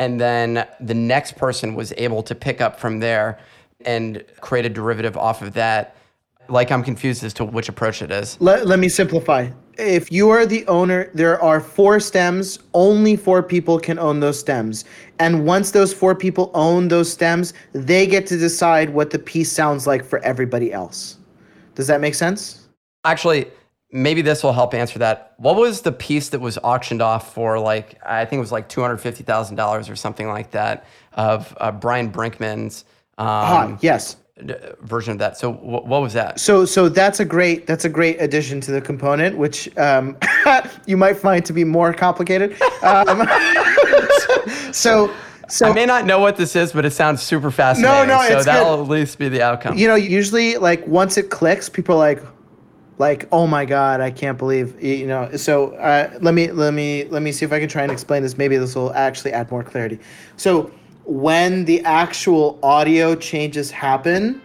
and 0.02 0.20
then 0.20 0.68
the 0.80 0.96
next 0.96 1.38
person 1.38 1.76
was 1.76 1.94
able 1.96 2.24
to 2.24 2.34
pick 2.34 2.60
up 2.60 2.80
from 2.80 2.98
there 2.98 3.38
and 3.86 4.26
create 4.40 4.66
a 4.66 4.70
derivative 4.70 5.16
off 5.16 5.44
of 5.44 5.54
that. 5.54 5.96
Like 6.50 6.72
I'm 6.72 6.84
confused 6.84 7.24
as 7.24 7.36
to 7.36 7.46
which 7.46 7.70
approach 7.70 8.02
it 8.02 8.10
is. 8.10 8.36
Let, 8.42 8.66
let 8.66 8.80
me 8.80 8.90
simplify. 8.90 9.50
If 9.78 10.12
you 10.12 10.32
are 10.32 10.48
the 10.48 10.66
owner, 10.66 11.12
there 11.14 11.40
are 11.40 11.62
four 11.62 12.00
stems. 12.00 12.58
Only 12.74 13.16
four 13.16 13.44
people 13.44 13.78
can 13.78 14.00
own 14.00 14.20
those 14.20 14.40
stems. 14.40 14.86
And 15.20 15.46
once 15.46 15.70
those 15.70 15.94
four 15.94 16.16
people 16.16 16.50
own 16.56 16.88
those 16.88 17.14
stems, 17.14 17.54
they 17.74 18.08
get 18.08 18.26
to 18.28 18.38
decide 18.40 18.90
what 18.90 19.12
the 19.12 19.20
piece 19.20 19.52
sounds 19.52 19.86
like 19.86 20.04
for 20.04 20.18
everybody 20.26 20.74
else. 20.74 21.20
Does 21.76 21.86
that 21.86 22.02
make 22.02 22.16
sense? 22.16 22.68
Actually, 23.06 23.46
maybe 23.91 24.21
this 24.21 24.43
will 24.43 24.54
help 24.54 24.73
answer 24.73 24.99
that. 24.99 25.34
What 25.38 25.56
was 25.56 25.82
the 25.82 25.91
piece 25.91 26.30
that 26.30 26.39
was 26.39 26.58
auctioned 26.63 27.01
off 27.01 27.34
for 27.34 27.60
like 27.60 27.99
I 28.06 28.25
think 28.25 28.39
it 28.39 28.41
was 28.41 28.51
like 28.51 28.69
two 28.69 28.82
hundred 28.82 28.97
fifty 28.97 29.23
thousand 29.23 29.56
dollars 29.56 29.89
or 29.89 29.95
something 29.95 30.27
like 30.27 30.51
that 30.51 30.86
of 31.13 31.56
uh, 31.60 31.71
Bryan 31.71 32.12
Brinkman's 32.12 32.86
um, 33.17 33.27
ah, 33.27 33.77
yes 33.82 34.17
version 34.82 35.13
of 35.13 35.19
that. 35.19 35.38
So 35.38 35.54
w- 35.54 35.84
what 35.84 36.01
was 36.01 36.13
that? 36.13 36.39
So 36.39 36.65
so 36.65 36.89
that's 36.89 37.19
a 37.19 37.25
great 37.25 37.67
that's 37.67 37.86
a 37.86 37.89
great 37.89 38.21
addition 38.21 38.62
to 38.62 38.71
the 38.71 38.82
component, 38.82 39.38
which 39.38 39.75
um, 39.77 40.17
you 40.86 40.97
might 40.97 41.17
find 41.17 41.45
to 41.45 41.54
be 41.54 41.63
more 41.63 41.93
complicated. 41.93 42.60
Um, 42.84 43.27
so. 44.71 45.13
So, 45.49 45.65
I 45.65 45.73
may 45.73 45.86
not 45.86 46.06
know 46.06 46.19
what 46.19 46.38
this 46.38 46.56
is, 46.56 46.71
but 46.71 46.86
it 46.86 46.91
sounds 46.91 47.21
super 47.21 47.51
fascinating. 47.51 48.08
No, 48.08 48.21
no, 48.21 48.25
so 48.25 48.41
that'll 48.41 48.77
good. 48.77 48.84
at 48.84 48.89
least 48.89 49.17
be 49.17 49.27
the 49.27 49.41
outcome. 49.41 49.77
You 49.77 49.89
know, 49.89 49.95
usually 49.95 50.56
like 50.56 50.88
once 50.88 51.17
it 51.17 51.30
clicks, 51.30 51.67
people 51.67 51.95
are 51.95 51.97
like, 51.97 52.23
like 52.97 53.27
oh 53.32 53.47
my 53.47 53.65
god 53.65 54.01
i 54.01 54.12
can't 54.12 54.38
believe 54.38 54.82
you 54.84 55.08
know 55.08 55.36
so 55.36 55.73
uh, 55.75 56.12
let 56.21 56.34
me 56.34 56.51
let 56.51 56.73
me 56.73 57.06
let 57.06 57.21
me 57.21 57.32
see 57.32 57.45
if 57.45 57.51
i 57.51 57.60
can 57.60 57.69
try 57.69 57.84
and 57.84 57.91
explain 57.91 58.22
this. 58.22 58.38
Maybe 58.38 58.57
this 58.57 58.76
will 58.76 58.93
actually 58.93 59.34
add 59.34 59.49
more 59.49 59.63
clarity. 59.63 59.99
So 60.38 60.72
when 61.05 61.66
the 61.66 61.84
actual 61.84 62.59
audio 62.61 63.16
changes 63.16 63.72
happen 63.72 64.41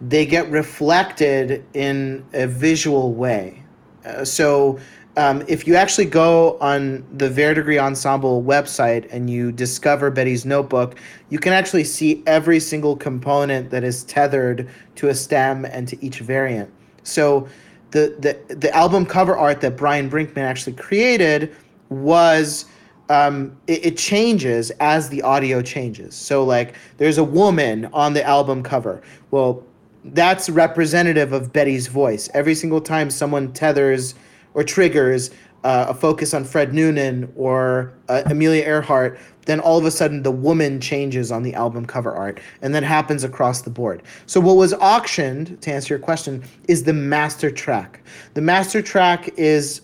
they 0.00 0.24
get 0.24 0.50
reflected 0.50 1.64
in 1.74 2.24
a 2.32 2.46
visual 2.46 3.14
way. 3.14 3.62
Uh, 4.04 4.24
so 4.24 4.78
um, 5.16 5.42
if 5.48 5.66
you 5.66 5.74
actually 5.74 6.04
go 6.04 6.56
on 6.60 7.04
the 7.16 7.28
Verdigris 7.28 7.80
Ensemble 7.80 8.42
website 8.42 9.08
and 9.10 9.28
you 9.28 9.50
discover 9.50 10.10
Betty's 10.10 10.46
notebook, 10.46 10.96
you 11.30 11.40
can 11.40 11.52
actually 11.52 11.84
see 11.84 12.22
every 12.26 12.60
single 12.60 12.94
component 12.94 13.70
that 13.70 13.82
is 13.82 14.04
tethered 14.04 14.68
to 14.94 15.08
a 15.08 15.14
stem 15.14 15.64
and 15.64 15.88
to 15.88 16.04
each 16.04 16.20
variant. 16.20 16.70
So 17.02 17.48
the 17.90 18.14
the 18.48 18.54
the 18.54 18.74
album 18.74 19.06
cover 19.06 19.36
art 19.36 19.60
that 19.60 19.76
Bryan 19.76 20.10
Brinkman 20.10 20.38
actually 20.38 20.74
created 20.74 21.54
was 21.88 22.66
um, 23.08 23.56
it, 23.66 23.86
it, 23.86 23.96
changes 23.96 24.70
as 24.80 25.08
the 25.08 25.22
audio 25.22 25.62
changes. 25.62 26.14
So 26.14 26.44
like 26.44 26.74
there's 26.98 27.16
a 27.16 27.24
woman 27.24 27.86
on 27.86 28.12
the 28.12 28.22
album 28.22 28.62
cover. 28.62 29.00
Well, 29.30 29.64
that's 30.04 30.50
representative 30.50 31.32
of 31.32 31.50
Betty's 31.52 31.86
voice. 31.86 32.28
Every 32.34 32.54
single 32.54 32.82
time 32.82 33.08
someone 33.08 33.52
tethers 33.52 34.14
or 34.52 34.62
triggers 34.62 35.30
uh, 35.64 35.86
a 35.88 35.94
focus 35.94 36.34
on 36.34 36.44
Fred 36.44 36.72
Noonan 36.72 37.32
or 37.36 37.92
uh, 38.08 38.22
Amelia 38.26 38.62
Earhart, 38.62 39.18
then 39.48 39.60
all 39.60 39.78
of 39.78 39.86
a 39.86 39.90
sudden 39.90 40.22
the 40.22 40.30
woman 40.30 40.78
changes 40.78 41.32
on 41.32 41.42
the 41.42 41.54
album 41.54 41.86
cover 41.86 42.14
art, 42.14 42.38
and 42.60 42.74
that 42.74 42.82
happens 42.82 43.24
across 43.24 43.62
the 43.62 43.70
board. 43.70 44.02
So 44.26 44.40
what 44.40 44.56
was 44.56 44.74
auctioned, 44.74 45.60
to 45.62 45.72
answer 45.72 45.94
your 45.94 45.98
question, 45.98 46.44
is 46.68 46.84
the 46.84 46.92
master 46.92 47.50
track. 47.50 48.00
The 48.34 48.42
master 48.42 48.82
track 48.82 49.30
is 49.38 49.80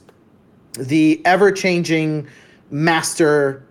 the 0.78 1.24
ever-changing 1.24 2.28
master 2.70 3.64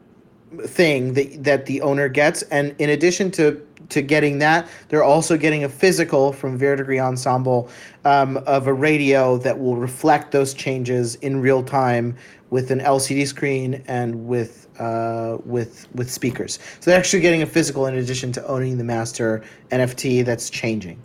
thing 0.66 1.14
that 1.14 1.44
that 1.44 1.68
the 1.68 1.80
owner 1.82 2.10
gets, 2.10 2.42
and 2.44 2.76
in 2.80 2.90
addition 2.90 3.30
to 3.32 3.62
to 3.90 4.02
getting 4.02 4.40
that, 4.40 4.68
they're 4.90 5.04
also 5.04 5.38
getting 5.38 5.64
a 5.64 5.70
physical 5.70 6.34
from 6.34 6.58
Verdigris 6.58 7.00
Ensemble 7.00 7.70
um, 8.06 8.38
of 8.48 8.66
a 8.66 8.74
radio 8.74 9.38
that 9.38 9.60
will 9.60 9.76
reflect 9.76 10.32
those 10.32 10.56
changes 10.56 11.16
in 11.16 11.40
real 11.40 11.62
time 11.62 12.16
with 12.50 12.72
an 12.72 12.80
LCD 12.80 13.28
screen 13.28 13.84
and 13.88 14.28
with 14.28 14.63
uh, 14.80 15.38
with 15.46 15.88
with 15.94 16.10
speakers. 16.12 16.60
So 16.80 16.92
they're 16.92 17.00
actually 17.00 17.22
getting 17.22 17.42
a 17.42 17.46
physical 17.46 17.88
in 17.88 17.96
addition 17.96 18.32
to 18.34 18.48
owning 18.48 18.78
the 18.78 18.84
master 18.84 19.44
NFT 19.72 20.26
that's 20.26 20.50
changing. 20.50 21.02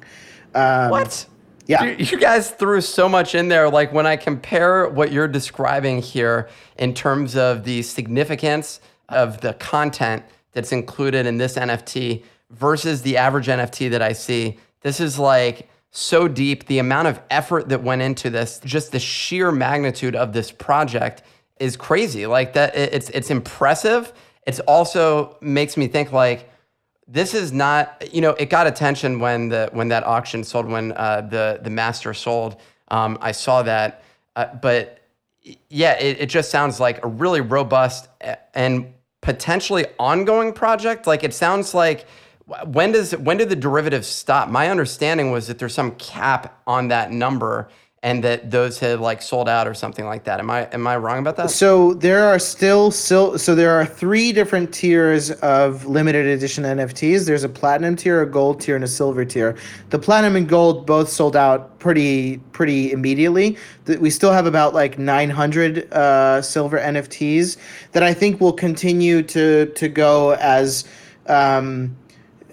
Um, 0.54 0.90
what? 0.90 1.26
Yeah. 1.66 1.84
You, 1.84 1.96
you, 1.98 2.18
guys 2.18 2.50
threw 2.50 2.80
so 2.80 3.08
much 3.08 3.34
in 3.34 3.48
there. 3.48 3.68
Like 3.68 3.92
when 3.92 4.06
I 4.06 4.16
compare 4.16 4.88
what 4.88 5.12
you're 5.12 5.28
describing 5.28 6.00
here 6.00 6.48
in 6.78 6.94
terms 6.94 7.36
of 7.36 7.64
the 7.64 7.82
significance 7.82 8.80
of 9.10 9.42
the 9.42 9.52
content 9.54 10.24
that's 10.52 10.72
included 10.72 11.26
in 11.26 11.36
this 11.36 11.56
NFT 11.56 12.24
versus 12.50 13.02
the 13.02 13.16
average 13.16 13.46
NFT 13.46 13.90
that 13.90 14.02
I 14.02 14.12
see. 14.12 14.58
This 14.80 15.00
is 15.00 15.18
like 15.18 15.68
so 15.90 16.28
deep. 16.28 16.66
The 16.66 16.78
amount 16.78 17.08
of 17.08 17.20
effort 17.30 17.68
that 17.68 17.82
went 17.82 18.02
into 18.02 18.30
this, 18.30 18.60
just 18.64 18.92
the 18.92 18.98
sheer 18.98 19.52
magnitude 19.52 20.16
of 20.16 20.32
this 20.32 20.50
project 20.50 21.22
is 21.60 21.76
crazy. 21.76 22.26
Like 22.26 22.52
that 22.54 22.76
it's 22.76 23.10
it's 23.10 23.30
impressive. 23.30 24.12
It's 24.46 24.60
also 24.60 25.36
makes 25.40 25.76
me 25.76 25.88
think 25.88 26.12
like 26.12 26.50
this 27.06 27.34
is 27.34 27.52
not 27.52 28.12
you 28.14 28.20
know 28.20 28.30
it 28.32 28.50
got 28.50 28.66
attention 28.66 29.18
when 29.18 29.48
the 29.48 29.70
when 29.72 29.88
that 29.88 30.04
auction 30.04 30.44
sold 30.44 30.66
when 30.66 30.92
uh, 30.92 31.22
the 31.22 31.60
the 31.62 31.70
master 31.70 32.14
sold. 32.14 32.56
Um, 32.88 33.18
I 33.20 33.32
saw 33.32 33.62
that, 33.62 34.02
uh, 34.36 34.54
but 34.54 35.00
yeah, 35.68 35.98
it, 35.98 36.20
it 36.20 36.26
just 36.26 36.50
sounds 36.50 36.80
like 36.80 37.04
a 37.04 37.08
really 37.08 37.40
robust 37.40 38.08
and 38.54 38.92
potentially 39.20 39.86
ongoing 39.98 40.52
project. 40.52 41.06
Like 41.06 41.24
it 41.24 41.34
sounds 41.34 41.74
like 41.74 42.06
when 42.64 42.92
does 42.92 43.16
when 43.16 43.36
did 43.36 43.48
the 43.48 43.56
derivatives 43.56 44.06
stop? 44.06 44.48
My 44.48 44.70
understanding 44.70 45.30
was 45.30 45.46
that 45.48 45.58
there's 45.58 45.74
some 45.74 45.92
cap 45.92 46.60
on 46.66 46.88
that 46.88 47.12
number 47.12 47.68
and 48.02 48.22
that 48.22 48.48
those 48.50 48.78
had 48.78 49.00
like 49.00 49.20
sold 49.20 49.48
out 49.48 49.66
or 49.66 49.74
something 49.74 50.06
like 50.06 50.24
that. 50.24 50.38
Am 50.38 50.50
I 50.50 50.66
am 50.66 50.86
I 50.86 50.96
wrong 50.96 51.18
about 51.18 51.36
that? 51.36 51.50
So 51.50 51.94
there 51.94 52.24
are 52.24 52.38
still 52.38 52.92
still 52.92 53.36
so 53.38 53.56
there 53.56 53.72
are 53.72 53.84
three 53.84 54.32
different 54.32 54.72
tiers 54.72 55.32
of 55.32 55.84
limited 55.84 56.26
edition 56.26 56.62
NFTs. 56.62 57.26
There's 57.26 57.42
a 57.42 57.48
platinum 57.48 57.96
tier, 57.96 58.22
a 58.22 58.26
gold 58.26 58.60
tier, 58.60 58.76
and 58.76 58.84
a 58.84 58.88
silver 58.88 59.24
tier. 59.24 59.56
The 59.90 59.98
platinum 59.98 60.36
and 60.36 60.48
gold 60.48 60.86
both 60.86 61.08
sold 61.08 61.34
out 61.34 61.76
pretty 61.80 62.38
pretty 62.52 62.92
immediately. 62.92 63.56
We 63.86 64.10
still 64.10 64.32
have 64.32 64.46
about 64.46 64.74
like 64.74 64.98
900 64.98 65.92
uh, 65.92 66.40
silver 66.40 66.78
NFTs 66.78 67.56
that 67.92 68.04
I 68.04 68.14
think 68.14 68.40
will 68.40 68.52
continue 68.52 69.22
to 69.24 69.66
to 69.66 69.88
go 69.88 70.32
as 70.34 70.84
um, 71.26 71.96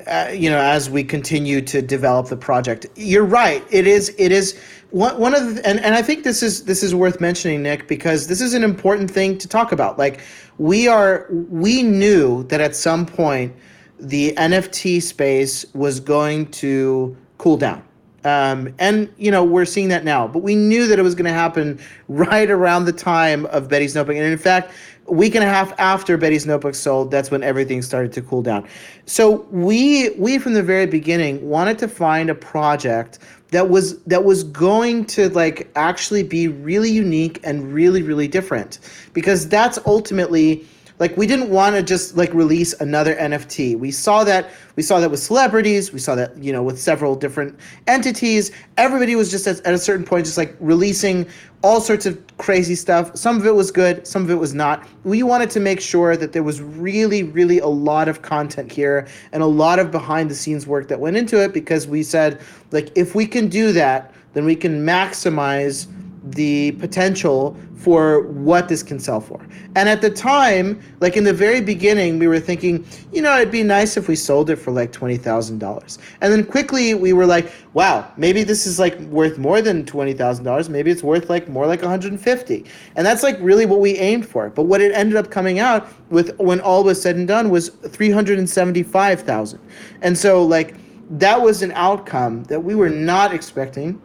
uh, 0.07 0.29
you 0.33 0.49
know, 0.49 0.59
as 0.59 0.89
we 0.89 1.03
continue 1.03 1.61
to 1.61 1.81
develop 1.81 2.27
the 2.27 2.37
project. 2.37 2.85
You're 2.95 3.25
right. 3.25 3.63
It 3.71 3.87
is. 3.87 4.13
It 4.17 4.31
is 4.31 4.59
one, 4.91 5.19
one 5.19 5.35
of 5.35 5.55
the, 5.55 5.67
and, 5.67 5.79
and 5.79 5.95
I 5.95 6.01
think 6.01 6.23
this 6.23 6.41
is 6.41 6.65
this 6.65 6.83
is 6.83 6.95
worth 6.95 7.19
mentioning, 7.19 7.63
Nick, 7.63 7.87
because 7.87 8.27
this 8.27 8.41
is 8.41 8.53
an 8.53 8.63
important 8.63 9.11
thing 9.11 9.37
to 9.39 9.47
talk 9.47 9.71
about. 9.71 9.97
Like 9.97 10.21
we 10.57 10.87
are, 10.87 11.27
we 11.29 11.83
knew 11.83 12.43
that 12.43 12.61
at 12.61 12.75
some 12.75 13.05
point 13.05 13.55
the 13.99 14.33
NFT 14.33 15.01
space 15.01 15.65
was 15.73 15.99
going 15.99 16.47
to 16.51 17.15
cool 17.37 17.57
down. 17.57 17.83
Um, 18.23 18.73
and 18.79 19.13
you 19.17 19.29
know 19.29 19.43
we're 19.43 19.65
seeing 19.65 19.89
that 19.89 20.03
now, 20.03 20.27
but 20.27 20.39
we 20.39 20.55
knew 20.55 20.87
that 20.87 20.97
it 20.97 21.03
was 21.03 21.13
going 21.13 21.25
to 21.25 21.33
happen 21.33 21.79
right 22.07 22.49
around 22.49 22.85
the 22.85 22.93
time 22.93 23.45
of 23.47 23.69
Betty's 23.69 23.93
Notebook, 23.93 24.15
and 24.15 24.25
in 24.25 24.37
fact, 24.39 24.71
a 25.07 25.13
week 25.13 25.35
and 25.35 25.43
a 25.43 25.47
half 25.47 25.79
after 25.79 26.17
Betty's 26.17 26.47
Notebook 26.47 26.73
sold, 26.73 27.11
that's 27.11 27.29
when 27.29 27.43
everything 27.43 27.83
started 27.83 28.11
to 28.13 28.23
cool 28.23 28.41
down. 28.41 28.67
So 29.05 29.47
we 29.51 30.09
we 30.11 30.39
from 30.39 30.53
the 30.53 30.63
very 30.63 30.87
beginning 30.87 31.47
wanted 31.47 31.77
to 31.79 31.87
find 31.87 32.31
a 32.31 32.35
project 32.35 33.19
that 33.55 33.69
was 33.69 33.97
that 34.03 34.25
was 34.25 34.43
going 34.43 35.05
to 35.05 35.29
like 35.29 35.71
actually 35.77 36.23
be 36.23 36.49
really 36.49 36.91
unique 36.91 37.39
and 37.45 37.73
really 37.73 38.03
really 38.03 38.27
different. 38.27 38.79
Because 39.13 39.47
that's 39.47 39.79
ultimately 39.85 40.65
like 40.99 41.15
we 41.17 41.27
didn't 41.27 41.49
want 41.49 41.75
to 41.75 41.83
just 41.83 42.15
like 42.15 42.33
release 42.33 42.73
another 42.79 43.15
nft 43.15 43.77
we 43.79 43.91
saw 43.91 44.23
that 44.23 44.49
we 44.75 44.83
saw 44.83 44.99
that 44.99 45.11
with 45.11 45.19
celebrities 45.19 45.91
we 45.91 45.99
saw 45.99 46.15
that 46.15 46.37
you 46.37 46.51
know 46.51 46.63
with 46.63 46.79
several 46.79 47.15
different 47.15 47.57
entities. 47.87 48.51
Everybody 48.77 49.15
was 49.15 49.31
just 49.31 49.47
at, 49.47 49.59
at 49.65 49.73
a 49.73 49.77
certain 49.77 50.05
point 50.05 50.25
just 50.25 50.37
like 50.37 50.55
releasing 50.59 51.27
all 51.63 51.81
sorts 51.81 52.05
of 52.05 52.21
crazy 52.37 52.75
stuff. 52.75 53.15
Some 53.17 53.37
of 53.37 53.45
it 53.45 53.55
was 53.55 53.71
good 53.71 54.05
some 54.05 54.23
of 54.23 54.29
it 54.29 54.35
was 54.35 54.53
not. 54.53 54.87
We 55.03 55.23
wanted 55.23 55.49
to 55.51 55.59
make 55.59 55.81
sure 55.81 56.15
that 56.17 56.33
there 56.33 56.43
was 56.43 56.61
really 56.61 57.23
really 57.23 57.59
a 57.59 57.67
lot 57.67 58.07
of 58.07 58.21
content 58.21 58.71
here 58.71 59.07
and 59.31 59.41
a 59.41 59.47
lot 59.47 59.79
of 59.79 59.91
behind 59.91 60.29
the 60.29 60.35
scenes 60.35 60.67
work 60.67 60.87
that 60.89 60.99
went 60.99 61.17
into 61.17 61.41
it 61.41 61.53
because 61.53 61.87
we 61.87 62.03
said 62.03 62.41
like 62.71 62.91
if 62.95 63.15
we 63.15 63.25
can 63.25 63.47
do 63.47 63.71
that 63.71 64.13
then 64.33 64.45
we 64.45 64.55
can 64.55 64.85
maximize 64.85 65.87
the 66.31 66.71
potential 66.73 67.55
for 67.75 68.21
what 68.21 68.67
this 68.67 68.81
can 68.81 68.99
sell 68.99 69.21
for. 69.21 69.45
And 69.75 69.87
at 69.87 70.01
the 70.01 70.09
time, 70.09 70.81
like 71.01 71.15
in 71.15 71.23
the 71.23 71.33
very 71.33 71.61
beginning, 71.61 72.17
we 72.17 72.27
were 72.27 72.39
thinking, 72.39 72.83
you 73.11 73.21
know, 73.21 73.35
it'd 73.37 73.51
be 73.51 73.61
nice 73.61 73.95
if 73.95 74.07
we 74.07 74.15
sold 74.15 74.49
it 74.49 74.55
for 74.55 74.71
like 74.71 74.91
$20,000. 74.91 75.97
And 76.21 76.33
then 76.33 76.45
quickly 76.45 76.95
we 76.95 77.13
were 77.13 77.27
like, 77.27 77.51
wow, 77.73 78.11
maybe 78.17 78.43
this 78.43 78.65
is 78.65 78.79
like 78.79 78.97
worth 79.01 79.37
more 79.37 79.61
than 79.61 79.85
$20,000. 79.85 80.69
Maybe 80.69 80.89
it's 80.89 81.03
worth 81.03 81.29
like 81.29 81.47
more 81.47 81.67
like 81.67 81.81
150. 81.81 82.65
And 82.95 83.05
that's 83.05 83.21
like 83.21 83.37
really 83.39 83.67
what 83.67 83.79
we 83.79 83.95
aimed 83.97 84.27
for. 84.27 84.49
But 84.49 84.63
what 84.63 84.81
it 84.81 84.91
ended 84.93 85.17
up 85.17 85.29
coming 85.29 85.59
out 85.59 85.87
with 86.09 86.35
when 86.39 86.59
all 86.61 86.83
was 86.83 86.99
said 86.99 87.17
and 87.17 87.27
done 87.27 87.51
was 87.51 87.69
375,000. 87.69 89.59
And 90.01 90.17
so 90.17 90.43
like 90.43 90.75
that 91.09 91.39
was 91.39 91.61
an 91.61 91.71
outcome 91.73 92.45
that 92.45 92.63
we 92.63 92.73
were 92.73 92.89
not 92.89 93.33
expecting 93.33 94.01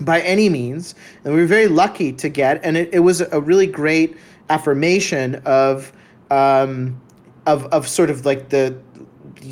by 0.00 0.20
any 0.20 0.48
means, 0.48 0.94
and 1.24 1.34
we 1.34 1.40
were 1.40 1.46
very 1.46 1.68
lucky 1.68 2.12
to 2.12 2.28
get. 2.28 2.60
And 2.64 2.76
it, 2.76 2.90
it 2.92 3.00
was 3.00 3.20
a 3.20 3.40
really 3.40 3.66
great 3.66 4.16
affirmation 4.48 5.36
of 5.46 5.92
um, 6.30 7.00
of 7.46 7.66
of 7.66 7.88
sort 7.88 8.10
of 8.10 8.24
like 8.24 8.48
the 8.48 8.76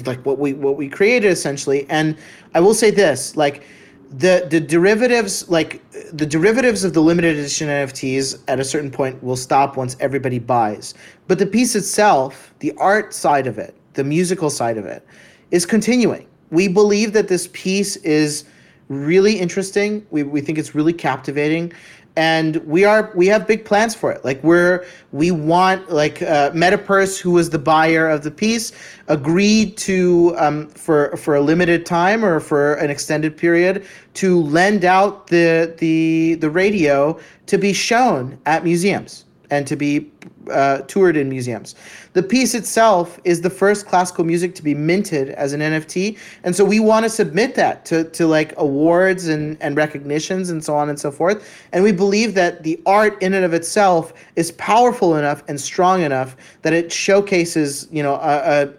like 0.05 0.25
what 0.25 0.39
we 0.39 0.53
what 0.55 0.77
we 0.77 0.89
created 0.89 1.31
essentially. 1.31 1.87
And 1.89 2.17
I 2.55 2.61
will 2.61 2.75
say 2.75 2.91
this, 2.91 3.37
like 3.37 3.65
the 4.11 4.47
the 4.49 4.61
derivatives 4.61 5.49
like 5.51 5.83
the 6.13 6.27
derivatives 6.27 6.85
of 6.85 6.95
the 6.95 7.01
limited 7.01 7.37
edition 7.37 7.69
NFTs 7.69 8.43
at 8.49 8.59
a 8.59 8.65
certain 8.65 8.91
point 8.91 9.23
will 9.23 9.37
stop 9.37 9.77
once 9.77 9.97
everybody 10.01 10.39
buys. 10.39 10.95
But 11.27 11.39
the 11.39 11.47
piece 11.47 11.75
itself, 11.75 12.55
the 12.61 12.73
art 12.79 13.13
side 13.13 13.47
of 13.47 13.59
it, 13.59 13.75
the 13.95 14.05
musical 14.05 14.51
side 14.51 14.79
of 14.79 14.87
it, 14.87 15.07
is 15.51 15.67
continuing. 15.67 16.27
We 16.51 16.69
believe 16.69 17.13
that 17.13 17.29
this 17.29 17.49
piece 17.53 17.97
is 17.97 18.45
really 18.89 19.39
interesting. 19.39 20.07
We, 20.11 20.23
we 20.23 20.41
think 20.41 20.59
it's 20.59 20.75
really 20.75 20.93
captivating. 20.93 21.73
And 22.17 22.57
we 22.67 22.85
are 22.85 23.13
we 23.15 23.29
have 23.29 23.47
big 23.47 23.65
plans 23.65 23.95
for 23.95 24.11
it. 24.11 24.25
Like 24.25 24.43
we're 24.43 24.85
we 25.13 25.31
want 25.31 25.89
like 25.89 26.21
uh, 26.21 26.51
Metapurse, 26.51 27.17
who 27.17 27.31
was 27.31 27.51
the 27.51 27.61
buyer 27.61 28.09
of 28.09 28.25
the 28.25 28.31
piece, 28.33 28.73
agreed 29.07 29.77
to 29.77 30.35
um, 30.37 30.69
for 30.71 31.17
for 31.17 31.37
a 31.37 31.41
limited 31.41 31.87
time 31.87 32.25
or 32.25 32.41
for 32.41 32.75
an 32.75 32.91
extended 32.91 33.37
period 33.37 33.87
to 34.15 34.43
lend 34.43 34.85
out 34.85 35.29
the 35.29 35.73
the 35.79 36.35
the 36.41 36.51
radio 36.51 37.17
to 37.47 37.57
be 37.57 37.73
shown 37.73 38.37
at 38.47 38.65
museums 38.65 39.25
and 39.51 39.67
to 39.67 39.77
be 39.77 40.11
uh, 40.51 40.79
toured 40.83 41.17
in 41.17 41.29
museums. 41.29 41.75
The 42.13 42.23
piece 42.23 42.55
itself 42.55 43.21
is 43.25 43.41
the 43.41 43.51
first 43.51 43.87
classical 43.87 44.25
music 44.25 44.55
to 44.57 44.63
be 44.63 44.75
minted 44.75 45.31
as 45.31 45.53
an 45.53 45.61
NFT, 45.61 46.19
and 46.45 46.55
so 46.55 46.65
we 46.65 46.81
want 46.81 47.05
to 47.05 47.11
submit 47.11 47.55
that 47.55 47.85
to, 47.87 48.05
to 48.05 48.27
like 48.27 48.55
awards 48.57 49.29
and, 49.29 49.57
and 49.61 49.77
recognitions 49.77 50.51
and 50.51 50.65
so 50.65 50.75
on 50.75 50.89
and 50.89 50.99
so 50.99 51.11
forth. 51.11 51.49
And 51.73 51.85
we 51.85 51.93
believe 51.93 52.35
that 52.35 52.63
the 52.63 52.81
art 52.87 53.23
in 53.23 53.35
and 53.35 53.45
of 53.45 53.55
itself 53.55 54.13
is 54.37 54.53
powerful 54.53 55.17
enough 55.17 55.43
and 55.49 55.61
strong 55.61 56.03
enough 56.03 56.37
that 56.63 56.73
it 56.73 56.93
showcases, 56.93 57.89
you 57.91 58.03
know, 58.03 58.15
a, 58.15 58.63
a 58.65 58.73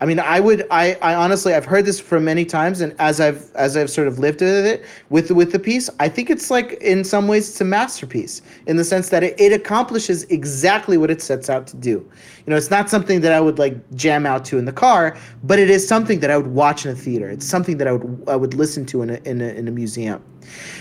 I 0.00 0.06
mean, 0.06 0.18
I 0.18 0.40
would, 0.40 0.66
I, 0.70 0.94
I 1.02 1.14
honestly, 1.14 1.54
I've 1.54 1.64
heard 1.64 1.84
this 1.84 2.00
from 2.00 2.24
many 2.24 2.44
times, 2.44 2.80
and 2.80 2.94
as 2.98 3.20
I've, 3.20 3.50
as 3.54 3.76
I've 3.76 3.88
sort 3.88 4.08
of 4.08 4.18
lived 4.18 4.40
with 4.40 4.66
it, 4.66 4.84
with 5.08 5.30
with 5.30 5.52
the 5.52 5.58
piece, 5.58 5.88
I 6.00 6.08
think 6.08 6.30
it's 6.30 6.50
like 6.50 6.72
in 6.80 7.04
some 7.04 7.28
ways 7.28 7.48
it's 7.48 7.60
a 7.60 7.64
masterpiece 7.64 8.42
in 8.66 8.76
the 8.76 8.84
sense 8.84 9.08
that 9.10 9.22
it, 9.22 9.38
it 9.38 9.52
accomplishes 9.52 10.24
exactly 10.24 10.98
what 10.98 11.10
it 11.10 11.22
sets 11.22 11.48
out 11.48 11.66
to 11.68 11.76
do. 11.76 11.90
You 11.90 12.50
know, 12.50 12.56
it's 12.56 12.70
not 12.70 12.90
something 12.90 13.20
that 13.20 13.32
I 13.32 13.40
would 13.40 13.58
like 13.58 13.76
jam 13.94 14.26
out 14.26 14.44
to 14.46 14.58
in 14.58 14.64
the 14.64 14.72
car, 14.72 15.16
but 15.44 15.58
it 15.58 15.70
is 15.70 15.86
something 15.86 16.20
that 16.20 16.30
I 16.30 16.36
would 16.36 16.48
watch 16.48 16.84
in 16.84 16.92
a 16.92 16.96
theater. 16.96 17.30
It's 17.30 17.46
something 17.46 17.78
that 17.78 17.86
I 17.86 17.92
would, 17.92 18.24
I 18.28 18.36
would 18.36 18.54
listen 18.54 18.84
to 18.86 19.02
in 19.02 19.10
a, 19.10 19.14
in 19.24 19.40
a, 19.40 19.48
in 19.48 19.68
a 19.68 19.70
museum. 19.70 20.22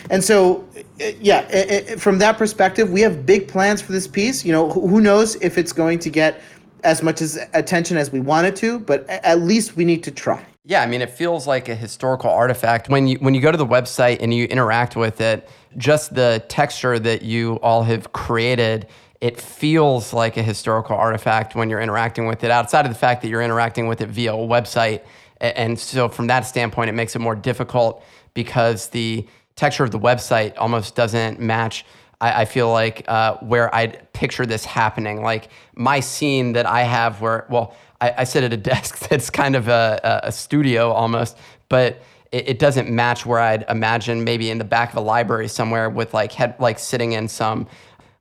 And 0.10 0.24
so, 0.24 0.68
eh, 1.00 1.14
yeah, 1.22 1.48
eh, 1.50 1.66
eh, 1.70 1.96
from 1.96 2.18
that 2.20 2.38
perspective, 2.38 2.90
we 2.90 3.02
have 3.02 3.26
big 3.26 3.48
plans 3.48 3.82
for 3.82 3.92
this 3.92 4.08
piece. 4.08 4.44
You 4.44 4.52
know, 4.52 4.70
who 4.70 5.00
knows 5.00 5.36
if 5.36 5.58
it's 5.58 5.72
going 5.72 6.00
to 6.00 6.10
get 6.10 6.42
as 6.84 7.02
much 7.02 7.22
as 7.22 7.40
attention 7.54 7.98
as 7.98 8.12
we 8.12 8.20
wanted 8.20 8.56
to, 8.58 8.80
but 8.80 9.08
at 9.10 9.42
least 9.42 9.76
we 9.76 9.86
need 9.86 10.04
to 10.04 10.12
try. 10.12 10.46
Yeah, 10.66 10.82
I 10.82 10.86
mean, 10.86 11.02
it 11.02 11.10
feels 11.10 11.46
like 11.46 11.68
a 11.68 11.76
historical 11.76 12.30
artifact 12.30 12.88
when 12.88 13.08
you 13.08 13.18
when 13.18 13.34
you 13.34 13.42
go 13.42 13.52
to 13.52 13.58
the 13.58 13.66
website 13.66 14.22
and 14.22 14.34
you 14.34 14.46
interact 14.46 14.96
with 14.96 15.20
it. 15.20 15.50
Just 15.76 16.16
the 16.16 16.44
texture 16.48 17.00
that 17.00 17.22
you 17.22 17.56
all 17.56 17.84
have 17.84 18.14
created, 18.14 18.88
it 19.20 19.42
feels 19.42 20.14
like 20.14 20.38
a 20.38 20.44
historical 20.44 20.96
artifact 20.96 21.56
when 21.56 21.70
you're 21.70 21.82
interacting 21.82 22.28
with 22.28 22.44
it. 22.46 22.52
Outside 22.52 22.86
of 22.86 22.92
the 22.92 22.98
fact 22.98 23.22
that 23.24 23.28
you're 23.28 23.42
interacting 23.42 23.88
with 23.88 24.00
it 24.00 24.08
via 24.08 24.34
a 24.34 24.38
website, 24.38 25.02
and 25.42 25.78
so 25.78 26.08
from 26.08 26.28
that 26.28 26.42
standpoint, 26.42 26.90
it 26.90 26.94
makes 26.94 27.16
it 27.16 27.20
more 27.20 27.36
difficult 27.36 28.02
because 28.34 28.88
the 28.90 29.28
texture 29.56 29.84
of 29.84 29.92
the 29.92 30.00
website 30.00 30.54
almost 30.58 30.96
doesn't 30.96 31.40
match 31.40 31.86
I, 32.24 32.42
I 32.42 32.46
feel 32.46 32.72
like 32.72 33.04
uh, 33.08 33.36
where 33.38 33.74
I'd 33.76 34.12
picture 34.14 34.46
this 34.46 34.64
happening. 34.64 35.22
Like 35.22 35.50
my 35.76 36.00
scene 36.00 36.54
that 36.54 36.66
I 36.66 36.84
have 36.84 37.20
where, 37.20 37.46
well, 37.50 37.76
I, 38.00 38.14
I 38.20 38.24
sit 38.24 38.44
at 38.44 38.54
a 38.54 38.58
desk 38.74 39.10
that's 39.10 39.30
kind 39.30 39.56
of 39.56 39.68
a, 39.68 40.22
a 40.24 40.32
studio 40.32 40.92
almost, 40.92 41.38
but 41.68 42.02
it, 42.32 42.50
it, 42.50 42.60
doesn't 42.60 42.90
match 42.90 43.26
where 43.26 43.40
I'd 43.40 43.66
imagine 43.70 44.24
maybe 44.24 44.50
in 44.50 44.58
the 44.58 44.64
back 44.64 44.92
of 44.92 44.96
a 44.96 45.02
library 45.02 45.50
somewhere 45.50 45.90
with 45.90 46.14
like 46.14 46.32
head, 46.32 46.56
like 46.60 46.80
sitting 46.80 47.12
in 47.12 47.28
some, 47.28 47.68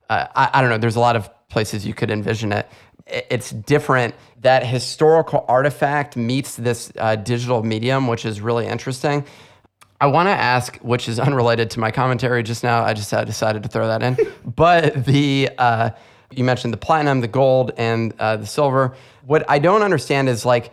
uh, 0.09 0.27
I, 0.35 0.49
I 0.53 0.61
don't 0.61 0.69
know, 0.69 0.77
there's 0.77 0.97
a 0.97 0.99
lot 0.99 1.15
of 1.15 1.29
places 1.47 1.85
you 1.85 1.93
could 1.93 2.11
envision 2.11 2.51
it 2.51 2.67
it's 3.05 3.51
different. 3.51 4.15
That 4.41 4.65
historical 4.65 5.43
artifact 5.49 6.15
meets 6.15 6.55
this 6.55 6.89
uh, 6.97 7.17
digital 7.17 7.61
medium, 7.61 8.07
which 8.07 8.25
is 8.25 8.39
really 8.39 8.65
interesting. 8.65 9.25
I 9.99 10.07
want 10.07 10.27
to 10.27 10.31
ask, 10.31 10.77
which 10.77 11.07
is 11.07 11.19
unrelated 11.27 11.69
to 11.71 11.79
my 11.79 11.91
commentary 11.91 12.43
just 12.43 12.63
now. 12.63 12.83
I 12.83 12.93
just 12.93 13.09
decided 13.09 13.63
to 13.63 13.69
throw 13.69 13.87
that 13.87 14.03
in. 14.03 14.17
but 14.45 15.05
the 15.05 15.49
uh, 15.57 15.91
you 16.31 16.43
mentioned 16.43 16.73
the 16.73 16.77
platinum, 16.77 17.21
the 17.21 17.27
gold, 17.27 17.71
and 17.77 18.13
uh, 18.19 18.37
the 18.37 18.45
silver. 18.45 18.95
What 19.25 19.49
I 19.49 19.59
don't 19.59 19.81
understand 19.81 20.29
is 20.29 20.45
like 20.45 20.71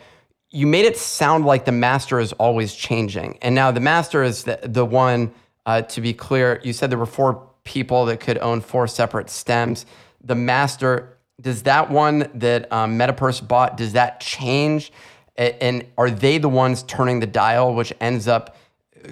you 0.51 0.67
made 0.67 0.85
it 0.85 0.97
sound 0.97 1.45
like 1.45 1.65
the 1.65 1.73
master 1.73 2.19
is 2.19 2.33
always 2.35 2.75
changing, 2.75 3.39
and 3.43 3.55
now 3.55 3.71
the 3.71 3.81
master 3.81 4.23
is 4.23 4.45
the, 4.45 4.59
the 4.63 4.85
one. 4.85 5.33
Uh, 5.67 5.83
to 5.83 6.01
be 6.01 6.15
clear, 6.15 6.59
you 6.65 6.73
said 6.73 6.91
there 6.91 6.99
were 6.99 7.05
four 7.05 7.47
people 7.65 8.07
that 8.07 8.19
could 8.19 8.39
own 8.39 8.63
four 8.63 8.89
separate 8.89 9.29
stems. 9.29 9.85
The 10.25 10.35
master 10.35 11.19
does 11.41 11.63
that 11.63 11.91
one 11.91 12.31
that 12.35 12.71
um, 12.73 12.99
Metapurse 12.99 13.47
bought? 13.47 13.77
Does 13.77 13.93
that 13.95 14.21
change? 14.21 14.93
And 15.37 15.87
are 15.97 16.11
they 16.11 16.39
the 16.39 16.49
ones 16.49 16.83
turning 16.83 17.21
the 17.21 17.27
dial, 17.27 17.75
which 17.75 17.93
ends 18.01 18.29
up 18.29 18.57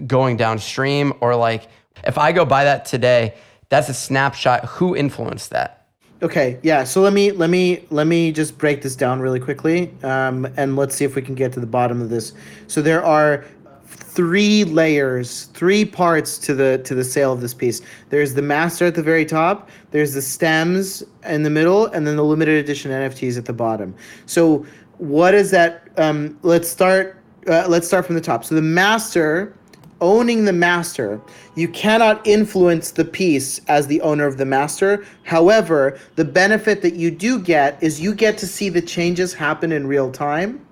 going 0.06 0.36
downstream 0.36 1.12
or 1.20 1.34
like 1.36 1.68
if 2.04 2.18
I 2.18 2.32
go 2.32 2.44
buy 2.44 2.64
that 2.64 2.84
today, 2.84 3.34
that's 3.68 3.88
a 3.88 3.94
snapshot. 3.94 4.64
Who 4.64 4.96
influenced 4.96 5.50
that? 5.50 5.86
Okay, 6.20 6.58
yeah. 6.62 6.82
So 6.84 7.00
let 7.00 7.12
me 7.12 7.30
let 7.30 7.48
me 7.48 7.84
let 7.90 8.06
me 8.08 8.32
just 8.32 8.58
break 8.58 8.82
this 8.82 8.96
down 8.96 9.20
really 9.20 9.38
quickly, 9.38 9.94
um, 10.02 10.48
and 10.56 10.74
let's 10.74 10.96
see 10.96 11.04
if 11.04 11.14
we 11.14 11.22
can 11.22 11.36
get 11.36 11.52
to 11.52 11.60
the 11.60 11.66
bottom 11.66 12.02
of 12.02 12.10
this. 12.10 12.32
So 12.66 12.82
there 12.82 13.04
are 13.04 13.44
three 13.86 14.64
layers, 14.64 15.44
three 15.54 15.84
parts 15.84 16.36
to 16.38 16.54
the 16.54 16.82
to 16.84 16.96
the 16.96 17.04
sale 17.04 17.32
of 17.32 17.40
this 17.40 17.54
piece. 17.54 17.82
There's 18.08 18.34
the 18.34 18.42
master 18.42 18.86
at 18.86 18.96
the 18.96 19.02
very 19.02 19.24
top. 19.24 19.70
There's 19.92 20.12
the 20.12 20.22
stems 20.22 21.04
in 21.24 21.44
the 21.44 21.50
middle, 21.50 21.86
and 21.86 22.04
then 22.04 22.16
the 22.16 22.24
limited 22.24 22.56
edition 22.56 22.90
NFTs 22.90 23.38
at 23.38 23.44
the 23.44 23.52
bottom. 23.52 23.94
So 24.26 24.66
what 24.96 25.34
is 25.34 25.52
that? 25.52 25.88
Um, 25.98 26.36
let's 26.42 26.68
start. 26.68 27.22
Uh, 27.46 27.66
let's 27.68 27.86
start 27.86 28.06
from 28.06 28.16
the 28.16 28.20
top. 28.20 28.44
So 28.44 28.56
the 28.56 28.62
master 28.62 29.54
owning 30.00 30.44
the 30.44 30.52
master, 30.52 31.20
you 31.54 31.68
cannot 31.68 32.26
influence 32.26 32.90
the 32.90 33.04
piece 33.04 33.60
as 33.68 33.86
the 33.86 34.00
owner 34.00 34.26
of 34.26 34.36
the 34.36 34.44
master. 34.44 35.04
However, 35.24 35.98
the 36.16 36.24
benefit 36.24 36.82
that 36.82 36.94
you 36.94 37.10
do 37.10 37.38
get 37.38 37.82
is 37.82 38.00
you 38.00 38.14
get 38.14 38.38
to 38.38 38.46
see 38.46 38.68
the 38.68 38.82
changes 38.82 39.34
happen 39.34 39.72
in 39.72 39.86
real 39.86 40.10
time 40.10 40.64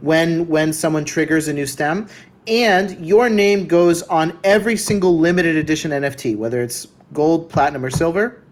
when 0.00 0.46
when 0.48 0.72
someone 0.72 1.04
triggers 1.04 1.48
a 1.48 1.52
new 1.52 1.66
stem 1.66 2.08
and 2.46 3.04
your 3.04 3.30
name 3.30 3.66
goes 3.66 4.02
on 4.04 4.38
every 4.44 4.76
single 4.76 5.18
limited 5.18 5.56
edition 5.56 5.90
NFT, 5.90 6.36
whether 6.36 6.62
it's 6.62 6.88
gold, 7.12 7.48
platinum 7.48 7.84
or 7.84 7.90
silver. 7.90 8.42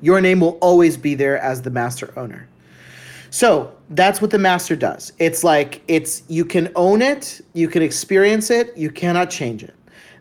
Your 0.00 0.20
name 0.20 0.40
will 0.40 0.58
always 0.60 0.96
be 0.96 1.14
there 1.14 1.38
as 1.38 1.62
the 1.62 1.70
master 1.70 2.12
owner. 2.18 2.48
So 3.30 3.74
that's 3.90 4.20
what 4.20 4.30
the 4.30 4.38
master 4.38 4.76
does. 4.76 5.12
It's 5.18 5.44
like 5.44 5.82
it's 5.88 6.22
you 6.28 6.44
can 6.44 6.70
own 6.76 7.02
it, 7.02 7.40
you 7.54 7.68
can 7.68 7.82
experience 7.82 8.50
it, 8.50 8.76
you 8.76 8.90
cannot 8.90 9.30
change 9.30 9.62
it. 9.62 9.74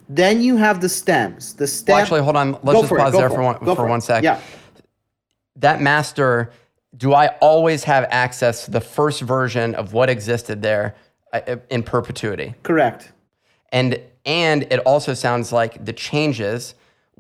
Then 0.10 0.42
you 0.42 0.56
have 0.58 0.80
the 0.82 0.90
stems. 0.90 1.54
The 1.54 1.68
stem. 1.68 1.94
Well, 1.94 2.02
actually, 2.02 2.22
hold 2.22 2.38
on. 2.38 2.58
Let's 2.64 2.82
just 2.82 2.94
pause 2.94 3.14
there 3.14 3.30
for, 3.30 3.36
for 3.36 3.44
one 3.44 3.60
for, 3.60 3.76
for 3.76 3.88
one 3.88 4.02
sec. 4.02 4.24
Yeah. 4.24 4.40
That 5.58 5.82
master, 5.82 6.52
do 6.96 7.14
I 7.14 7.28
always 7.42 7.84
have 7.84 8.08
access 8.10 8.66
to 8.66 8.72
the 8.72 8.82
first 8.82 9.22
version 9.22 9.76
of 9.76 9.94
what 9.94 10.10
existed 10.10 10.62
there 10.62 10.96
uh, 11.34 11.58
in 11.70 11.84
perpetuity? 11.84 12.56
Correct. 12.64 13.12
And 13.72 14.00
and 14.26 14.64
it 14.64 14.80
also 14.80 15.14
sounds 15.14 15.52
like 15.52 15.84
the 15.84 15.94
changes 15.94 16.76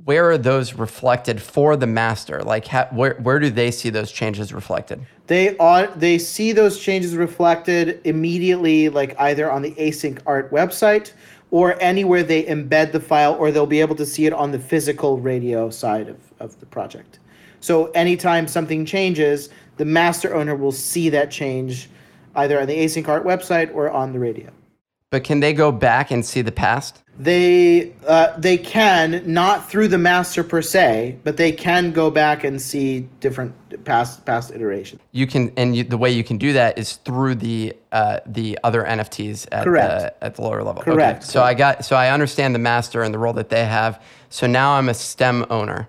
where 0.05 0.29
are 0.31 0.37
those 0.37 0.73
reflected 0.73 1.41
for 1.41 1.75
the 1.75 1.87
master? 1.87 2.41
Like, 2.41 2.67
how, 2.67 2.85
where 2.91 3.15
where 3.15 3.39
do 3.39 3.49
they 3.49 3.71
see 3.71 3.89
those 3.89 4.11
changes 4.11 4.53
reflected? 4.53 5.05
They 5.27 5.57
are 5.57 5.87
they 5.87 6.17
see 6.17 6.53
those 6.53 6.79
changes 6.79 7.15
reflected 7.15 7.99
immediately, 8.05 8.89
like 8.89 9.19
either 9.19 9.51
on 9.51 9.61
the 9.61 9.71
async 9.71 10.19
art 10.25 10.51
website 10.51 11.11
or 11.51 11.81
anywhere 11.81 12.23
they 12.23 12.43
embed 12.43 12.91
the 12.91 12.99
file, 12.99 13.33
or 13.35 13.51
they'll 13.51 13.65
be 13.65 13.81
able 13.81 13.95
to 13.95 14.05
see 14.05 14.25
it 14.25 14.33
on 14.33 14.51
the 14.51 14.59
physical 14.59 15.17
radio 15.17 15.69
side 15.69 16.09
of, 16.09 16.17
of 16.39 16.59
the 16.59 16.65
project. 16.65 17.19
So 17.59 17.85
anytime 17.91 18.47
something 18.47 18.85
changes, 18.85 19.49
the 19.77 19.85
master 19.85 20.35
owner 20.35 20.55
will 20.55 20.71
see 20.71 21.09
that 21.09 21.31
change 21.31 21.89
either 22.35 22.59
on 22.59 22.67
the 22.67 22.77
async 22.77 23.07
art 23.07 23.25
website 23.25 23.73
or 23.73 23.89
on 23.89 24.13
the 24.13 24.19
radio. 24.19 24.51
But 25.09 25.23
can 25.23 25.39
they 25.39 25.53
go 25.53 25.71
back 25.71 26.11
and 26.11 26.25
see 26.25 26.41
the 26.41 26.51
past? 26.51 27.01
They 27.17 27.93
uh, 28.05 28.37
they 28.37 28.57
can 28.57 29.23
not 29.25 29.69
through 29.69 29.87
the 29.87 29.97
master 29.97 30.43
per 30.43 30.61
se, 30.61 31.17
but 31.23 31.37
they 31.37 31.53
can 31.53 31.93
go 31.93 32.11
back 32.11 32.43
and 32.43 32.61
see 32.61 33.07
different 33.21 33.55
past 33.85 34.25
past 34.25 34.51
iterations. 34.51 35.01
You 35.13 35.25
can, 35.25 35.51
and 35.55 35.75
you, 35.75 35.85
the 35.85 35.97
way 35.97 36.11
you 36.11 36.25
can 36.25 36.37
do 36.37 36.51
that 36.53 36.77
is 36.77 36.97
through 36.97 37.35
the 37.35 37.73
uh, 37.93 38.19
the 38.25 38.59
other 38.65 38.83
NFTs 38.83 39.47
at 39.53 39.63
Correct. 39.63 39.89
the 40.19 40.23
at 40.23 40.35
the 40.35 40.41
lower 40.41 40.61
level. 40.61 40.83
Correct. 40.83 41.23
Okay. 41.23 41.31
So 41.31 41.41
I 41.41 41.53
got 41.53 41.85
so 41.85 41.95
I 41.95 42.09
understand 42.09 42.53
the 42.53 42.59
master 42.59 43.01
and 43.01 43.13
the 43.13 43.19
role 43.19 43.33
that 43.33 43.49
they 43.49 43.65
have. 43.65 44.03
So 44.29 44.45
now 44.45 44.73
I'm 44.73 44.89
a 44.89 44.93
STEM 44.93 45.45
owner. 45.49 45.87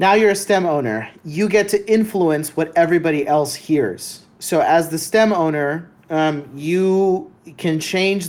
Now 0.00 0.14
you're 0.14 0.30
a 0.30 0.36
STEM 0.36 0.66
owner. 0.66 1.08
You 1.24 1.48
get 1.48 1.68
to 1.68 1.90
influence 1.90 2.56
what 2.56 2.76
everybody 2.76 3.28
else 3.28 3.54
hears. 3.54 4.22
So 4.40 4.60
as 4.60 4.88
the 4.88 4.98
STEM 4.98 5.32
owner, 5.32 5.88
um, 6.10 6.50
you 6.54 7.32
can 7.56 7.80
change 7.80 8.28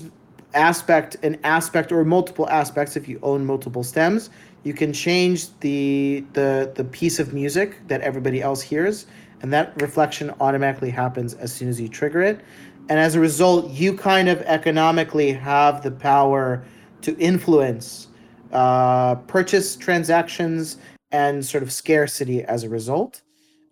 aspect 0.53 1.15
an 1.23 1.37
aspect 1.43 1.91
or 1.91 2.03
multiple 2.03 2.49
aspects 2.49 2.95
if 2.95 3.07
you 3.07 3.19
own 3.23 3.45
multiple 3.45 3.83
stems. 3.83 4.29
You 4.63 4.73
can 4.73 4.93
change 4.93 5.47
the 5.59 6.23
the 6.33 6.71
the 6.75 6.83
piece 6.83 7.19
of 7.19 7.33
music 7.33 7.87
that 7.87 8.01
everybody 8.01 8.41
else 8.41 8.61
hears 8.61 9.07
and 9.41 9.51
that 9.51 9.79
reflection 9.81 10.31
automatically 10.39 10.91
happens 10.91 11.33
as 11.33 11.51
soon 11.51 11.67
as 11.67 11.81
you 11.81 11.87
trigger 11.87 12.21
it. 12.21 12.41
And 12.89 12.99
as 12.99 13.15
a 13.15 13.19
result 13.19 13.71
you 13.71 13.95
kind 13.97 14.29
of 14.29 14.41
economically 14.41 15.31
have 15.33 15.81
the 15.81 15.91
power 15.91 16.63
to 17.01 17.17
influence 17.17 18.07
uh, 18.51 19.15
purchase 19.15 19.75
transactions 19.75 20.77
and 21.11 21.43
sort 21.43 21.63
of 21.63 21.71
scarcity 21.71 22.43
as 22.43 22.63
a 22.63 22.69
result 22.69 23.21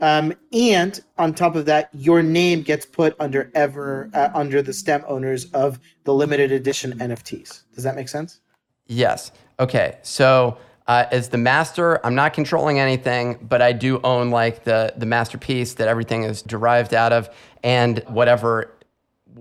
um, 0.02 0.34
and 0.54 1.02
on 1.18 1.34
top 1.34 1.56
of 1.56 1.66
that, 1.66 1.90
your 1.94 2.24
name 2.24 2.62
gets 2.62 2.86
put 2.86 3.16
under 3.20 3.52
ever 3.54 4.10
uh, 4.14 4.30
under 4.34 4.62
the 4.62 4.74
stem 4.74 5.04
owners 5.08 5.46
of 5.52 5.80
the 6.06 6.14
limited 6.14 6.52
edition 6.52 6.98
NFTs. 7.00 7.64
Does 7.74 7.84
that 7.84 7.96
make 7.96 8.10
sense? 8.10 8.40
Yes. 8.88 9.32
Okay. 9.60 9.98
So 10.04 10.58
uh, 10.88 11.06
as 11.12 11.30
the 11.30 11.38
master, 11.38 12.04
I'm 12.06 12.16
not 12.16 12.34
controlling 12.34 12.80
anything, 12.80 13.38
but 13.42 13.62
I 13.62 13.74
do 13.74 14.00
own 14.04 14.32
like 14.32 14.64
the 14.64 14.94
the 14.98 15.06
masterpiece 15.06 15.74
that 15.76 15.88
everything 15.88 16.24
is 16.24 16.42
derived 16.42 16.94
out 16.94 17.14
of, 17.14 17.30
and 17.64 18.00
whatever 18.08 18.74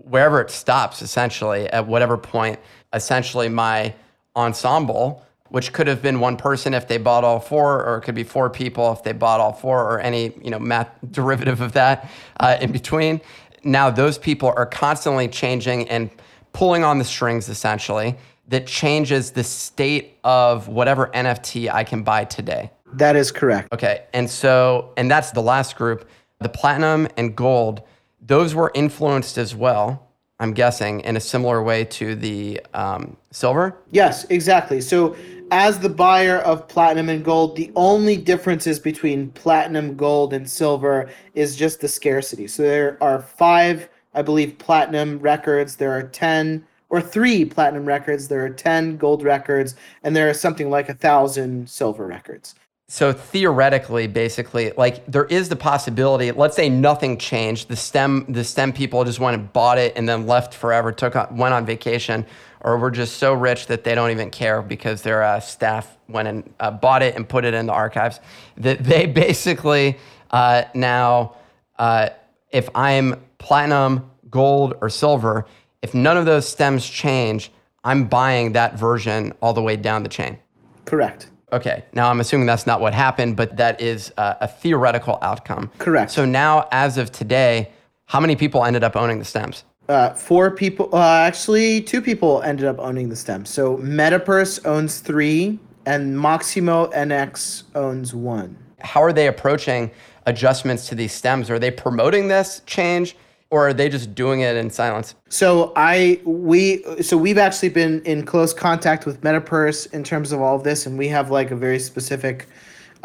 wherever 0.04 0.40
it 0.40 0.50
stops, 0.50 1.02
essentially 1.02 1.66
at 1.68 1.86
whatever 1.86 2.16
point, 2.16 2.58
essentially 2.92 3.48
my 3.48 3.94
ensemble 4.36 5.24
which 5.50 5.72
could 5.72 5.86
have 5.86 6.02
been 6.02 6.20
one 6.20 6.36
person 6.36 6.74
if 6.74 6.88
they 6.88 6.98
bought 6.98 7.24
all 7.24 7.40
four, 7.40 7.84
or 7.84 7.98
it 7.98 8.02
could 8.02 8.14
be 8.14 8.24
four 8.24 8.50
people 8.50 8.92
if 8.92 9.02
they 9.02 9.12
bought 9.12 9.40
all 9.40 9.52
four, 9.52 9.82
or 9.82 10.00
any 10.00 10.32
you 10.42 10.50
know 10.50 10.58
math 10.58 10.88
derivative 11.10 11.60
of 11.60 11.72
that 11.72 12.10
uh, 12.40 12.56
in 12.60 12.72
between. 12.72 13.20
now 13.64 13.90
those 13.90 14.18
people 14.18 14.52
are 14.56 14.66
constantly 14.66 15.28
changing 15.28 15.88
and 15.88 16.10
pulling 16.52 16.84
on 16.84 16.98
the 16.98 17.04
strings 17.04 17.48
essentially 17.48 18.16
that 18.48 18.66
changes 18.66 19.30
the 19.32 19.44
state 19.44 20.18
of 20.24 20.68
whatever 20.68 21.08
NFT 21.08 21.70
I 21.72 21.84
can 21.84 22.02
buy 22.02 22.24
today. 22.24 22.70
That 22.94 23.16
is 23.16 23.30
correct. 23.30 23.72
Okay. 23.72 24.04
And 24.14 24.28
so, 24.28 24.92
and 24.96 25.10
that's 25.10 25.30
the 25.32 25.42
last 25.42 25.76
group. 25.76 26.08
The 26.40 26.48
platinum 26.48 27.08
and 27.16 27.36
gold, 27.36 27.82
those 28.20 28.54
were 28.54 28.70
influenced 28.74 29.36
as 29.36 29.54
well, 29.54 30.07
I'm 30.40 30.52
guessing, 30.52 31.00
in 31.00 31.16
a 31.16 31.20
similar 31.20 31.62
way 31.62 31.84
to 31.84 32.14
the 32.14 32.60
um, 32.72 33.16
silver. 33.32 33.76
Yes, 33.90 34.24
exactly. 34.30 34.80
So, 34.80 35.16
as 35.50 35.80
the 35.80 35.88
buyer 35.88 36.38
of 36.38 36.68
platinum 36.68 37.08
and 37.08 37.24
gold, 37.24 37.56
the 37.56 37.72
only 37.74 38.16
differences 38.16 38.78
between 38.78 39.30
platinum, 39.30 39.96
gold, 39.96 40.32
and 40.32 40.48
silver 40.48 41.10
is 41.34 41.56
just 41.56 41.80
the 41.80 41.88
scarcity. 41.88 42.46
So, 42.46 42.62
there 42.62 42.98
are 43.00 43.20
five, 43.20 43.88
I 44.14 44.22
believe, 44.22 44.58
platinum 44.58 45.18
records, 45.18 45.76
there 45.76 45.92
are 45.92 46.04
10 46.04 46.64
or 46.90 47.00
three 47.00 47.44
platinum 47.44 47.84
records, 47.84 48.28
there 48.28 48.44
are 48.44 48.50
10 48.50 48.96
gold 48.96 49.22
records, 49.22 49.74
and 50.04 50.14
there 50.14 50.30
are 50.30 50.34
something 50.34 50.70
like 50.70 50.88
a 50.88 50.94
thousand 50.94 51.68
silver 51.68 52.06
records. 52.06 52.54
So 52.90 53.12
theoretically, 53.12 54.06
basically, 54.06 54.72
like 54.78 55.04
there 55.04 55.26
is 55.26 55.50
the 55.50 55.56
possibility. 55.56 56.32
Let's 56.32 56.56
say 56.56 56.70
nothing 56.70 57.18
changed. 57.18 57.68
The 57.68 57.76
stem, 57.76 58.24
the 58.30 58.42
stem 58.42 58.72
people 58.72 59.04
just 59.04 59.20
went 59.20 59.36
and 59.38 59.52
bought 59.52 59.76
it 59.76 59.92
and 59.94 60.08
then 60.08 60.26
left 60.26 60.54
forever. 60.54 60.90
Took 60.90 61.14
on, 61.14 61.36
went 61.36 61.52
on 61.52 61.66
vacation, 61.66 62.24
or 62.62 62.78
were 62.78 62.90
just 62.90 63.18
so 63.18 63.34
rich 63.34 63.66
that 63.66 63.84
they 63.84 63.94
don't 63.94 64.10
even 64.10 64.30
care 64.30 64.62
because 64.62 65.02
their 65.02 65.22
uh, 65.22 65.38
staff 65.38 65.98
went 66.08 66.28
and 66.28 66.54
uh, 66.60 66.70
bought 66.70 67.02
it 67.02 67.14
and 67.14 67.28
put 67.28 67.44
it 67.44 67.52
in 67.52 67.66
the 67.66 67.74
archives. 67.74 68.20
That 68.56 68.82
they 68.82 69.04
basically 69.26 69.98
uh, 70.30 70.62
now, 70.72 71.36
uh, 71.78 72.08
if 72.50 72.70
I'm 72.74 73.22
platinum, 73.36 74.10
gold, 74.30 74.78
or 74.80 74.88
silver, 74.88 75.44
if 75.82 75.92
none 75.92 76.16
of 76.16 76.24
those 76.24 76.48
stems 76.48 76.88
change, 76.88 77.52
I'm 77.84 78.04
buying 78.04 78.52
that 78.52 78.78
version 78.78 79.34
all 79.42 79.52
the 79.52 79.62
way 79.62 79.76
down 79.76 80.04
the 80.04 80.08
chain. 80.08 80.38
Correct. 80.86 81.28
Okay. 81.52 81.84
Now 81.92 82.10
I'm 82.10 82.20
assuming 82.20 82.46
that's 82.46 82.66
not 82.66 82.80
what 82.80 82.94
happened, 82.94 83.36
but 83.36 83.56
that 83.56 83.80
is 83.80 84.12
uh, 84.18 84.34
a 84.40 84.48
theoretical 84.48 85.18
outcome. 85.22 85.70
Correct. 85.78 86.10
So 86.10 86.24
now, 86.24 86.68
as 86.72 86.98
of 86.98 87.10
today, 87.10 87.70
how 88.06 88.20
many 88.20 88.36
people 88.36 88.64
ended 88.64 88.84
up 88.84 88.96
owning 88.96 89.18
the 89.18 89.24
stems? 89.24 89.64
Uh, 89.88 90.12
four 90.12 90.50
people, 90.50 90.90
uh, 90.92 90.98
actually, 90.98 91.80
two 91.80 92.02
people 92.02 92.42
ended 92.42 92.66
up 92.66 92.78
owning 92.78 93.08
the 93.08 93.16
stems. 93.16 93.48
So 93.48 93.78
Metapurse 93.78 94.64
owns 94.66 95.00
three, 95.00 95.58
and 95.86 96.18
Moximo 96.18 96.88
NX 96.92 97.62
owns 97.74 98.14
one. 98.14 98.56
How 98.80 99.02
are 99.02 99.14
they 99.14 99.28
approaching 99.28 99.90
adjustments 100.26 100.86
to 100.88 100.94
these 100.94 101.12
stems? 101.12 101.48
Are 101.48 101.58
they 101.58 101.70
promoting 101.70 102.28
this 102.28 102.60
change? 102.66 103.16
Or 103.50 103.68
are 103.68 103.72
they 103.72 103.88
just 103.88 104.14
doing 104.14 104.40
it 104.40 104.56
in 104.56 104.70
silence? 104.70 105.14
So 105.28 105.72
I 105.74 106.20
we 106.24 106.82
so 107.02 107.16
we've 107.16 107.38
actually 107.38 107.70
been 107.70 108.02
in 108.02 108.24
close 108.26 108.52
contact 108.52 109.06
with 109.06 109.22
Metapurse 109.22 109.92
in 109.92 110.04
terms 110.04 110.32
of 110.32 110.40
all 110.40 110.56
of 110.56 110.64
this, 110.64 110.86
and 110.86 110.98
we 110.98 111.08
have 111.08 111.30
like 111.30 111.50
a 111.50 111.56
very 111.56 111.78
specific 111.78 112.46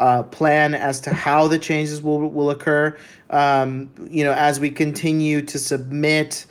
uh, 0.00 0.22
plan 0.24 0.74
as 0.74 1.00
to 1.00 1.14
how 1.14 1.48
the 1.48 1.58
changes 1.58 2.02
will 2.02 2.28
will 2.28 2.50
occur. 2.50 2.96
Um, 3.30 3.90
you 4.10 4.24
know, 4.24 4.32
as 4.32 4.60
we 4.60 4.70
continue 4.70 5.42
to 5.42 5.58
submit. 5.58 6.46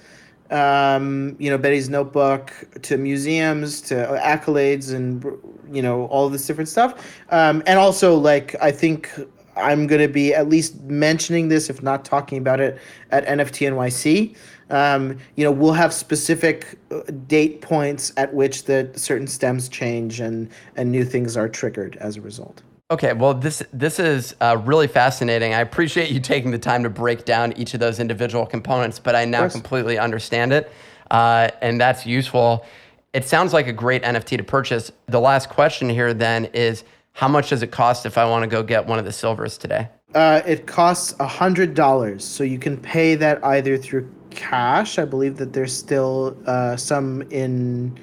Um, 0.52 1.36
you 1.40 1.50
know 1.50 1.58
Betty's 1.58 1.90
notebook 1.90 2.54
to 2.84 2.98
museums, 2.98 3.82
to 3.84 3.96
accolades, 4.22 4.94
and 4.94 5.24
you 5.72 5.82
know 5.82 6.06
all 6.08 6.30
this 6.30 6.46
different 6.46 6.70
stuff, 6.70 7.24
um, 7.32 7.64
and 7.66 7.80
also 7.80 8.16
like 8.16 8.54
I 8.62 8.70
think 8.72 9.10
I'm 9.56 9.88
going 9.88 10.02
to 10.02 10.08
be 10.08 10.34
at 10.34 10.50
least 10.50 10.82
mentioning 10.82 11.48
this, 11.48 11.70
if 11.70 11.84
not 11.84 12.06
talking 12.06 12.38
about 12.38 12.60
it, 12.60 12.80
at 13.12 13.26
NFT 13.26 13.70
NYC. 13.72 14.36
Um, 14.70 15.18
you 15.36 15.44
know, 15.44 15.52
we'll 15.52 15.74
have 15.74 15.94
specific 15.94 16.80
uh, 16.92 17.02
date 17.28 17.62
points 17.62 18.12
at 18.18 18.34
which 18.34 18.64
the 18.64 18.90
certain 18.96 19.28
stems 19.28 19.70
change 19.70 20.20
and 20.20 20.50
and 20.76 20.92
new 20.92 21.06
things 21.06 21.38
are 21.38 21.48
triggered 21.48 21.98
as 21.98 22.18
a 22.18 22.22
result. 22.22 22.64
Okay, 22.92 23.14
well, 23.14 23.34
this 23.34 23.64
this 23.72 24.00
is 24.00 24.36
uh, 24.42 24.62
really 24.66 24.88
fascinating. 24.88 25.54
I 25.54 25.62
appreciate 25.62 26.12
you 26.12 26.20
taking 26.20 26.52
the 26.52 26.60
time 26.60 26.84
to 26.84 26.90
break 26.90 27.26
down 27.26 27.54
each 27.54 27.74
of 27.74 27.80
those 27.80 28.00
individual 28.00 28.46
components, 28.46 29.00
but 29.00 29.16
I 29.16 29.26
now 29.26 29.48
completely 29.50 29.98
understand 29.98 30.54
it, 30.54 30.72
uh, 31.12 31.50
and 31.62 31.80
that's 31.80 32.06
useful. 32.06 32.66
It 33.14 33.26
sounds 33.26 33.54
like 33.54 33.68
a 33.68 33.74
great 33.74 34.04
NFT 34.04 34.38
to 34.38 34.44
purchase. 34.44 34.92
The 35.06 35.20
last 35.20 35.50
question 35.50 35.88
here 35.88 36.14
then 36.14 36.46
is 36.46 36.84
how 37.14 37.28
much 37.28 37.50
does 37.50 37.64
it 37.64 37.72
cost 37.72 38.06
if 38.06 38.18
I 38.18 38.26
want 38.26 38.44
to 38.44 38.48
go 38.48 38.64
get 38.64 38.86
one 38.86 39.00
of 39.00 39.06
the 39.06 39.12
silvers 39.12 39.58
today? 39.58 39.88
Uh, 40.14 40.42
it 40.46 40.68
costs 40.68 41.16
a 41.20 41.28
hundred 41.28 41.74
dollars, 41.74 42.26
so 42.26 42.44
you 42.44 42.60
can 42.60 42.78
pay 42.78 43.16
that 43.16 43.44
either 43.46 43.78
through 43.78 44.12
cash. 44.32 45.00
I 45.00 45.06
believe 45.06 45.38
that 45.38 45.54
there's 45.54 45.76
still 45.76 46.36
uh, 46.46 46.76
some 46.76 47.22
in 47.32 47.98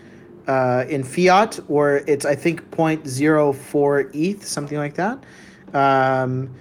uh, 0.47 0.85
in 0.89 1.05
fiat, 1.05 1.61
or 1.69 1.99
it's 2.07 2.25
I 2.25 2.35
think 2.35 2.69
0.04 2.71 4.11
ETH, 4.15 4.47
something 4.47 4.79
like 4.79 4.95
that, 4.95 5.23
um, 5.75 6.53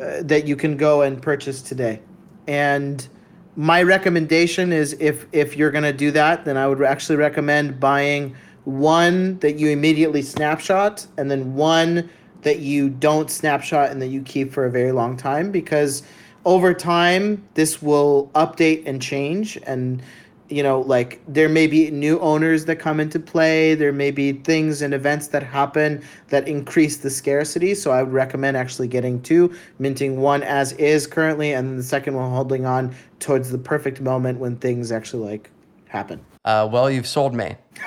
uh, 0.00 0.22
that 0.22 0.46
you 0.46 0.56
can 0.56 0.76
go 0.76 1.02
and 1.02 1.22
purchase 1.22 1.62
today. 1.62 2.00
And 2.46 3.06
my 3.54 3.82
recommendation 3.82 4.72
is 4.72 4.94
if 4.98 5.26
if 5.32 5.56
you're 5.56 5.70
gonna 5.70 5.92
do 5.92 6.10
that, 6.10 6.44
then 6.44 6.56
I 6.56 6.66
would 6.66 6.82
actually 6.82 7.16
recommend 7.16 7.78
buying 7.78 8.34
one 8.64 9.38
that 9.38 9.58
you 9.58 9.68
immediately 9.68 10.22
snapshot, 10.22 11.06
and 11.16 11.30
then 11.30 11.54
one 11.54 12.08
that 12.42 12.58
you 12.58 12.88
don't 12.88 13.30
snapshot 13.30 13.90
and 13.90 14.02
that 14.02 14.08
you 14.08 14.22
keep 14.22 14.52
for 14.52 14.66
a 14.66 14.70
very 14.70 14.92
long 14.92 15.16
time 15.16 15.50
because 15.50 16.02
over 16.44 16.74
time 16.74 17.42
this 17.54 17.80
will 17.80 18.30
update 18.34 18.82
and 18.84 19.00
change 19.00 19.56
and 19.64 20.02
you 20.48 20.60
know 20.62 20.80
like 20.80 21.20
there 21.28 21.48
may 21.48 21.68
be 21.68 21.90
new 21.90 22.18
owners 22.18 22.64
that 22.66 22.76
come 22.76 23.00
into 23.00 23.18
play. 23.18 23.74
There 23.74 23.92
may 23.92 24.10
be 24.10 24.32
things 24.32 24.82
and 24.82 24.92
events 24.92 25.28
that 25.28 25.42
happen 25.42 26.02
that 26.28 26.46
increase 26.46 26.98
the 26.98 27.10
scarcity. 27.10 27.74
So 27.74 27.90
i 27.90 28.02
would 28.02 28.12
recommend 28.12 28.56
actually 28.56 28.88
getting 28.88 29.22
two 29.22 29.54
minting 29.78 30.20
one 30.20 30.42
as 30.42 30.72
is 30.72 31.06
currently 31.06 31.52
and 31.52 31.78
the 31.78 31.82
second 31.82 32.14
one 32.14 32.30
holding 32.30 32.66
on 32.66 32.94
towards 33.20 33.50
the 33.50 33.58
perfect 33.58 34.00
moment 34.00 34.40
when 34.40 34.56
things 34.56 34.92
actually 34.92 35.30
like 35.30 35.50
happen 35.86 36.20
uh, 36.44 36.68
well 36.70 36.90
you've 36.90 37.06
sold 37.06 37.34
me 37.34 37.54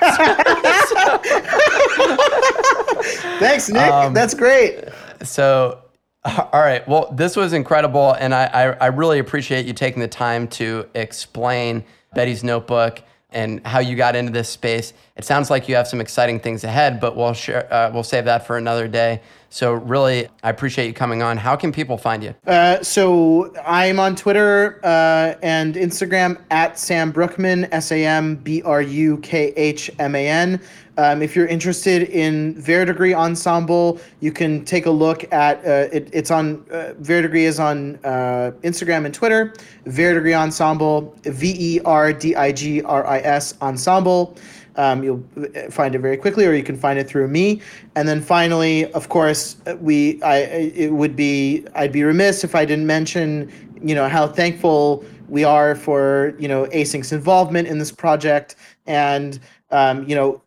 Thanks, 3.38 3.68
Nick. 3.68 3.82
Um, 3.82 4.14
That's 4.14 4.34
great. 4.34 4.84
So, 5.22 5.82
all 6.24 6.48
right. 6.60 6.86
Well, 6.88 7.12
this 7.12 7.36
was 7.36 7.52
incredible, 7.52 8.12
and 8.12 8.34
I, 8.34 8.44
I, 8.46 8.62
I 8.72 8.86
really 8.86 9.18
appreciate 9.18 9.66
you 9.66 9.72
taking 9.72 10.00
the 10.00 10.08
time 10.08 10.48
to 10.48 10.88
explain 10.94 11.84
Betty's 12.14 12.42
notebook 12.42 13.02
and 13.30 13.64
how 13.66 13.80
you 13.80 13.96
got 13.96 14.16
into 14.16 14.32
this 14.32 14.48
space. 14.48 14.92
It 15.16 15.24
sounds 15.24 15.48
like 15.48 15.66
you 15.66 15.74
have 15.76 15.88
some 15.88 16.00
exciting 16.00 16.40
things 16.40 16.62
ahead, 16.62 17.00
but 17.00 17.16
we'll 17.16 17.32
share, 17.32 17.72
uh, 17.72 17.90
we'll 17.90 18.02
save 18.02 18.26
that 18.26 18.46
for 18.46 18.58
another 18.58 18.86
day. 18.86 19.22
So 19.48 19.72
really, 19.72 20.28
I 20.42 20.50
appreciate 20.50 20.88
you 20.88 20.92
coming 20.92 21.22
on. 21.22 21.38
How 21.38 21.56
can 21.56 21.72
people 21.72 21.96
find 21.96 22.22
you? 22.22 22.34
Uh, 22.46 22.82
so 22.82 23.54
I'm 23.64 23.98
on 23.98 24.14
Twitter 24.14 24.78
uh, 24.84 25.34
and 25.42 25.76
Instagram 25.76 26.38
at 26.50 26.78
Sam 26.78 27.12
Brukhman, 27.12 27.66
S 27.72 27.92
A 27.92 28.04
M 28.04 28.36
B 28.36 28.60
R 28.62 28.82
U 28.82 29.16
K 29.18 29.54
H 29.56 29.90
M 29.98 30.14
A 30.14 30.28
N. 30.28 30.60
Um, 30.98 31.22
if 31.22 31.36
you're 31.36 31.46
interested 31.46 32.04
in 32.10 32.60
Verdigris 32.60 33.14
Ensemble, 33.14 34.00
you 34.20 34.32
can 34.32 34.64
take 34.64 34.86
a 34.86 34.90
look 34.90 35.30
at 35.32 35.58
uh, 35.64 35.88
it, 35.92 36.10
It's 36.12 36.30
on 36.30 36.64
uh, 36.70 36.92
Verdigris 36.98 37.44
is 37.44 37.60
on 37.60 37.96
uh, 38.04 38.52
Instagram 38.62 39.06
and 39.06 39.14
Twitter. 39.14 39.54
Verdigris 39.86 40.34
Ensemble, 40.34 41.14
V 41.22 41.54
E 41.58 41.80
R 41.84 42.12
D 42.12 42.34
I 42.36 42.52
G 42.52 42.82
R 42.82 43.06
I 43.06 43.18
S 43.20 43.54
Ensemble. 43.62 44.36
Um, 44.76 45.02
you'll 45.02 45.24
find 45.70 45.94
it 45.94 46.00
very 46.00 46.16
quickly, 46.16 46.46
or 46.46 46.52
you 46.52 46.62
can 46.62 46.76
find 46.76 46.98
it 46.98 47.08
through 47.08 47.28
me. 47.28 47.60
And 47.94 48.06
then 48.06 48.20
finally, 48.20 48.90
of 48.92 49.08
course, 49.08 49.56
we 49.80 50.22
I 50.22 50.36
it 50.38 50.92
would 50.92 51.16
be 51.16 51.64
I'd 51.74 51.92
be 51.92 52.02
remiss 52.04 52.44
if 52.44 52.54
I 52.54 52.64
didn't 52.64 52.86
mention 52.86 53.50
you 53.82 53.94
know 53.94 54.08
how 54.08 54.26
thankful 54.26 55.04
we 55.28 55.44
are 55.44 55.74
for 55.74 56.34
you 56.38 56.48
know 56.48 56.66
Async's 56.66 57.12
involvement 57.12 57.68
in 57.68 57.78
this 57.78 57.92
project 57.92 58.56
and 58.86 59.40
um, 59.70 60.06
you 60.08 60.14
know 60.14 60.42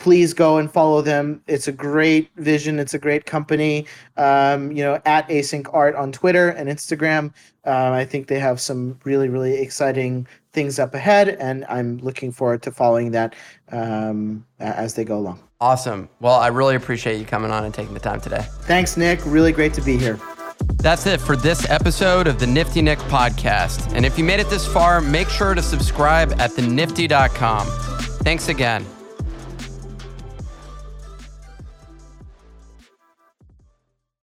please 0.00 0.32
go 0.32 0.56
and 0.56 0.72
follow 0.72 1.02
them. 1.02 1.42
It's 1.46 1.68
a 1.68 1.72
great 1.72 2.30
vision. 2.36 2.78
It's 2.78 2.94
a 2.94 2.98
great 2.98 3.26
company. 3.26 3.86
Um, 4.16 4.72
you 4.72 4.82
know, 4.82 5.00
at 5.04 5.28
Async 5.28 5.68
Art 5.72 5.94
on 5.94 6.10
Twitter 6.10 6.48
and 6.48 6.68
Instagram. 6.68 7.32
Uh, 7.66 7.90
I 7.92 8.06
think 8.06 8.26
they 8.26 8.38
have 8.38 8.60
some 8.60 8.98
really, 9.04 9.28
really 9.28 9.58
exciting 9.58 10.26
things 10.52 10.78
up 10.78 10.94
ahead, 10.94 11.28
and 11.28 11.64
I'm 11.68 11.98
looking 11.98 12.32
forward 12.32 12.62
to 12.62 12.72
following 12.72 13.12
that 13.12 13.34
um, 13.70 14.44
as 14.58 14.94
they 14.94 15.04
go 15.04 15.18
along. 15.18 15.40
Awesome. 15.60 16.08
Well, 16.20 16.34
I 16.34 16.48
really 16.48 16.74
appreciate 16.74 17.18
you 17.18 17.26
coming 17.26 17.50
on 17.50 17.64
and 17.64 17.74
taking 17.74 17.94
the 17.94 18.00
time 18.00 18.20
today. 18.20 18.46
Thanks, 18.62 18.96
Nick. 18.96 19.20
Really 19.26 19.52
great 19.52 19.74
to 19.74 19.82
be 19.82 19.96
here. 19.96 20.18
That's 20.76 21.06
it 21.06 21.20
for 21.20 21.36
this 21.36 21.68
episode 21.68 22.26
of 22.26 22.38
the 22.38 22.46
Nifty 22.46 22.82
Nick 22.82 22.98
podcast. 23.00 23.94
And 23.94 24.06
if 24.06 24.18
you 24.18 24.24
made 24.24 24.40
it 24.40 24.48
this 24.48 24.66
far, 24.66 25.00
make 25.00 25.28
sure 25.28 25.54
to 25.54 25.62
subscribe 25.62 26.32
at 26.40 26.50
thenifty.com. 26.52 27.66
Thanks 28.22 28.48
again. 28.48 28.86